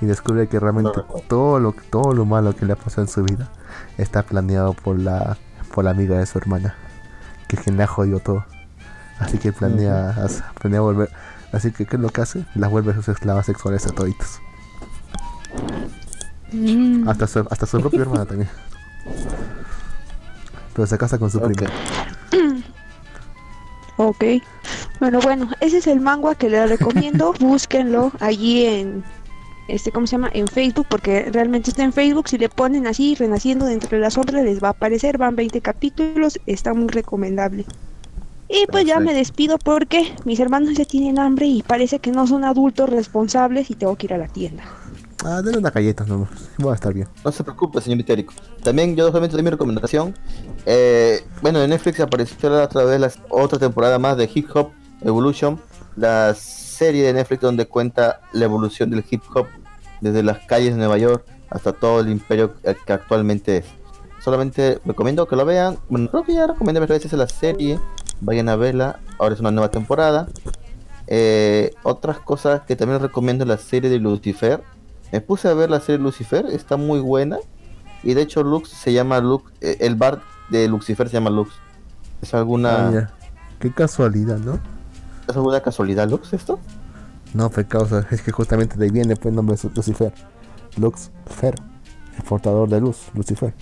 [0.00, 3.22] y descubre que realmente todo lo todo lo malo que le ha pasado en su
[3.22, 3.48] vida
[3.98, 5.36] está planeado por la
[5.74, 6.74] por la amiga de su hermana
[7.46, 8.44] que es quien le ha jodido todo
[9.18, 10.14] así que planea
[10.60, 11.10] planea volver
[11.52, 14.40] así que qué es lo que hace las vuelve sus esclavas sexuales a toditos
[16.52, 17.08] mm.
[17.08, 18.48] hasta su, hasta su propia hermana también
[20.74, 21.70] pero se casa con su prima
[23.98, 24.24] Ok.
[25.00, 27.34] Bueno, bueno, ese es el manga que les recomiendo.
[27.40, 29.02] Búsquenlo allí en
[29.66, 30.30] este, ¿cómo se llama?
[30.32, 32.28] En Facebook, porque realmente está en Facebook.
[32.28, 35.18] Si le ponen así, renaciendo dentro de las sombras, les va a aparecer.
[35.18, 37.66] Van 20 capítulos, está muy recomendable.
[38.48, 42.26] Y pues ya me despido porque mis hermanos ya tienen hambre y parece que no
[42.26, 44.64] son adultos responsables y tengo que ir a la tienda.
[45.24, 46.30] Ah, denle una galleta nomás.
[46.64, 47.08] Va a estar bien.
[47.24, 48.32] No se preocupe, señor Itérico.
[48.62, 50.14] También yo solamente doy mi recomendación.
[50.64, 54.70] Eh, bueno, en Netflix apareció a través de la otra temporada más de Hip Hop
[55.02, 55.60] Evolution.
[55.96, 59.48] La serie de Netflix donde cuenta la evolución del hip hop
[60.00, 63.64] desde las calles de Nueva York hasta todo el imperio que actualmente es.
[64.22, 65.78] Solamente recomiendo que lo vean.
[65.88, 67.80] Bueno, creo que ya recomendé varias veces la serie.
[68.20, 69.00] Vayan a verla.
[69.18, 70.28] Ahora es una nueva temporada.
[71.06, 74.62] Eh, otras cosas que también recomiendo la serie de Lucifer
[75.12, 77.38] me puse a ver la serie Lucifer, está muy buena.
[78.02, 80.20] Y de hecho Lux se llama Lux, eh, el bar
[80.50, 81.50] de Lucifer se llama Lux.
[82.22, 82.88] ¿Es alguna...
[82.88, 83.10] Ah,
[83.58, 84.60] Qué casualidad, ¿no?
[85.28, 86.60] ¿Es alguna casualidad Lux esto?
[87.34, 90.12] No, fue causa, es que justamente de ahí viene pues, el nombre de Lucifer.
[90.76, 91.54] Luxfer,
[92.16, 93.52] el portador de luz, Lucifer.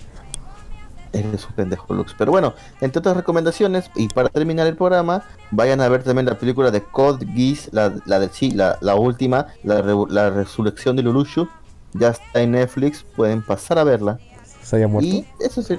[1.13, 2.13] Eres un pendejo Lux.
[2.17, 6.37] Pero bueno, entre otras recomendaciones, y para terminar el programa, vayan a ver también la
[6.37, 11.03] película de Code Geass, la, la de sí, la, la última, la, la, resurrección de
[11.03, 11.47] Lulushu.
[11.93, 14.19] Ya está en Netflix, pueden pasar a verla.
[14.61, 15.07] ¿Se haya muerto?
[15.07, 15.77] Y eso sí.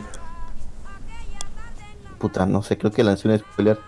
[2.18, 3.78] Puta, no sé, creo que la un spoiler.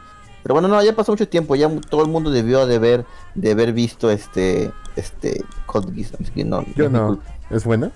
[0.43, 3.05] Pero bueno, no, ya pasó mucho tiempo, ya todo el mundo debió de ver,
[3.35, 6.13] de haber visto este, este Code Geass.
[6.47, 7.19] no, Yo no.
[7.51, 7.91] ¿Es buena?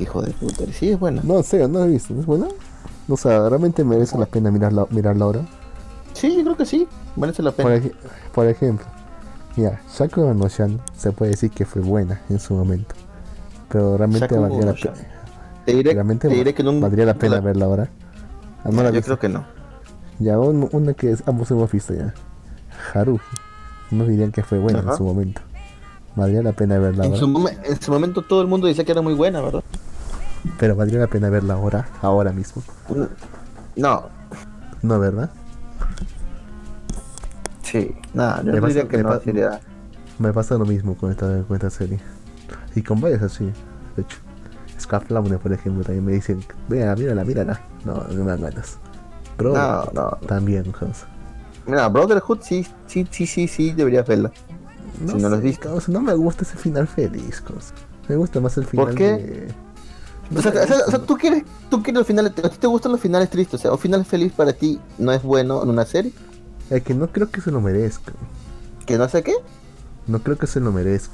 [0.00, 1.20] Hijo de puta, sí es buena.
[1.22, 2.48] No sé, no he visto, ¿es buena?
[3.06, 5.40] O sea, ¿realmente merece la pena mirarla, mirarla ahora?
[6.14, 7.82] Sí, yo creo que sí, merece la pena.
[8.32, 8.86] Por, ejemplo,
[9.56, 12.94] mira, Shaku no se puede decir que fue buena en su momento.
[13.68, 14.94] Pero realmente valdría la pena.
[15.66, 17.90] Te diré, realmente que no, valdría la pena verla ahora.
[18.64, 19.44] Ah, no, yo creo que no.
[20.18, 22.14] Ya, una que ambos hemos visto ya.
[22.94, 23.20] Haruhi.
[23.90, 25.42] No dirían que fue buena en su momento.
[26.16, 27.54] Valdría la pena verla en ahora.
[27.64, 29.62] en su momento todo el mundo decía que era muy buena, ¿verdad?
[30.58, 32.62] Pero valdría la pena verla ahora, ahora mismo.
[33.76, 34.08] No.
[34.82, 35.30] No, ¿verdad?
[37.62, 39.60] Sí, nada, yo me diría que no sería...
[40.18, 41.98] Me pasa lo mismo con esta, con esta serie.
[42.74, 43.44] Y con varias así,
[43.96, 44.18] de hecho.
[44.78, 47.60] Scaflaune, por ejemplo, también me dicen, vea, mírala, mírala.
[47.84, 48.78] No, no me dan ganas.
[49.38, 50.10] Bro, no, no.
[50.26, 51.06] también, cosa.
[51.66, 54.32] Mira, Brotherhood sí, sí, sí, sí, sí, deberías verla.
[55.00, 55.78] No si no lo has visto.
[55.88, 57.74] no me gusta ese final feliz, cosa.
[58.08, 59.48] Me gusta más el final ¿Por qué?
[60.34, 60.52] O sea,
[60.86, 63.54] o sea, tú quieres, tú quieres los finales, a ti te gustan los finales tristes,
[63.54, 66.12] o sea, un final feliz para ti no es bueno en una serie.
[66.70, 68.12] Es que no creo que se lo merezca.
[68.86, 69.34] ¿Que no sé qué?
[70.06, 71.12] No creo que se lo merezca.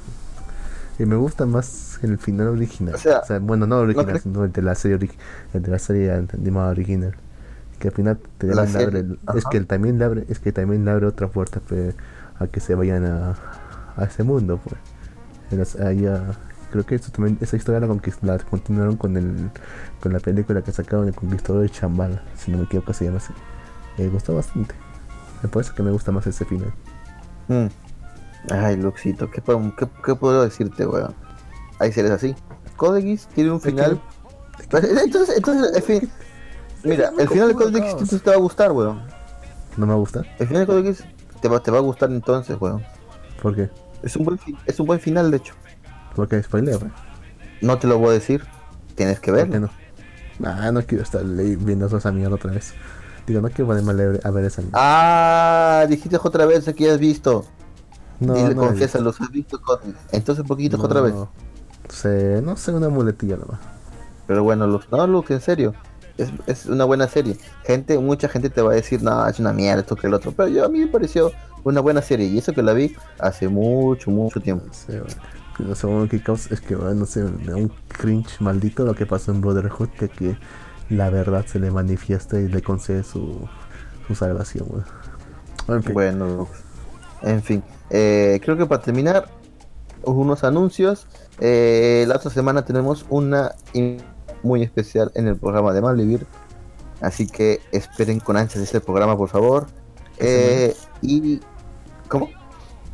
[0.99, 2.95] Y me gusta más el final original.
[2.95, 5.09] O sea, bueno, no original, sino el de la serie
[5.53, 7.15] el de la serie animada original.
[7.79, 10.91] Que al final te le abre, es que también le abre, es que también le
[10.91, 11.93] abre otra puerta pues,
[12.39, 13.35] a que se vayan a,
[13.95, 15.75] a ese mundo, pues.
[15.79, 16.23] Allá,
[16.83, 17.87] creo que eso también, esa historia la,
[18.21, 19.49] la continuaron con el
[19.99, 23.17] con la película que sacaron el conquistador de Chambala, si no me equivoco se llama
[23.17, 23.33] así.
[23.97, 24.75] Me gustó bastante.
[25.41, 26.71] Me parece que me gusta más ese final.
[27.47, 27.67] Mm.
[28.51, 29.41] Ay, Luxito, ¿qué,
[30.05, 31.15] qué, puedo decirte, weón?
[31.79, 32.35] Hay series así.
[32.75, 33.99] Codex tiene un final.
[34.59, 36.11] Entonces, entonces, el fin...
[36.83, 39.01] Mira, el final de Codex te va a gustar, weón.
[39.75, 40.25] ¿No me va a gustar?
[40.37, 41.03] El final de Codex
[41.41, 42.83] te va, te va a gustar entonces, weón.
[43.41, 43.69] ¿Por qué?
[44.03, 45.53] Es un buen, es un buen final, de hecho.
[46.17, 46.93] ¿Por qué spoiler, weón?
[47.61, 48.43] No te lo voy a decir.
[48.95, 49.59] Tienes que verlo.
[49.59, 49.69] no?
[50.43, 52.73] Ah, no quiero estar viendo esa mierda otra vez.
[53.27, 54.79] Digo, no quiero ponerme a ver esa mierda.
[54.81, 57.45] Ah, dijiste otra vez que ya has visto.
[58.19, 59.77] No, y le no confiesa, los has visto con...
[60.11, 61.13] Entonces poquito otra vez.
[61.89, 63.59] Sé, no sé, una muletilla nomás.
[64.25, 65.75] Pero bueno, Luz, no, Luz, en serio.
[66.17, 67.37] Es, es, una buena serie.
[67.63, 70.31] Gente, mucha gente te va a decir, no, es una mierda esto que el otro.
[70.31, 71.31] Pero yo a mí me pareció
[71.63, 72.25] una buena serie.
[72.25, 74.65] Y eso que la vi hace mucho, mucho tiempo.
[74.71, 75.21] Sí, bueno.
[75.59, 79.41] Lo segundo que causa es que, no sé, un cringe maldito lo que pasó en
[79.41, 80.37] Brotherhood, que, que
[80.89, 83.47] la verdad se le manifiesta y le concede su,
[84.07, 84.85] su salvación,
[85.93, 86.47] Bueno,
[87.21, 87.63] en fin.
[87.89, 89.29] Eh, creo que para terminar,
[90.03, 91.07] unos anuncios.
[91.39, 93.55] Eh, la otra semana tenemos una
[94.43, 96.25] muy especial en el programa de Malvivir.
[97.01, 99.67] Así que esperen con ansias este programa, por favor.
[100.19, 101.39] Eh, y.
[102.07, 102.29] ¿Cómo?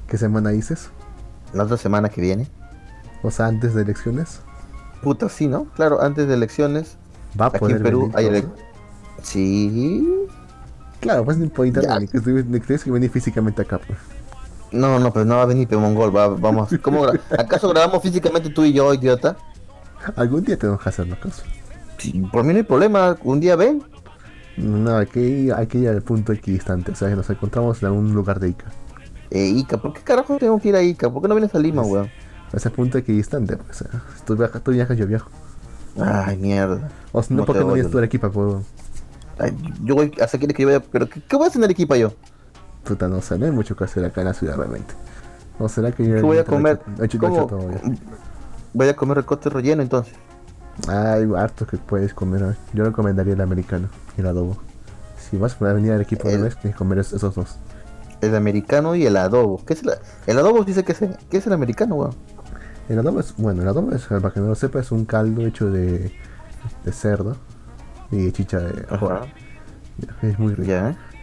[0.08, 0.90] ¿Qué semana dices?
[1.54, 2.48] La otra semana que viene.
[3.22, 4.42] O sea, antes de elecciones.
[5.02, 5.66] Puta, sí, ¿no?
[5.76, 6.98] Claro, antes de elecciones.
[7.40, 8.60] Va a Aquí en Perú hay elecciones.
[9.22, 10.28] Sí.
[11.00, 14.00] Claro, pues no importa que tienes que venir físicamente acá, pues.
[14.72, 16.70] No, no, pues no va a venir Mongol, va, vamos.
[16.82, 17.06] ¿Cómo
[17.38, 19.38] ¿Acaso grabamos físicamente tú y yo, idiota?
[20.16, 21.44] Algún día tenemos que hacerlo, caso.
[21.98, 23.84] Sí, por mí no hay problema, un día ven.
[24.58, 27.82] No, hay que, ir, hay que ir al punto equidistante, o sea, que nos encontramos
[27.84, 28.66] en un lugar de Ica.
[29.34, 31.10] Eh, Ica, ¿por qué carajo tengo que ir a Ica?
[31.10, 32.08] ¿Por qué no vienes a Lima, weón?
[32.54, 35.28] A ese punto equidistante, pues, o sea, tú viajas, tú viajas, yo viajo.
[36.00, 36.92] Ay, mierda.
[37.12, 38.32] O sea, no, ¿por qué no vienes tú a Arequipa?
[39.40, 41.64] Ay, yo voy, hasta quieres que yo vaya, pero ¿qué, qué voy a hacer en
[41.64, 42.14] Arequipa yo?
[42.84, 44.94] Puta, no sé, no hay mucho que hacer acá en la ciudad realmente.
[45.58, 46.80] ¿O será que yo voy a comer?
[48.74, 50.14] Voy a comer recote relleno entonces.
[50.88, 52.56] Hay hartos que puedes comer.
[52.74, 54.58] Yo recomendaría el americano y el adobo.
[55.18, 57.58] Si vas a venir al equipo de vez, tienes que comer esos dos.
[58.26, 59.64] El americano y el adobo.
[59.66, 59.92] ¿Qué es el,
[60.28, 60.64] el adobo?
[60.64, 62.16] Dice que es, ¿qué es el americano, weón?
[62.90, 65.46] El adobo es, bueno, el adobo es, para que no lo sepa, es un caldo
[65.46, 66.12] hecho de,
[66.84, 67.38] de cerdo
[68.12, 68.86] y chicha de
[70.22, 70.72] Es muy rico.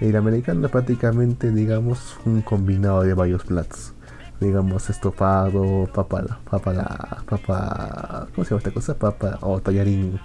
[0.00, 3.92] El americano es prácticamente, digamos, un combinado de varios platos.
[4.40, 8.94] Digamos, estofado, papa, papa, la, papa, ¿cómo se llama esta cosa?
[8.94, 10.18] Papa o tallarín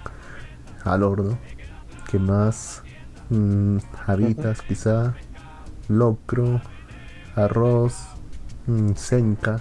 [0.84, 1.38] al horno.
[2.10, 2.82] ¿Qué más?
[3.28, 5.14] Mm, habitas, quizá,
[5.88, 6.60] locro,
[7.34, 7.94] arroz,
[8.66, 9.60] mm, senca,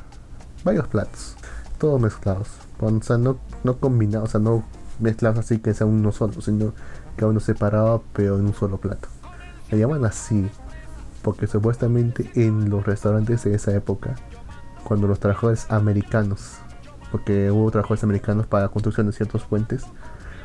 [0.64, 1.36] varios platos,
[1.78, 2.50] todos mezclados.
[2.80, 4.64] O sea, no, no combinados, o sea, no
[5.00, 6.74] mezclados así que sea uno solo, sino
[7.16, 9.08] cada uno separado, pero en un solo plato.
[9.72, 10.50] Le llaman así
[11.22, 14.16] porque supuestamente en los restaurantes de esa época,
[14.84, 16.60] cuando los trabajadores americanos,
[17.12, 19.86] porque hubo trabajadores americanos para la construcción de ciertos puentes,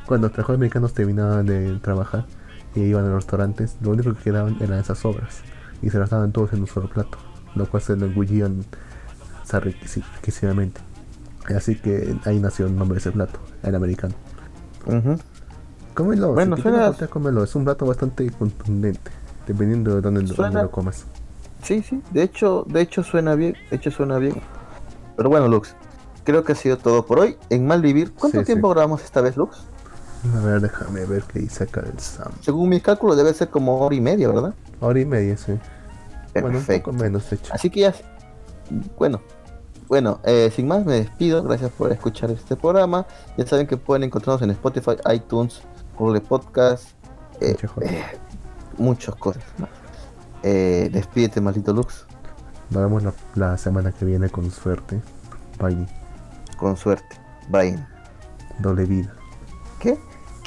[0.07, 2.27] cuando los trabajadores americanos terminaban de trabajar
[2.75, 5.43] y iban a los restaurantes, lo único que quedaban eran esas obras
[5.83, 7.19] y se las daban todos en un solo plato,
[7.55, 8.65] lo cual se lo engullían
[9.53, 10.81] riquísimamente.
[11.57, 14.15] Así que ahí nació el nombre de ese plato, el americano.
[15.95, 16.93] Cómelo, bueno, si suena...
[17.11, 17.43] cómelo.
[17.43, 19.11] Es un plato bastante contundente,
[19.47, 21.07] dependiendo de dónde, lo comas.
[21.63, 24.41] Sí, sí, de hecho, de hecho suena bien, de hecho suena bien.
[25.17, 25.75] Pero bueno, Lux,
[26.25, 28.13] creo que ha sido todo por hoy en Malvivir.
[28.13, 29.67] ¿Cuánto tiempo grabamos esta vez, Lux?
[30.37, 32.33] A ver, déjame ver qué dice acá el Sam.
[32.41, 34.55] Según mis cálculos debe ser como hora y media, ¿verdad?
[34.81, 35.59] Hora y media, sí.
[36.33, 36.93] Perfecto.
[36.93, 37.53] Bueno, menos, hecho.
[37.53, 37.95] Así que ya,
[38.99, 39.21] bueno,
[39.89, 41.43] bueno, eh, sin más me despido.
[41.43, 43.07] Gracias por escuchar este programa.
[43.37, 45.63] Ya saben que pueden encontrarnos en Spotify, iTunes,
[45.99, 46.91] Google Podcast,
[47.41, 48.05] eh, eh,
[48.79, 49.71] muchas cosas más.
[50.43, 52.07] Eh, despídete, maldito Lux.
[52.71, 53.03] Nos vemos
[53.35, 55.01] la, semana que viene con suerte.
[55.59, 55.87] Bye.
[56.57, 57.17] Con suerte.
[57.49, 57.77] Bye.
[58.61, 59.20] Doble vida.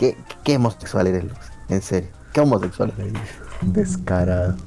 [0.04, 0.18] ¿Qué?
[0.28, 1.40] ¿Qué, qué homosexual eres, Lux?
[1.70, 2.10] En serio.
[2.34, 3.14] ¿Qué homosexual eres?
[3.62, 4.58] Descarado.